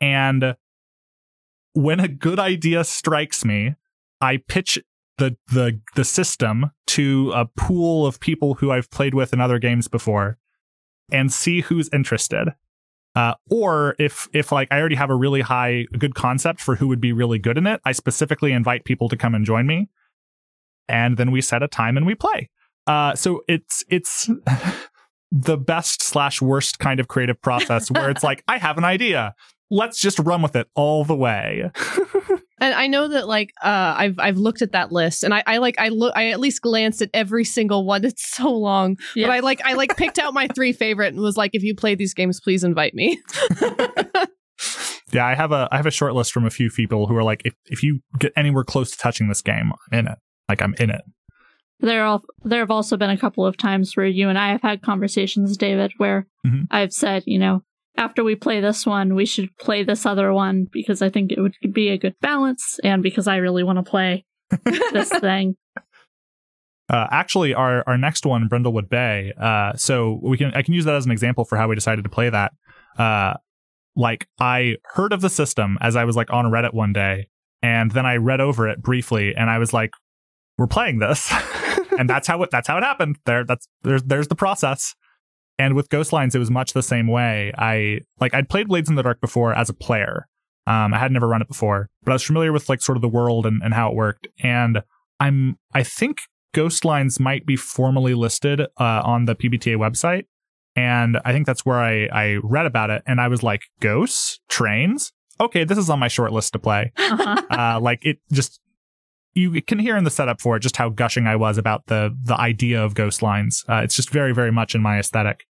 and 0.00 0.56
when 1.72 2.00
a 2.00 2.08
good 2.08 2.38
idea 2.38 2.84
strikes 2.84 3.44
me, 3.44 3.74
I 4.26 4.38
pitch 4.48 4.78
the 5.18 5.36
the 5.52 5.80
the 5.94 6.04
system 6.04 6.72
to 6.88 7.32
a 7.34 7.46
pool 7.46 8.06
of 8.06 8.18
people 8.18 8.54
who 8.54 8.72
I've 8.72 8.90
played 8.90 9.14
with 9.14 9.32
in 9.32 9.40
other 9.40 9.60
games 9.60 9.86
before 9.86 10.36
and 11.12 11.32
see 11.32 11.60
who's 11.60 11.88
interested. 11.92 12.48
Uh, 13.14 13.34
or 13.48 13.94
if 13.98 14.28
if 14.32 14.50
like 14.50 14.68
I 14.72 14.80
already 14.80 14.96
have 14.96 15.10
a 15.10 15.14
really 15.14 15.42
high 15.42 15.86
good 15.96 16.14
concept 16.14 16.60
for 16.60 16.74
who 16.76 16.88
would 16.88 17.00
be 17.00 17.12
really 17.12 17.38
good 17.38 17.56
in 17.56 17.66
it, 17.68 17.80
I 17.84 17.92
specifically 17.92 18.52
invite 18.52 18.84
people 18.84 19.08
to 19.08 19.16
come 19.16 19.34
and 19.34 19.46
join 19.46 19.66
me, 19.66 19.88
and 20.88 21.16
then 21.16 21.30
we 21.30 21.40
set 21.40 21.62
a 21.62 21.68
time 21.68 21.96
and 21.96 22.04
we 22.04 22.16
play. 22.16 22.50
Uh, 22.86 23.14
so 23.14 23.42
it's 23.48 23.84
it's 23.88 24.28
the 25.30 25.56
best 25.56 26.02
slash 26.02 26.42
worst 26.42 26.80
kind 26.80 26.98
of 26.98 27.06
creative 27.06 27.40
process 27.40 27.90
where 27.92 28.10
it's 28.10 28.24
like 28.30 28.42
I 28.48 28.58
have 28.58 28.76
an 28.76 28.84
idea, 28.84 29.36
let's 29.70 30.00
just 30.00 30.18
run 30.18 30.42
with 30.42 30.56
it 30.56 30.66
all 30.74 31.04
the 31.04 31.16
way. 31.16 31.70
And 32.58 32.72
I 32.74 32.86
know 32.86 33.08
that 33.08 33.28
like 33.28 33.52
uh 33.62 33.94
I've 33.96 34.18
I've 34.18 34.38
looked 34.38 34.62
at 34.62 34.72
that 34.72 34.90
list 34.90 35.24
and 35.24 35.34
I, 35.34 35.42
I 35.46 35.58
like 35.58 35.78
I 35.78 35.88
look 35.90 36.12
I 36.16 36.28
at 36.30 36.40
least 36.40 36.62
glanced 36.62 37.02
at 37.02 37.10
every 37.12 37.44
single 37.44 37.84
one. 37.84 38.04
It's 38.04 38.26
so 38.34 38.50
long. 38.50 38.96
Yeah. 39.14 39.26
But 39.26 39.32
I 39.34 39.40
like 39.40 39.60
I 39.64 39.74
like 39.74 39.96
picked 39.96 40.18
out 40.18 40.32
my 40.34 40.48
three 40.54 40.72
favorite 40.72 41.12
and 41.12 41.20
was 41.22 41.36
like, 41.36 41.50
if 41.54 41.62
you 41.62 41.74
play 41.74 41.94
these 41.94 42.14
games, 42.14 42.40
please 42.40 42.64
invite 42.64 42.94
me. 42.94 43.20
Yeah, 45.12 45.24
I 45.24 45.34
have 45.34 45.52
a 45.52 45.68
I 45.70 45.76
have 45.76 45.86
a 45.86 45.90
short 45.90 46.14
list 46.14 46.32
from 46.32 46.44
a 46.44 46.50
few 46.50 46.68
people 46.68 47.06
who 47.06 47.16
are 47.16 47.22
like, 47.22 47.42
if 47.44 47.54
if 47.66 47.82
you 47.82 48.00
get 48.18 48.32
anywhere 48.36 48.64
close 48.64 48.90
to 48.90 48.98
touching 48.98 49.28
this 49.28 49.40
game, 49.40 49.70
I'm 49.92 49.98
in 50.00 50.06
it. 50.08 50.18
Like 50.48 50.60
I'm 50.60 50.74
in 50.80 50.90
it. 50.90 51.02
There 51.78 52.04
are 52.04 52.20
there 52.42 52.58
have 52.60 52.72
also 52.72 52.96
been 52.96 53.10
a 53.10 53.16
couple 53.16 53.46
of 53.46 53.56
times 53.56 53.96
where 53.96 54.06
you 54.06 54.28
and 54.28 54.36
I 54.38 54.48
have 54.50 54.62
had 54.62 54.82
conversations, 54.82 55.56
David, 55.56 55.92
where 55.98 56.26
Mhm. 56.44 56.66
I've 56.72 56.92
said, 56.92 57.22
you 57.26 57.38
know, 57.38 57.62
after 57.96 58.22
we 58.24 58.34
play 58.34 58.60
this 58.60 58.86
one, 58.86 59.14
we 59.14 59.26
should 59.26 59.56
play 59.58 59.82
this 59.82 60.06
other 60.06 60.32
one 60.32 60.66
because 60.72 61.02
I 61.02 61.10
think 61.10 61.32
it 61.32 61.40
would 61.40 61.54
be 61.72 61.88
a 61.88 61.98
good 61.98 62.14
balance, 62.20 62.78
and 62.84 63.02
because 63.02 63.26
I 63.26 63.36
really 63.36 63.62
want 63.62 63.78
to 63.78 63.88
play 63.88 64.24
this 64.92 65.10
thing. 65.10 65.56
Uh, 66.88 67.06
actually, 67.10 67.52
our 67.54 67.82
our 67.86 67.98
next 67.98 68.24
one, 68.24 68.48
Brindlewood 68.48 68.88
Bay. 68.88 69.32
Uh, 69.40 69.74
so 69.74 70.20
we 70.22 70.36
can 70.36 70.52
I 70.54 70.62
can 70.62 70.74
use 70.74 70.84
that 70.84 70.94
as 70.94 71.04
an 71.04 71.12
example 71.12 71.44
for 71.44 71.56
how 71.56 71.68
we 71.68 71.74
decided 71.74 72.02
to 72.04 72.10
play 72.10 72.30
that. 72.30 72.52
Uh, 72.96 73.34
like 73.96 74.28
I 74.38 74.76
heard 74.84 75.12
of 75.12 75.20
the 75.20 75.30
system 75.30 75.78
as 75.80 75.96
I 75.96 76.04
was 76.04 76.16
like 76.16 76.32
on 76.32 76.44
Reddit 76.46 76.74
one 76.74 76.92
day, 76.92 77.28
and 77.62 77.90
then 77.90 78.06
I 78.06 78.16
read 78.16 78.40
over 78.40 78.68
it 78.68 78.82
briefly, 78.82 79.34
and 79.34 79.50
I 79.50 79.58
was 79.58 79.72
like, 79.72 79.90
"We're 80.58 80.68
playing 80.68 81.00
this," 81.00 81.32
and 81.98 82.08
that's 82.08 82.28
how 82.28 82.42
it 82.42 82.50
that's 82.52 82.68
how 82.68 82.78
it 82.78 82.84
happened. 82.84 83.18
There, 83.24 83.44
that's 83.44 83.66
there's 83.82 84.04
there's 84.04 84.28
the 84.28 84.36
process. 84.36 84.94
And 85.58 85.74
with 85.74 85.88
Ghostlines, 85.88 86.34
it 86.34 86.38
was 86.38 86.50
much 86.50 86.72
the 86.72 86.82
same 86.82 87.06
way. 87.06 87.52
I 87.56 88.00
like 88.20 88.34
I'd 88.34 88.48
played 88.48 88.68
Blades 88.68 88.88
in 88.88 88.94
the 88.94 89.02
Dark 89.02 89.20
before 89.20 89.54
as 89.54 89.70
a 89.70 89.74
player. 89.74 90.28
Um, 90.66 90.92
I 90.92 90.98
had 90.98 91.12
never 91.12 91.28
run 91.28 91.42
it 91.42 91.48
before, 91.48 91.88
but 92.02 92.12
I 92.12 92.14
was 92.14 92.24
familiar 92.24 92.52
with 92.52 92.68
like 92.68 92.82
sort 92.82 92.96
of 92.96 93.02
the 93.02 93.08
world 93.08 93.46
and, 93.46 93.62
and 93.62 93.72
how 93.72 93.90
it 93.90 93.94
worked. 93.94 94.26
And 94.42 94.82
I'm 95.20 95.58
I 95.72 95.82
think 95.82 96.18
Ghostlines 96.56 97.20
might 97.20 97.44
be 97.44 97.54
formally 97.54 98.14
listed 98.14 98.60
uh, 98.62 99.02
on 99.04 99.26
the 99.26 99.34
PBTA 99.34 99.76
website. 99.76 100.24
And 100.74 101.18
I 101.24 101.32
think 101.32 101.46
that's 101.46 101.64
where 101.64 101.80
I, 101.80 102.06
I 102.06 102.38
read 102.42 102.66
about 102.66 102.90
it. 102.90 103.02
And 103.06 103.20
I 103.20 103.28
was 103.28 103.42
like, 103.42 103.62
ghosts, 103.80 104.40
trains. 104.48 105.12
Okay, 105.40 105.64
this 105.64 105.78
is 105.78 105.90
on 105.90 105.98
my 105.98 106.08
short 106.08 106.32
list 106.32 106.52
to 106.54 106.58
play. 106.58 106.92
Uh, 107.48 107.80
like 107.80 108.04
it 108.04 108.18
just, 108.30 108.60
you 109.36 109.62
can 109.62 109.78
hear 109.78 109.96
in 109.96 110.04
the 110.04 110.10
setup 110.10 110.40
for 110.40 110.56
it 110.56 110.60
just 110.60 110.76
how 110.76 110.88
gushing 110.88 111.26
I 111.26 111.36
was 111.36 111.58
about 111.58 111.86
the 111.86 112.16
the 112.24 112.38
idea 112.38 112.82
of 112.82 112.94
Ghostlines. 112.94 113.68
Uh, 113.68 113.82
it's 113.82 113.94
just 113.94 114.10
very, 114.10 114.32
very 114.32 114.50
much 114.50 114.74
in 114.74 114.82
my 114.82 114.98
aesthetic. 114.98 115.46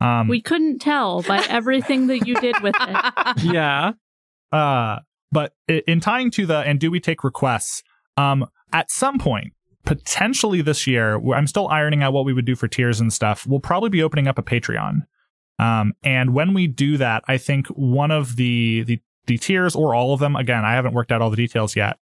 Um, 0.00 0.28
we 0.28 0.40
couldn't 0.40 0.80
tell 0.80 1.22
by 1.22 1.38
everything 1.48 2.08
that 2.08 2.26
you 2.26 2.34
did 2.36 2.60
with 2.60 2.74
it. 2.78 3.42
yeah. 3.42 3.92
Uh, 4.52 4.98
but 5.30 5.54
in 5.66 6.00
tying 6.00 6.30
to 6.32 6.44
the 6.44 6.58
and 6.58 6.78
do 6.78 6.90
we 6.90 7.00
take 7.00 7.24
requests? 7.24 7.82
Um, 8.18 8.46
at 8.72 8.90
some 8.90 9.18
point, 9.18 9.54
potentially 9.84 10.60
this 10.60 10.86
year, 10.86 11.18
I'm 11.32 11.46
still 11.46 11.68
ironing 11.68 12.02
out 12.02 12.12
what 12.12 12.26
we 12.26 12.34
would 12.34 12.44
do 12.44 12.54
for 12.54 12.68
tiers 12.68 13.00
and 13.00 13.10
stuff. 13.10 13.46
We'll 13.46 13.60
probably 13.60 13.88
be 13.88 14.02
opening 14.02 14.28
up 14.28 14.38
a 14.38 14.42
Patreon. 14.42 15.06
Um, 15.58 15.94
and 16.02 16.34
when 16.34 16.52
we 16.52 16.66
do 16.66 16.98
that, 16.98 17.24
I 17.28 17.38
think 17.38 17.68
one 17.68 18.10
of 18.10 18.36
the 18.36 18.82
the 18.82 19.00
the 19.26 19.38
tiers 19.38 19.74
or 19.74 19.94
all 19.94 20.12
of 20.12 20.20
them, 20.20 20.36
again, 20.36 20.64
I 20.64 20.72
haven't 20.74 20.94
worked 20.94 21.12
out 21.12 21.22
all 21.22 21.30
the 21.30 21.36
details 21.36 21.76
yet, 21.76 21.98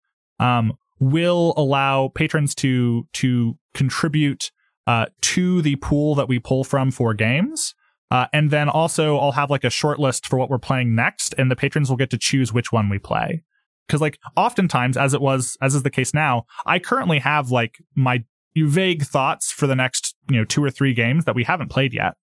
um, 0.40 0.76
will 0.98 1.54
allow 1.56 2.08
patrons 2.08 2.54
to 2.56 3.06
to 3.14 3.58
contribute 3.74 4.50
uh, 4.86 5.06
to 5.20 5.62
the 5.62 5.76
pool 5.76 6.14
that 6.14 6.28
we 6.28 6.38
pull 6.38 6.64
from 6.64 6.90
for 6.90 7.14
games. 7.14 7.74
Uh, 8.10 8.26
and 8.32 8.50
then 8.50 8.68
also, 8.68 9.18
I'll 9.18 9.32
have 9.32 9.50
like 9.50 9.64
a 9.64 9.70
short 9.70 9.98
list 9.98 10.26
for 10.26 10.38
what 10.38 10.50
we're 10.50 10.58
playing 10.58 10.94
next, 10.94 11.34
and 11.36 11.50
the 11.50 11.56
patrons 11.56 11.88
will 11.88 11.96
get 11.96 12.10
to 12.10 12.18
choose 12.18 12.52
which 12.52 12.70
one 12.70 12.88
we 12.88 12.98
play. 12.98 13.42
Because, 13.86 14.00
like, 14.00 14.18
oftentimes, 14.36 14.96
as 14.96 15.14
it 15.14 15.20
was, 15.20 15.58
as 15.60 15.74
is 15.74 15.82
the 15.82 15.90
case 15.90 16.14
now, 16.14 16.44
I 16.64 16.78
currently 16.78 17.18
have 17.18 17.50
like 17.50 17.76
my 17.94 18.24
vague 18.56 19.02
thoughts 19.02 19.50
for 19.50 19.66
the 19.66 19.74
next, 19.74 20.14
you 20.30 20.36
know, 20.36 20.44
two 20.44 20.62
or 20.62 20.70
three 20.70 20.94
games 20.94 21.24
that 21.24 21.34
we 21.34 21.44
haven't 21.44 21.70
played 21.70 21.92
yet. 21.92 22.14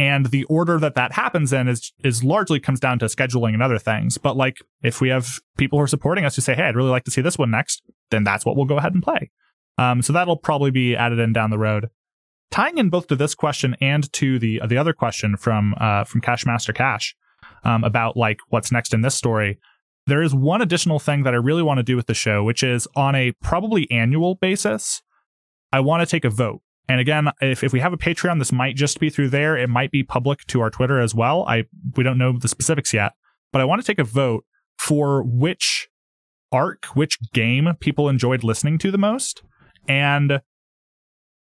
And 0.00 0.26
the 0.26 0.44
order 0.44 0.78
that 0.78 0.94
that 0.94 1.12
happens 1.12 1.52
in 1.52 1.68
is 1.68 1.92
is 2.02 2.24
largely 2.24 2.58
comes 2.58 2.80
down 2.80 2.98
to 3.00 3.06
scheduling 3.06 3.54
and 3.54 3.62
other 3.62 3.78
things. 3.78 4.18
But 4.18 4.36
like, 4.36 4.56
if 4.82 5.00
we 5.00 5.08
have 5.10 5.40
people 5.58 5.78
who 5.78 5.82
are 5.82 5.88
supporting 5.88 6.24
us 6.24 6.36
who 6.36 6.42
say, 6.42 6.54
"Hey, 6.54 6.62
I'd 6.62 6.76
really 6.76 6.90
like 6.90 7.04
to 7.04 7.10
see 7.10 7.20
this 7.20 7.36
one 7.36 7.50
next," 7.50 7.82
then 8.10 8.24
that's 8.24 8.46
what 8.46 8.56
we'll 8.56 8.64
go 8.64 8.78
ahead 8.78 8.94
and 8.94 9.02
play. 9.02 9.30
Um, 9.78 10.02
so 10.02 10.12
that'll 10.12 10.36
probably 10.36 10.70
be 10.70 10.96
added 10.96 11.18
in 11.18 11.32
down 11.32 11.50
the 11.50 11.58
road 11.58 11.90
tying 12.50 12.78
in 12.78 12.90
both 12.90 13.06
to 13.08 13.16
this 13.16 13.34
question 13.34 13.76
and 13.80 14.12
to 14.12 14.38
the 14.38 14.60
the 14.66 14.76
other 14.76 14.92
question 14.92 15.36
from 15.36 15.74
uh, 15.78 16.04
from 16.04 16.20
Cashmaster 16.20 16.74
Cash 16.74 17.14
um, 17.64 17.84
about 17.84 18.16
like 18.16 18.38
what's 18.48 18.72
next 18.72 18.92
in 18.92 19.02
this 19.02 19.14
story. 19.14 19.58
There 20.06 20.22
is 20.22 20.34
one 20.34 20.62
additional 20.62 20.98
thing 20.98 21.22
that 21.22 21.34
I 21.34 21.36
really 21.36 21.62
want 21.62 21.78
to 21.78 21.84
do 21.84 21.96
with 21.96 22.06
the 22.06 22.14
show, 22.14 22.42
which 22.42 22.62
is 22.62 22.88
on 22.96 23.14
a 23.14 23.32
probably 23.42 23.90
annual 23.90 24.34
basis. 24.34 25.02
I 25.72 25.80
want 25.80 26.00
to 26.00 26.06
take 26.06 26.24
a 26.24 26.30
vote. 26.30 26.62
And 26.90 26.98
again, 26.98 27.30
if, 27.40 27.62
if 27.62 27.72
we 27.72 27.78
have 27.78 27.92
a 27.92 27.96
Patreon, 27.96 28.40
this 28.40 28.50
might 28.50 28.74
just 28.74 28.98
be 28.98 29.10
through 29.10 29.28
there. 29.28 29.56
It 29.56 29.68
might 29.68 29.92
be 29.92 30.02
public 30.02 30.44
to 30.48 30.60
our 30.60 30.70
Twitter 30.70 30.98
as 30.98 31.14
well. 31.14 31.44
I 31.46 31.62
we 31.96 32.02
don't 32.02 32.18
know 32.18 32.36
the 32.36 32.48
specifics 32.48 32.92
yet, 32.92 33.12
but 33.52 33.60
I 33.60 33.64
want 33.64 33.80
to 33.80 33.86
take 33.86 34.00
a 34.00 34.04
vote 34.04 34.44
for 34.76 35.22
which 35.22 35.88
arc, 36.50 36.86
which 36.86 37.16
game 37.32 37.68
people 37.78 38.08
enjoyed 38.08 38.42
listening 38.42 38.76
to 38.78 38.90
the 38.90 38.98
most, 38.98 39.44
and 39.86 40.40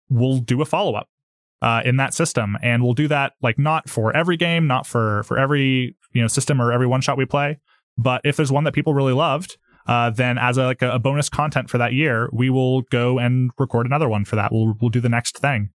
we'll 0.09 0.37
do 0.37 0.61
a 0.61 0.65
follow 0.65 0.93
up 0.93 1.09
uh, 1.63 1.81
in 1.83 1.97
that 1.97 2.13
system, 2.13 2.55
and 2.61 2.83
we'll 2.83 2.93
do 2.93 3.07
that 3.07 3.33
like 3.41 3.57
not 3.57 3.89
for 3.89 4.15
every 4.15 4.37
game, 4.37 4.67
not 4.67 4.85
for 4.85 5.23
for 5.23 5.39
every 5.39 5.97
you 6.13 6.21
know 6.21 6.27
system 6.27 6.61
or 6.61 6.71
every 6.71 6.85
one 6.85 7.01
shot 7.01 7.17
we 7.17 7.25
play, 7.25 7.57
but 7.97 8.21
if 8.23 8.37
there's 8.37 8.51
one 8.51 8.65
that 8.65 8.75
people 8.75 8.93
really 8.93 9.13
loved, 9.13 9.57
uh, 9.87 10.09
then 10.09 10.37
as 10.37 10.57
a, 10.57 10.63
like 10.63 10.81
a, 10.81 10.91
a 10.91 10.99
bonus 10.99 11.29
content 11.29 11.69
for 11.69 11.77
that 11.77 11.93
year, 11.93 12.29
we 12.31 12.49
will 12.49 12.81
go 12.83 13.17
and 13.19 13.51
record 13.57 13.85
another 13.85 14.07
one 14.09 14.25
for 14.25 14.35
that. 14.35 14.51
We'll 14.51 14.75
we'll 14.79 14.89
do 14.89 14.99
the 15.01 15.09
next 15.09 15.37
thing. 15.39 15.69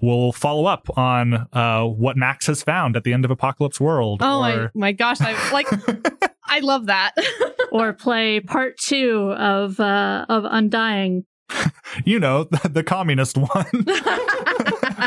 We'll 0.00 0.30
follow 0.32 0.66
up 0.66 0.86
on 0.96 1.48
uh, 1.52 1.82
what 1.84 2.16
Max 2.16 2.46
has 2.46 2.62
found 2.62 2.96
at 2.96 3.02
the 3.02 3.12
end 3.12 3.24
of 3.24 3.30
Apocalypse 3.32 3.80
World. 3.80 4.20
Oh 4.22 4.40
my, 4.40 4.54
or- 4.54 4.70
my 4.74 4.92
gosh! 4.92 5.20
I 5.20 5.32
like. 5.52 5.66
I 6.44 6.60
love 6.60 6.86
that. 6.86 7.12
or 7.72 7.92
play 7.92 8.40
part 8.40 8.78
two 8.78 9.32
of 9.36 9.78
uh, 9.80 10.24
of 10.28 10.44
Undying, 10.44 11.24
you 12.04 12.20
know, 12.20 12.44
the, 12.44 12.68
the 12.68 12.82
communist 12.84 13.36
one. 13.36 13.66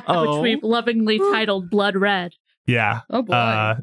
Oh. 0.07 0.35
which 0.35 0.43
we've 0.43 0.63
lovingly 0.63 1.17
titled 1.31 1.69
Blood 1.69 1.95
Red. 1.95 2.33
yeah. 2.65 3.01
oh 3.09 3.21
boy. 3.21 3.33
Uh, 3.33 3.75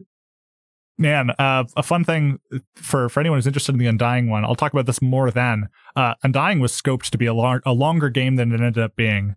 man, 0.98 1.30
uh, 1.38 1.64
a 1.76 1.82
fun 1.82 2.04
thing 2.04 2.40
for, 2.74 3.08
for 3.08 3.20
anyone 3.20 3.38
who's 3.38 3.46
interested 3.46 3.72
in 3.72 3.78
the 3.78 3.86
Undying 3.86 4.28
one, 4.28 4.44
I'll 4.44 4.54
talk 4.54 4.72
about 4.72 4.86
this 4.86 5.00
more 5.00 5.30
then. 5.30 5.68
Uh, 5.96 6.14
Undying 6.22 6.60
was 6.60 6.72
scoped 6.72 7.10
to 7.10 7.18
be 7.18 7.26
a, 7.26 7.32
a 7.32 7.72
longer 7.72 8.10
game 8.10 8.36
than 8.36 8.52
it 8.52 8.60
ended 8.60 8.82
up 8.82 8.96
being, 8.96 9.36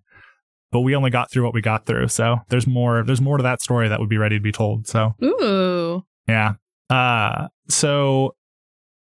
but 0.71 0.81
we 0.81 0.95
only 0.95 1.09
got 1.09 1.31
through 1.31 1.43
what 1.43 1.53
we 1.53 1.61
got 1.61 1.85
through. 1.85 2.07
So 2.07 2.37
there's 2.49 2.67
more. 2.67 3.03
There's 3.03 3.21
more 3.21 3.37
to 3.37 3.43
that 3.43 3.61
story 3.61 3.87
that 3.87 3.99
would 3.99 4.09
be 4.09 4.17
ready 4.17 4.37
to 4.37 4.43
be 4.43 4.51
told. 4.51 4.87
So 4.87 5.15
Ooh. 5.23 6.03
yeah. 6.27 6.53
Uh, 6.89 7.47
so 7.69 8.35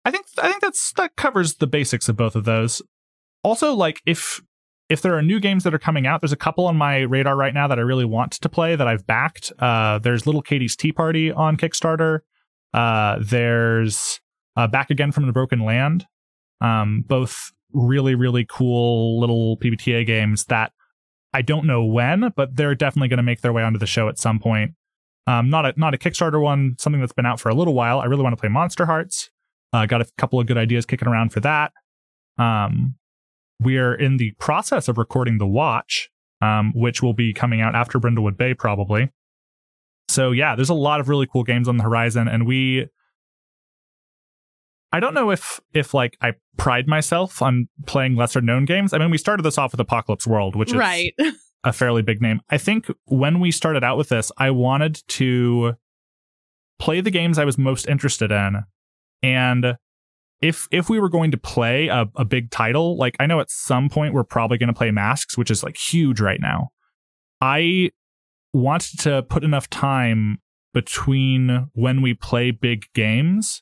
I 0.05 0.11
think 0.11 0.25
I 0.37 0.49
think 0.49 0.61
that's 0.61 0.93
that 0.93 1.15
covers 1.15 1.55
the 1.55 1.67
basics 1.67 2.07
of 2.07 2.15
both 2.15 2.35
of 2.35 2.45
those. 2.45 2.81
Also, 3.43 3.73
like 3.73 4.01
if 4.05 4.41
if 4.89 5.01
there 5.01 5.17
are 5.17 5.21
new 5.21 5.39
games 5.39 5.63
that 5.63 5.73
are 5.73 5.79
coming 5.79 6.05
out, 6.05 6.21
there's 6.21 6.33
a 6.33 6.37
couple 6.37 6.67
on 6.67 6.75
my 6.75 6.99
radar 6.99 7.35
right 7.35 7.53
now 7.53 7.67
that 7.67 7.79
I 7.79 7.81
really 7.81 8.05
want 8.05 8.33
to 8.33 8.49
play 8.49 8.75
that 8.75 8.87
I've 8.87 9.07
backed. 9.07 9.51
Uh, 9.59 9.99
there's 9.99 10.25
Little 10.25 10.41
Katie's 10.41 10.75
Tea 10.75 10.91
Party 10.91 11.31
on 11.31 11.57
Kickstarter. 11.57 12.19
Uh, 12.73 13.17
there's 13.21 14.19
uh, 14.55 14.67
Back 14.67 14.89
Again 14.89 15.11
from 15.11 15.27
the 15.27 15.33
Broken 15.33 15.59
Land. 15.59 16.05
Um, 16.61 17.03
both 17.05 17.51
really 17.73 18.13
really 18.13 18.45
cool 18.45 19.19
little 19.19 19.57
PBTA 19.57 20.05
games 20.05 20.45
that 20.45 20.71
I 21.33 21.41
don't 21.41 21.65
know 21.65 21.83
when, 21.83 22.31
but 22.35 22.55
they're 22.55 22.75
definitely 22.75 23.07
going 23.07 23.17
to 23.17 23.23
make 23.23 23.41
their 23.41 23.51
way 23.51 23.63
onto 23.63 23.79
the 23.79 23.87
show 23.87 24.07
at 24.07 24.19
some 24.19 24.39
point. 24.39 24.73
Um, 25.25 25.49
not 25.49 25.65
a 25.65 25.73
not 25.77 25.93
a 25.93 25.97
Kickstarter 25.97 26.41
one, 26.41 26.75
something 26.77 26.99
that's 26.99 27.13
been 27.13 27.25
out 27.25 27.39
for 27.39 27.49
a 27.49 27.55
little 27.55 27.73
while. 27.73 27.99
I 27.99 28.05
really 28.05 28.23
want 28.23 28.33
to 28.33 28.39
play 28.39 28.49
Monsterhearts. 28.49 29.29
Uh, 29.71 29.85
got 29.85 30.01
a 30.01 30.05
couple 30.17 30.39
of 30.39 30.45
good 30.45 30.57
ideas 30.57 30.85
kicking 30.85 31.07
around 31.07 31.33
for 31.33 31.39
that. 31.39 31.71
Um, 32.37 32.95
we 33.59 33.77
are 33.77 33.95
in 33.95 34.17
the 34.17 34.31
process 34.39 34.87
of 34.87 34.97
recording 34.97 35.37
The 35.37 35.47
Watch, 35.47 36.09
um, 36.41 36.73
which 36.75 37.01
will 37.01 37.13
be 37.13 37.33
coming 37.33 37.61
out 37.61 37.73
after 37.73 37.99
Brindlewood 37.99 38.37
Bay 38.37 38.53
probably. 38.53 39.09
So 40.07 40.31
yeah, 40.31 40.55
there's 40.55 40.69
a 40.69 40.75
lot 40.75 40.99
of 40.99 41.09
really 41.09 41.27
cool 41.27 41.43
games 41.43 41.67
on 41.67 41.77
the 41.77 41.83
horizon, 41.83 42.27
and 42.27 42.45
we. 42.45 42.87
I 44.91 44.99
don't 44.99 45.15
know 45.15 45.31
if 45.31 45.59
if 45.73 45.93
like 45.93 46.17
I 46.21 46.33
pride 46.57 46.87
myself 46.87 47.41
on 47.41 47.67
playing 47.87 48.15
lesser 48.15 48.41
known 48.41 48.65
games. 48.65 48.93
I 48.93 48.99
mean, 48.99 49.09
we 49.09 49.17
started 49.17 49.43
this 49.43 49.57
off 49.57 49.71
with 49.71 49.79
Apocalypse 49.79 50.27
World, 50.27 50.55
which 50.55 50.69
is 50.69 50.75
right. 50.75 51.15
a 51.63 51.73
fairly 51.73 52.01
big 52.01 52.21
name. 52.21 52.41
I 52.49 52.57
think 52.57 52.91
when 53.05 53.39
we 53.39 53.51
started 53.51 53.83
out 53.83 53.97
with 53.97 54.09
this, 54.09 54.31
I 54.37 54.51
wanted 54.51 55.01
to 55.07 55.73
play 56.79 57.01
the 57.01 57.11
games 57.11 57.39
I 57.39 57.45
was 57.45 57.57
most 57.57 57.87
interested 57.87 58.31
in. 58.31 58.63
And 59.21 59.77
if 60.41 60.67
if 60.71 60.89
we 60.89 60.99
were 60.99 61.09
going 61.09 61.31
to 61.31 61.37
play 61.37 61.87
a, 61.87 62.05
a 62.15 62.25
big 62.25 62.51
title, 62.51 62.97
like 62.97 63.15
I 63.19 63.25
know 63.25 63.39
at 63.39 63.49
some 63.49 63.89
point 63.89 64.13
we're 64.13 64.25
probably 64.25 64.57
going 64.57 64.67
to 64.67 64.73
play 64.73 64.91
Masks, 64.91 65.37
which 65.37 65.49
is 65.49 65.63
like 65.63 65.77
huge 65.77 66.19
right 66.19 66.41
now. 66.41 66.69
I 67.39 67.91
wanted 68.53 68.99
to 69.01 69.23
put 69.23 69.43
enough 69.43 69.69
time 69.69 70.39
between 70.73 71.69
when 71.73 72.01
we 72.01 72.13
play 72.13 72.51
big 72.51 72.85
games 72.93 73.61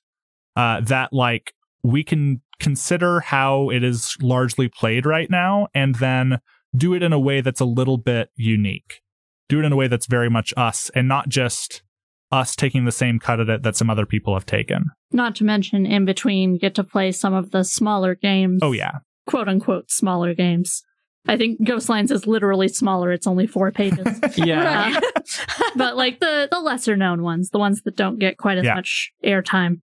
uh, 0.56 0.82
that 0.82 1.12
like 1.12 1.54
we 1.84 2.04
can 2.04 2.42
consider 2.60 3.20
how 3.22 3.70
it 3.70 3.84
is 3.84 4.16
largely 4.22 4.70
played 4.70 5.06
right 5.06 5.30
now 5.30 5.68
and 5.74 5.96
then 5.96 6.40
do 6.76 6.94
it 6.94 7.04
in 7.04 7.12
a 7.12 7.20
way 7.20 7.42
that's 7.42 7.60
a 7.60 7.66
little 7.66 7.98
bit 7.98 8.30
unique. 8.36 9.02
Do 9.50 9.60
it 9.60 9.66
in 9.66 9.74
a 9.74 9.76
way 9.76 9.88
that's 9.88 10.06
very 10.06 10.30
much 10.30 10.54
us 10.56 10.90
and 10.96 11.08
not 11.08 11.28
just 11.28 11.84
us 12.32 12.56
taking 12.56 12.86
the 12.86 12.92
same 12.92 13.20
cut 13.20 13.40
at 13.40 13.50
it 13.50 13.64
that 13.64 13.76
some 13.76 13.90
other 13.90 14.06
people 14.06 14.34
have 14.36 14.46
taken. 14.46 14.86
Not 15.12 15.36
to 15.38 15.44
mention, 15.44 15.86
in 15.86 16.06
between, 16.06 16.58
get 16.58 16.76
to 16.76 16.84
play 16.84 17.12
some 17.12 17.34
of 17.34 17.52
the 17.52 17.64
smaller 17.64 18.16
games. 18.16 18.62
Oh, 18.64 18.72
yeah. 18.72 19.00
Quote 19.28 19.50
unquote 19.50 19.92
smaller 19.92 20.34
games. 20.34 20.84
I 21.28 21.38
think 21.38 21.62
Ghostlines 21.62 22.12
is 22.12 22.26
literally 22.26 22.68
smaller. 22.68 23.12
It's 23.12 23.28
only 23.28 23.48
four 23.48 23.72
pages. 23.72 24.20
Yeah. 24.38 25.00
but 25.76 25.96
like 25.96 26.20
the 26.20 26.48
the 26.52 26.60
lesser 26.60 26.96
known 26.98 27.22
ones, 27.22 27.50
the 27.52 27.60
ones 27.60 27.82
that 27.84 27.96
don't 27.96 28.18
get 28.20 28.38
quite 28.38 28.58
as 28.58 28.66
Yeah. 28.66 28.76
much 28.76 29.12
airtime, 29.24 29.82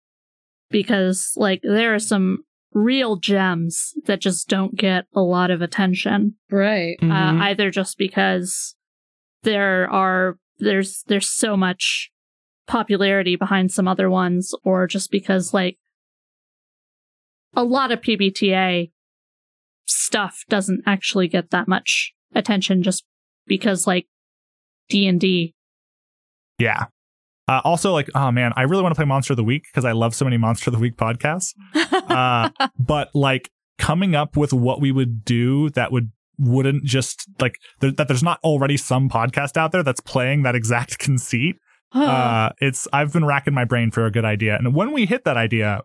because 0.70 1.32
like 1.36 1.60
there 1.62 1.94
are 1.94 1.98
some 2.00 2.44
real 2.72 3.16
gems 3.16 3.92
that 4.06 4.20
just 4.20 4.48
don't 4.48 4.76
get 4.76 5.04
a 5.14 5.20
lot 5.20 5.50
of 5.50 5.62
attention. 5.62 6.34
right. 6.50 6.96
Uh, 7.02 7.38
either 7.40 7.70
just 7.70 7.96
because 7.98 8.74
there 9.42 9.88
are 9.90 10.38
there's 10.58 11.04
there's 11.06 11.28
so 11.28 11.56
much 11.56 12.10
popularity 12.66 13.36
behind 13.36 13.70
some 13.72 13.86
other 13.88 14.10
ones, 14.10 14.52
or 14.64 14.86
just 14.86 15.10
because 15.10 15.54
like 15.54 15.78
a 17.54 17.64
lot 17.64 17.90
of 17.92 18.00
PBTA 18.00 18.90
stuff 19.88 20.44
doesn't 20.48 20.82
actually 20.86 21.28
get 21.28 21.50
that 21.50 21.68
much 21.68 22.12
attention 22.34 22.82
just 22.82 23.04
because 23.46 23.86
like 23.86 24.06
D 24.88 25.06
and 25.06 25.20
D 25.20 25.54
Yeah. 26.58 26.86
Uh, 27.48 27.62
also, 27.64 27.92
like, 27.92 28.10
oh 28.14 28.30
man, 28.30 28.52
I 28.56 28.62
really 28.62 28.82
want 28.82 28.94
to 28.94 28.98
play 28.98 29.06
Monster 29.06 29.32
of 29.32 29.38
the 29.38 29.44
Week 29.44 29.62
because 29.64 29.86
I 29.86 29.92
love 29.92 30.14
so 30.14 30.26
many 30.26 30.36
Monster 30.36 30.68
of 30.68 30.74
the 30.74 30.80
Week 30.80 30.96
podcasts. 30.96 31.54
Uh, 32.08 32.48
but 32.78 33.10
like 33.14 33.50
coming 33.78 34.14
up 34.14 34.34
with 34.34 34.52
what 34.52 34.80
we 34.80 34.90
would 34.90 35.24
do 35.26 35.68
that 35.70 35.92
would 35.92 36.10
wouldn't 36.38 36.82
just 36.84 37.28
like 37.38 37.58
there, 37.80 37.90
that 37.92 38.08
there's 38.08 38.22
not 38.22 38.40
already 38.42 38.78
some 38.78 39.10
podcast 39.10 39.58
out 39.58 39.72
there 39.72 39.82
that's 39.82 40.00
playing 40.00 40.42
that 40.42 40.54
exact 40.54 40.98
conceit. 40.98 41.56
Uh, 41.92 42.50
it's 42.60 42.88
I've 42.92 43.12
been 43.12 43.26
racking 43.26 43.54
my 43.54 43.64
brain 43.64 43.90
for 43.90 44.06
a 44.06 44.10
good 44.10 44.24
idea, 44.24 44.56
and 44.56 44.74
when 44.74 44.90
we 44.92 45.04
hit 45.06 45.24
that 45.24 45.36
idea, 45.36 45.82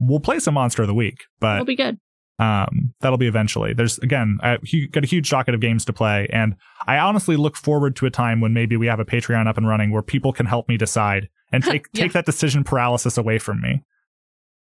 we'll 0.00 0.18
play 0.20 0.38
some 0.38 0.54
Monster 0.54 0.82
of 0.82 0.88
the 0.88 0.94
Week. 0.94 1.24
But 1.40 1.56
we'll 1.56 1.66
be 1.66 1.76
good. 1.76 1.98
Um, 2.38 2.92
that'll 3.00 3.18
be 3.18 3.26
eventually. 3.28 3.72
There's 3.72 3.98
again, 3.98 4.38
I 4.42 4.58
got 4.90 5.04
a 5.04 5.06
huge 5.06 5.30
docket 5.30 5.54
of 5.54 5.60
games 5.60 5.84
to 5.86 5.92
play, 5.92 6.26
and 6.30 6.54
I 6.86 6.98
honestly 6.98 7.36
look 7.36 7.56
forward 7.56 7.96
to 7.96 8.06
a 8.06 8.10
time 8.10 8.40
when 8.40 8.52
maybe 8.52 8.76
we 8.76 8.86
have 8.86 9.00
a 9.00 9.04
Patreon 9.04 9.46
up 9.46 9.56
and 9.56 9.66
running 9.66 9.90
where 9.90 10.02
people 10.02 10.32
can 10.32 10.46
help 10.46 10.68
me 10.68 10.76
decide 10.76 11.28
and 11.52 11.64
take 11.70 11.86
Yeah. 11.92 12.02
take 12.04 12.12
that 12.12 12.26
decision 12.26 12.62
paralysis 12.64 13.16
away 13.16 13.38
from 13.38 13.60
me. 13.60 13.82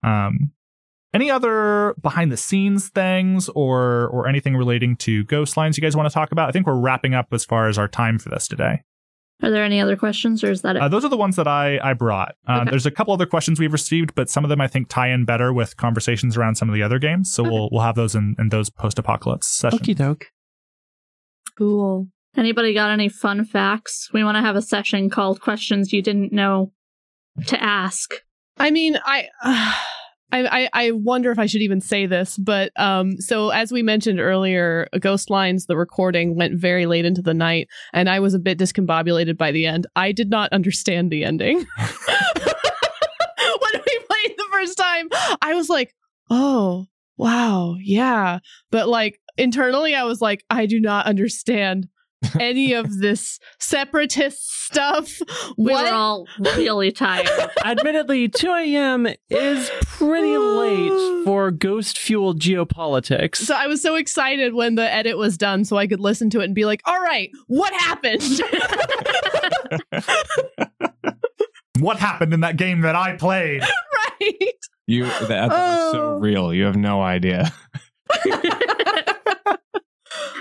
Um, 0.03 0.51
any 1.13 1.31
other 1.31 1.95
behind 2.01 2.31
the 2.31 2.37
scenes 2.37 2.89
things 2.89 3.49
or 3.49 4.07
or 4.07 4.27
anything 4.27 4.55
relating 4.55 4.95
to 4.97 5.23
ghost 5.25 5.57
lines 5.57 5.77
you 5.77 5.81
guys 5.81 5.95
want 5.95 6.07
to 6.09 6.13
talk 6.13 6.31
about? 6.31 6.49
I 6.49 6.51
think 6.51 6.67
we're 6.67 6.79
wrapping 6.79 7.13
up 7.13 7.27
as 7.31 7.45
far 7.45 7.67
as 7.67 7.77
our 7.77 7.87
time 7.87 8.19
for 8.19 8.29
this 8.29 8.47
today. 8.47 8.81
Are 9.41 9.49
there 9.49 9.63
any 9.63 9.79
other 9.79 9.95
questions, 9.95 10.43
or 10.43 10.51
is 10.51 10.61
that 10.63 10.75
it? 10.75 10.81
Uh, 10.81 10.89
those 10.89 11.05
are 11.05 11.09
the 11.09 11.15
ones 11.17 11.35
that 11.37 11.47
I 11.47 11.79
I 11.81 11.93
brought. 11.93 12.35
Um, 12.45 12.61
Okay. 12.61 12.69
There's 12.71 12.85
a 12.85 12.91
couple 12.91 13.13
other 13.13 13.25
questions 13.25 13.59
we've 13.59 13.71
received, 13.71 14.13
but 14.15 14.29
some 14.29 14.43
of 14.43 14.49
them 14.49 14.59
I 14.59 14.67
think 14.67 14.89
tie 14.89 15.07
in 15.09 15.23
better 15.25 15.53
with 15.53 15.77
conversations 15.77 16.35
around 16.35 16.55
some 16.55 16.67
of 16.69 16.75
the 16.75 16.83
other 16.83 16.99
games. 16.99 17.31
So 17.33 17.43
Okay. 17.43 17.51
we'll 17.51 17.69
we'll 17.71 17.81
have 17.83 17.95
those 17.95 18.15
in, 18.15 18.35
in 18.37 18.49
those 18.49 18.69
post 18.69 18.99
apocalypse 18.99 19.47
sessions. 19.47 19.81
Okie 19.81 19.95
doke. 19.95 20.25
cool. 21.57 22.07
Anybody 22.37 22.73
got 22.73 22.91
any 22.91 23.09
fun 23.09 23.43
facts? 23.43 24.09
We 24.13 24.23
want 24.23 24.35
to 24.35 24.41
have 24.41 24.55
a 24.55 24.61
session 24.61 25.09
called 25.09 25.41
"Questions 25.41 25.91
You 25.91 26.01
Didn't 26.01 26.31
Know 26.31 26.71
to 27.47 27.61
Ask." 27.61 28.11
I 28.57 28.71
mean, 28.71 28.97
I, 29.03 29.27
I, 29.41 29.77
I, 30.31 30.69
I 30.73 30.91
wonder 30.91 31.31
if 31.31 31.39
I 31.39 31.47
should 31.47 31.61
even 31.61 31.81
say 31.81 32.05
this, 32.05 32.37
but 32.37 32.71
um, 32.79 33.19
so 33.19 33.49
as 33.49 33.71
we 33.71 33.81
mentioned 33.81 34.19
earlier, 34.19 34.87
Ghost 34.99 35.29
Lines, 35.29 35.65
the 35.65 35.75
recording 35.75 36.35
went 36.35 36.59
very 36.59 36.85
late 36.85 37.05
into 37.05 37.21
the 37.21 37.33
night, 37.33 37.67
and 37.93 38.09
I 38.09 38.19
was 38.19 38.33
a 38.33 38.39
bit 38.39 38.59
discombobulated 38.59 39.37
by 39.37 39.51
the 39.51 39.65
end. 39.65 39.87
I 39.95 40.11
did 40.11 40.29
not 40.29 40.53
understand 40.53 41.11
the 41.11 41.23
ending 41.23 41.57
when 41.57 41.65
we 43.73 43.99
played 44.07 44.37
the 44.37 44.47
first 44.51 44.77
time. 44.77 45.09
I 45.41 45.53
was 45.55 45.69
like, 45.69 45.95
oh 46.29 46.85
wow, 47.17 47.75
yeah, 47.79 48.39
but 48.71 48.87
like 48.87 49.19
internally, 49.37 49.95
I 49.95 50.03
was 50.03 50.21
like, 50.21 50.43
I 50.49 50.65
do 50.67 50.79
not 50.79 51.05
understand. 51.07 51.87
Any 52.39 52.73
of 52.73 52.97
this 52.99 53.39
separatist 53.59 54.65
stuff. 54.65 55.19
We 55.57 55.71
What? 55.73 55.85
were 55.85 55.91
all 55.97 56.27
really 56.55 56.91
tired. 56.91 57.27
Admittedly, 57.65 58.27
2 58.29 58.47
a.m. 58.51 59.07
is 59.29 59.69
pretty 59.83 60.37
late 60.37 61.23
for 61.25 61.49
ghost 61.51 61.97
fueled 61.97 62.39
geopolitics. 62.39 63.37
So 63.37 63.55
I 63.55 63.67
was 63.67 63.81
so 63.81 63.95
excited 63.95 64.53
when 64.53 64.75
the 64.75 64.91
edit 64.91 65.17
was 65.17 65.37
done 65.37 65.65
so 65.65 65.77
I 65.77 65.87
could 65.87 65.99
listen 65.99 66.29
to 66.31 66.41
it 66.41 66.45
and 66.45 66.55
be 66.55 66.65
like, 66.65 66.81
all 66.85 66.99
right, 66.99 67.31
what 67.47 67.73
happened? 67.73 68.21
What 71.79 71.97
happened 71.97 72.33
in 72.33 72.41
that 72.41 72.57
game 72.57 72.81
that 72.81 72.97
I 72.97 73.15
played? 73.15 73.61
right. 73.61 74.53
You 74.85 75.05
that, 75.05 75.29
that 75.29 75.47
was 75.49 75.91
so 75.93 76.01
Oh. 76.15 76.19
real. 76.19 76.53
You 76.53 76.65
have 76.65 76.75
no 76.75 77.01
idea. 77.01 77.53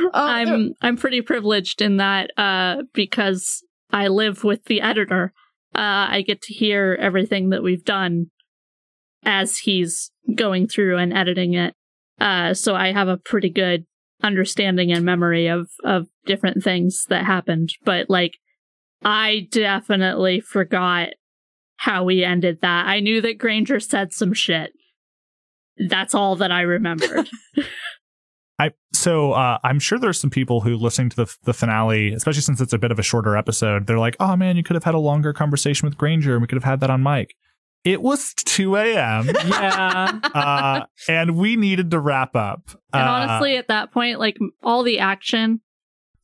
Uh, 0.04 0.10
I'm 0.14 0.74
I'm 0.80 0.96
pretty 0.96 1.20
privileged 1.20 1.82
in 1.82 1.98
that 1.98 2.30
uh, 2.38 2.82
because 2.94 3.62
I 3.92 4.08
live 4.08 4.44
with 4.44 4.64
the 4.64 4.80
editor. 4.80 5.32
Uh, 5.74 6.08
I 6.10 6.24
get 6.26 6.42
to 6.42 6.54
hear 6.54 6.96
everything 7.00 7.50
that 7.50 7.62
we've 7.62 7.84
done 7.84 8.26
as 9.24 9.58
he's 9.58 10.10
going 10.34 10.66
through 10.68 10.98
and 10.98 11.12
editing 11.12 11.54
it. 11.54 11.74
Uh, 12.20 12.54
so 12.54 12.74
I 12.74 12.92
have 12.92 13.08
a 13.08 13.18
pretty 13.18 13.50
good 13.50 13.84
understanding 14.22 14.92
and 14.92 15.04
memory 15.04 15.46
of 15.46 15.70
of 15.84 16.06
different 16.26 16.62
things 16.62 17.04
that 17.08 17.24
happened. 17.24 17.70
But 17.84 18.08
like, 18.08 18.38
I 19.04 19.46
definitely 19.50 20.40
forgot 20.40 21.10
how 21.76 22.04
we 22.04 22.24
ended 22.24 22.58
that. 22.62 22.86
I 22.86 23.00
knew 23.00 23.20
that 23.20 23.38
Granger 23.38 23.78
said 23.80 24.12
some 24.12 24.32
shit. 24.32 24.72
That's 25.88 26.14
all 26.14 26.34
that 26.36 26.50
I 26.50 26.62
remembered. 26.62 27.28
I 28.58 28.72
so 28.92 29.32
uh, 29.32 29.58
I'm 29.62 29.78
sure 29.78 29.98
there's 29.98 30.20
some 30.20 30.30
people 30.30 30.60
who 30.60 30.76
listening 30.76 31.10
to 31.10 31.16
the 31.16 31.36
the 31.44 31.54
finale, 31.54 32.12
especially 32.12 32.42
since 32.42 32.60
it's 32.60 32.72
a 32.72 32.78
bit 32.78 32.90
of 32.90 32.98
a 32.98 33.02
shorter 33.02 33.36
episode, 33.36 33.86
they're 33.86 33.98
like, 33.98 34.16
"Oh 34.18 34.36
man, 34.36 34.56
you 34.56 34.62
could 34.62 34.74
have 34.74 34.84
had 34.84 34.94
a 34.94 34.98
longer 34.98 35.32
conversation 35.32 35.86
with 35.86 35.96
Granger, 35.96 36.32
and 36.32 36.40
we 36.40 36.48
could 36.48 36.56
have 36.56 36.64
had 36.64 36.80
that 36.80 36.90
on 36.90 37.02
mic." 37.02 37.34
It 37.84 38.02
was 38.02 38.34
2 38.34 38.76
a.m. 38.76 39.28
yeah. 39.46 40.20
uh, 40.34 40.84
and 41.08 41.36
we 41.36 41.56
needed 41.56 41.92
to 41.92 42.00
wrap 42.00 42.34
up. 42.34 42.70
And 42.92 43.02
Uh, 43.02 43.12
honestly, 43.12 43.56
at 43.56 43.68
that 43.68 43.92
point, 43.92 44.18
like 44.18 44.36
all 44.62 44.82
the 44.82 44.98
action 44.98 45.60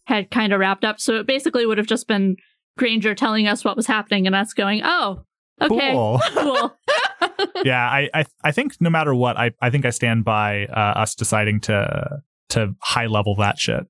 had 0.06 0.30
kind 0.30 0.52
of 0.52 0.60
wrapped 0.60 0.84
up. 0.84 1.00
So 1.00 1.20
it 1.20 1.26
basically 1.26 1.64
would 1.64 1.78
have 1.78 1.86
just 1.86 2.08
been 2.08 2.36
Granger 2.76 3.14
telling 3.14 3.46
us 3.46 3.64
what 3.64 3.76
was 3.76 3.86
happening 3.86 4.26
and 4.26 4.34
us 4.34 4.52
going, 4.52 4.82
oh, 4.84 5.24
okay, 5.60 5.92
cool. 5.92 6.20
cool. 6.34 6.76
yeah, 7.64 7.86
I, 7.88 8.10
I 8.12 8.24
I 8.42 8.52
think 8.52 8.80
no 8.80 8.90
matter 8.90 9.14
what, 9.14 9.36
I, 9.36 9.52
I 9.60 9.70
think 9.70 9.84
I 9.84 9.90
stand 9.90 10.24
by 10.24 10.66
uh, 10.66 11.00
us 11.00 11.14
deciding 11.14 11.60
to 11.62 12.22
to 12.50 12.74
high 12.80 13.06
level 13.06 13.34
that 13.36 13.58
shit. 13.58 13.86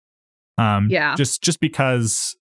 Um, 0.58 0.88
Yeah. 0.90 1.14
Just 1.16 1.42
just 1.42 1.60
because 1.60 2.36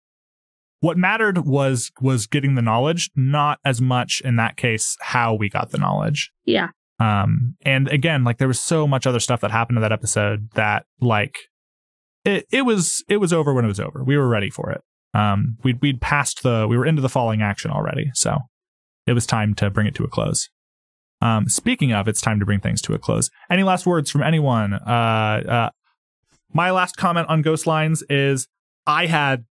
what 0.82 0.97
mattered 0.97 1.45
was 1.45 1.91
was 2.01 2.28
getting 2.28 2.55
the 2.55 2.61
knowledge, 2.61 3.09
not 3.15 3.59
as 3.65 3.82
much 3.82 4.22
in 4.24 4.38
that 4.38 4.57
case 4.57 4.95
how 5.01 5.34
we 5.34 5.49
got 5.49 5.72
the 5.72 5.78
knowledge. 5.78 6.32
Yeah. 6.45 6.70
Um, 6.99 7.55
and 7.61 7.88
again, 7.88 8.24
like 8.24 8.38
there 8.38 8.47
was 8.47 8.59
so 8.59 8.86
much 8.88 9.07
other 9.07 9.20
stuff 9.20 9.41
that 9.41 9.51
happened 9.51 9.78
in 9.78 9.82
that 9.82 9.91
episode 9.91 10.49
that 10.55 10.86
like 10.99 11.36
it 12.26 12.45
it 12.51 12.63
was 12.63 13.03
it 13.07 13.17
was 13.17 13.32
over 13.32 13.53
when 13.53 13.65
it 13.65 13.70
was 13.70 13.80
over. 13.80 14.03
We 14.03 14.17
were 14.17 14.28
ready 14.28 14.49
for 14.49 14.72
it. 14.72 14.82
Um, 15.13 15.57
we'd 15.63 15.82
we'd 15.82 16.01
passed 16.01 16.43
the 16.43 16.67
we 16.70 16.78
were 16.78 16.86
into 16.86 17.01
the 17.01 17.09
falling 17.09 17.41
action 17.41 17.72
already, 17.72 18.11
so 18.13 18.38
it 19.10 19.14
was 19.14 19.26
time 19.26 19.53
to 19.55 19.70
bring 19.70 19.88
it 19.88 19.95
to 19.95 20.03
a 20.03 20.07
close. 20.07 20.49
Um, 21.22 21.49
speaking 21.49 21.91
of, 21.91 22.07
it's 22.07 22.22
time 22.22 22.39
to 22.39 22.45
bring 22.45 22.60
things 22.60 22.82
to 22.84 22.93
a 22.93 22.99
close. 22.99 23.30
Any 23.49 23.64
last 23.64 23.86
words 23.86 24.10
from 24.10 24.24
anyone? 24.24 24.74
Uh, 24.74 25.41
uh, 25.47 25.70
my 26.53 26.72
last 26.72 26.95
comment 26.95 27.28
on 27.28 27.41
Ghost 27.41 27.68
Lines 27.68 28.03
is 28.10 28.47
I 28.88 29.07
had 29.07 29.45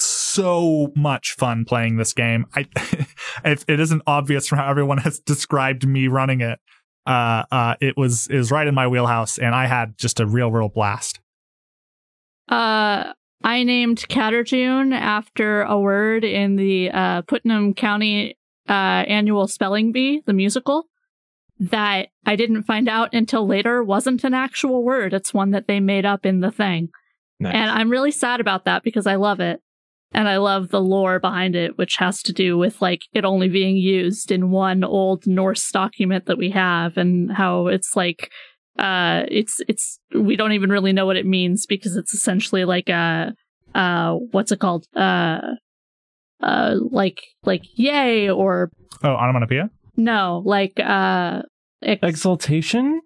so 0.00 0.92
much 0.96 1.34
fun 1.38 1.64
playing 1.64 1.96
this 1.96 2.12
game. 2.12 2.46
I, 2.54 2.66
it 3.44 3.80
isn't 3.80 4.02
obvious 4.06 4.46
from 4.46 4.58
how 4.58 4.70
everyone 4.70 4.98
has 4.98 5.18
described 5.20 5.86
me 5.86 6.08
running 6.08 6.40
it, 6.40 6.58
uh, 7.06 7.44
uh, 7.50 7.74
it 7.80 7.96
was 7.96 8.28
is 8.28 8.50
right 8.50 8.66
in 8.66 8.74
my 8.74 8.86
wheelhouse, 8.86 9.38
and 9.38 9.54
I 9.54 9.66
had 9.66 9.98
just 9.98 10.20
a 10.20 10.26
real, 10.26 10.50
real 10.50 10.68
blast. 10.68 11.20
Uh, 12.48 13.12
I 13.42 13.62
named 13.62 14.08
Catterjune 14.08 14.92
after 14.92 15.62
a 15.62 15.78
word 15.78 16.24
in 16.24 16.56
the 16.56 16.90
uh, 16.90 17.22
Putnam 17.22 17.74
County 17.74 18.38
uh, 18.68 19.04
annual 19.08 19.46
spelling 19.46 19.92
bee, 19.92 20.22
the 20.26 20.32
musical, 20.32 20.86
that 21.58 22.08
I 22.26 22.36
didn't 22.36 22.64
find 22.64 22.88
out 22.88 23.14
until 23.14 23.46
later 23.46 23.82
wasn't 23.82 24.24
an 24.24 24.34
actual 24.34 24.82
word. 24.82 25.14
It's 25.14 25.34
one 25.34 25.50
that 25.52 25.66
they 25.66 25.80
made 25.80 26.04
up 26.04 26.26
in 26.26 26.40
the 26.40 26.50
thing. 26.50 26.88
Nice. 27.40 27.54
And 27.54 27.70
I'm 27.70 27.90
really 27.90 28.10
sad 28.10 28.40
about 28.40 28.64
that 28.64 28.82
because 28.82 29.06
I 29.06 29.16
love 29.16 29.40
it. 29.40 29.60
And 30.12 30.28
I 30.28 30.36
love 30.36 30.68
the 30.68 30.80
lore 30.80 31.18
behind 31.18 31.56
it, 31.56 31.76
which 31.76 31.96
has 31.96 32.22
to 32.22 32.32
do 32.32 32.56
with 32.56 32.80
like 32.80 33.02
it 33.12 33.24
only 33.24 33.48
being 33.48 33.76
used 33.76 34.30
in 34.30 34.50
one 34.50 34.84
old 34.84 35.26
Norse 35.26 35.70
document 35.72 36.26
that 36.26 36.38
we 36.38 36.50
have 36.50 36.96
and 36.96 37.32
how 37.32 37.66
it's 37.66 37.96
like 37.96 38.30
uh 38.78 39.22
it's 39.28 39.60
it's 39.68 40.00
we 40.14 40.34
don't 40.34 40.52
even 40.52 40.70
really 40.70 40.92
know 40.92 41.06
what 41.06 41.16
it 41.16 41.26
means 41.26 41.64
because 41.64 41.94
it's 41.96 42.12
essentially 42.12 42.64
like 42.64 42.88
a 42.88 43.32
uh 43.74 44.14
what's 44.30 44.52
it 44.52 44.60
called? 44.60 44.86
Uh 44.94 45.40
uh 46.42 46.76
like 46.90 47.20
like 47.44 47.62
yay 47.74 48.28
or 48.30 48.70
Oh, 49.02 49.14
onomatopoeia. 49.14 49.70
no, 49.96 50.42
like 50.44 50.78
uh 50.80 51.42
ex- 51.82 52.02
Exultation? 52.02 53.00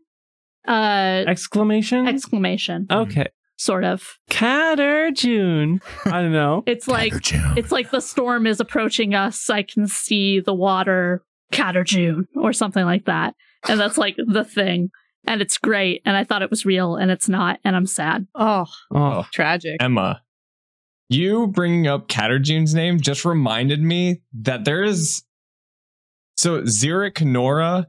uh 0.67 1.25
Exclamation? 1.27 2.07
exclamation 2.09 2.87
okay. 2.91 3.27
sort 3.57 3.85
of. 3.85 4.17
Catter 4.31 5.11
June. 5.13 5.81
I 6.05 6.23
don't 6.23 6.33
know. 6.33 6.63
It's 6.67 6.87
like 6.89 7.13
it's 7.57 7.73
like 7.73 7.91
the 7.91 8.01
storm 8.01 8.47
is 8.47 8.61
approaching 8.61 9.15
us. 9.15 9.49
I 9.51 9.63
can 9.63 9.87
see 9.87 10.41
the 10.41 10.55
water, 10.55 11.23
Catter 11.53 11.85
June, 11.85 12.27
or 12.37 12.53
something 12.53 12.85
like 12.85 13.07
that. 13.07 13.35
And 13.69 13.81
that's 13.81 13.99
like 13.99 14.17
the 14.19 14.45
thing. 14.45 14.91
And 15.27 15.43
it's 15.43 15.59
great. 15.59 16.01
And 16.07 16.17
I 16.17 16.25
thought 16.25 16.43
it 16.43 16.51
was 16.51 16.65
real, 16.65 16.97
and 16.97 17.11
it's 17.11 17.29
not. 17.29 17.59
And 17.65 17.75
I'm 17.77 17.87
sad. 17.87 18.27
Oh, 18.35 18.67
Oh, 18.95 19.27
tragic. 19.33 19.77
Emma, 19.83 20.23
you 21.09 21.47
bringing 21.49 21.87
up 21.87 22.09
Caterjune's 22.09 22.75
name 22.75 23.01
just 23.01 23.25
reminded 23.25 23.81
me 23.83 24.21
that 24.33 24.65
there 24.65 24.83
is. 24.83 25.23
So, 26.37 26.63
Xeric 26.63 27.25
Nora, 27.25 27.89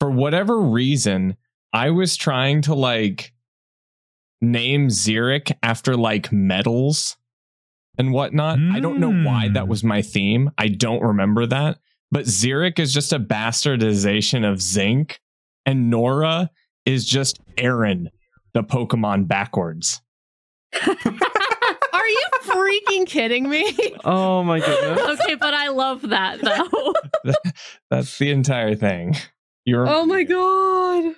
for 0.00 0.10
whatever 0.10 0.60
reason, 0.60 1.36
I 1.72 1.90
was 1.90 2.16
trying 2.16 2.62
to 2.62 2.74
like 2.74 3.32
name 4.40 4.88
Xeric 4.88 5.52
after 5.62 5.96
like 5.96 6.32
metals 6.32 7.16
and 7.98 8.12
whatnot. 8.12 8.58
I 8.72 8.80
don't 8.80 8.98
know 9.00 9.12
why 9.12 9.48
that 9.48 9.64
Mm. 9.64 9.68
was 9.68 9.84
my 9.84 10.02
theme. 10.02 10.50
I 10.58 10.68
don't 10.68 11.02
remember 11.02 11.46
that. 11.46 11.78
But 12.10 12.24
Xeric 12.24 12.78
is 12.78 12.92
just 12.92 13.12
a 13.12 13.20
bastardization 13.20 14.50
of 14.50 14.60
Zinc, 14.60 15.20
and 15.64 15.90
Nora 15.90 16.50
is 16.86 17.04
just 17.06 17.38
Aron, 17.56 18.10
the 18.52 18.62
Pokemon 18.64 19.28
backwards. 19.28 20.00
Are 22.00 22.08
you 22.08 22.26
freaking 22.44 23.06
kidding 23.06 23.48
me? 23.48 23.74
oh 24.04 24.42
my 24.42 24.60
goodness. 24.60 25.20
okay, 25.20 25.34
but 25.34 25.52
I 25.52 25.68
love 25.68 26.08
that 26.08 26.40
though. 26.40 26.94
That's 27.90 28.16
the 28.18 28.30
entire 28.30 28.74
thing. 28.74 29.16
You're 29.66 29.86
Oh 29.86 30.06
my 30.06 30.22
god. 30.22 31.14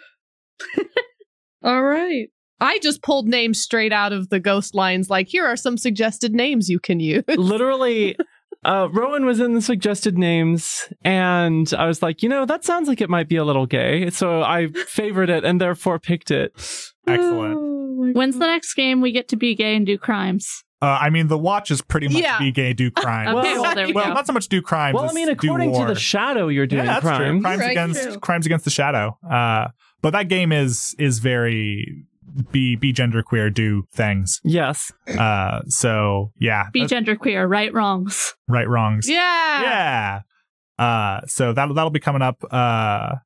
All 1.63 1.83
right. 1.83 2.29
I 2.61 2.79
just 2.81 3.03
pulled 3.03 3.29
names 3.29 3.61
straight 3.61 3.93
out 3.93 4.13
of 4.13 4.29
the 4.29 4.41
ghost 4.41 4.75
lines 4.75 5.09
like 5.09 5.29
here 5.29 5.47
are 5.47 5.57
some 5.57 5.77
suggested 5.77 6.35
names 6.35 6.69
you 6.69 6.81
can 6.81 6.99
use. 6.99 7.25
Literally, 7.29 8.17
uh, 8.65 8.89
Rowan 8.93 9.25
was 9.25 9.41
in 9.41 9.55
the 9.55 9.61
suggested 9.61 10.17
names, 10.17 10.89
and 11.05 11.73
I 11.77 11.87
was 11.87 12.03
like, 12.03 12.23
you 12.23 12.29
know, 12.29 12.45
that 12.45 12.65
sounds 12.65 12.89
like 12.89 13.01
it 13.01 13.11
might 13.11 13.29
be 13.29 13.37
a 13.37 13.45
little 13.45 13.67
gay. 13.67 14.11
So 14.11 14.43
I 14.43 14.69
favored 14.69 15.31
it 15.31 15.45
and 15.45 15.61
therefore 15.61 15.99
picked 15.99 16.31
it. 16.31 16.53
Excellent. 17.07 17.57
Oh 17.57 18.13
When's 18.13 18.39
the 18.39 18.47
next 18.47 18.75
game 18.75 19.01
we 19.01 19.13
get 19.13 19.29
to 19.29 19.37
be 19.37 19.55
gay 19.55 19.77
and 19.77 19.87
do 19.87 19.97
crimes? 19.97 20.65
Uh, 20.83 20.99
I 21.01 21.11
mean, 21.11 21.29
the 21.29 21.39
watch 21.39 21.71
is 21.71 21.81
pretty 21.81 22.09
much 22.09 22.23
Yeah. 22.23 22.39
be 22.41 22.51
gay, 22.51 22.73
do 22.73 22.91
crime. 23.03 23.29
Okay, 23.37 23.55
Well- 23.59 23.63
well, 23.77 23.93
well, 23.95 24.09
not 24.15 24.27
so 24.27 24.33
much 24.33 24.49
do 24.49 24.61
crime. 24.61 24.95
Well, 24.95 25.09
I 25.09 25.13
mean, 25.13 25.29
according 25.29 25.73
to 25.75 25.85
the 25.87 25.95
shadow, 25.95 26.49
you're 26.49 26.67
doing 26.67 26.85
yeah, 26.85 27.01
that's 27.01 27.07
true. 27.07 27.17
crimes. 27.17 27.43
Crimes 27.43 27.61
Right, 27.61 27.71
against 27.71 28.03
true. 28.03 28.19
crimes 28.19 28.47
against 28.47 28.65
the 28.65 28.71
shadow. 28.73 29.17
Uh, 29.29 29.69
but 30.03 30.11
that 30.11 30.29
game 30.29 30.51
is 30.51 30.95
is 30.99 31.21
very 31.21 32.05
be 32.51 32.75
be 32.77 32.93
genderqueer, 32.93 33.53
do 33.55 33.85
things. 33.93 34.41
Yes. 34.43 34.91
Uh, 35.07 35.61
so 35.69 36.33
yeah, 36.41 36.65
Be 36.73 36.81
that's 36.81 36.93
genderqueer, 36.93 37.49
right 37.49 37.73
wrongs. 37.73 38.35
right 38.49 38.69
wrongs. 38.69 39.09
Yeah. 39.09 39.63
yeah. 39.63 40.85
Uh, 40.85 41.21
so 41.27 41.53
that'll 41.53 41.75
that'll 41.75 41.91
be 41.91 42.01
coming 42.01 42.23
up. 42.23 42.43
Uh, 42.51 43.17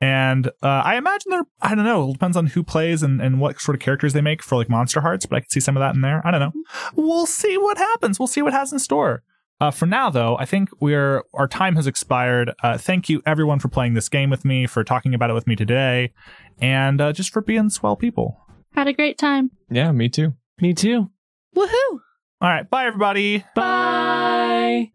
and 0.00 0.48
uh, 0.62 0.82
I 0.84 0.96
imagine 0.96 1.30
they're, 1.30 1.46
I 1.62 1.74
don't 1.74 1.84
know. 1.84 2.10
It 2.10 2.14
depends 2.14 2.36
on 2.36 2.46
who 2.48 2.62
plays 2.62 3.02
and, 3.02 3.20
and 3.22 3.40
what 3.40 3.60
sort 3.60 3.74
of 3.76 3.80
characters 3.80 4.12
they 4.12 4.20
make 4.20 4.42
for 4.42 4.56
like 4.56 4.68
Monsterhearts. 4.68 5.28
But 5.28 5.36
I 5.36 5.40
can 5.40 5.50
see 5.50 5.60
some 5.60 5.76
of 5.76 5.80
that 5.80 5.94
in 5.94 6.00
there. 6.02 6.20
I 6.26 6.30
don't 6.30 6.40
know. 6.40 6.52
We'll 6.94 7.26
see 7.26 7.56
what 7.56 7.78
happens. 7.78 8.18
We'll 8.18 8.26
see 8.26 8.42
what 8.42 8.52
has 8.52 8.72
in 8.72 8.78
store. 8.78 9.22
Uh, 9.60 9.70
for 9.70 9.86
now, 9.86 10.10
though, 10.10 10.36
I 10.38 10.44
think 10.46 10.68
we're 10.80 11.22
our 11.32 11.46
time 11.46 11.76
has 11.76 11.86
expired. 11.86 12.52
Uh, 12.62 12.76
thank 12.76 13.08
you 13.08 13.22
everyone 13.24 13.60
for 13.60 13.68
playing 13.68 13.94
this 13.94 14.08
game 14.08 14.28
with 14.28 14.44
me, 14.44 14.66
for 14.66 14.82
talking 14.82 15.14
about 15.14 15.30
it 15.30 15.34
with 15.34 15.46
me 15.46 15.54
today, 15.54 16.12
and 16.60 17.00
uh, 17.00 17.12
just 17.12 17.32
for 17.32 17.40
being 17.40 17.70
swell 17.70 17.94
people. 17.96 18.36
Had 18.72 18.88
a 18.88 18.92
great 18.92 19.16
time. 19.16 19.52
yeah, 19.70 19.92
me 19.92 20.08
too. 20.08 20.34
Me 20.60 20.74
too. 20.74 21.08
Woohoo. 21.56 22.00
All 22.40 22.50
right, 22.50 22.68
bye 22.68 22.84
everybody. 22.86 23.44
Bye. 23.54 24.90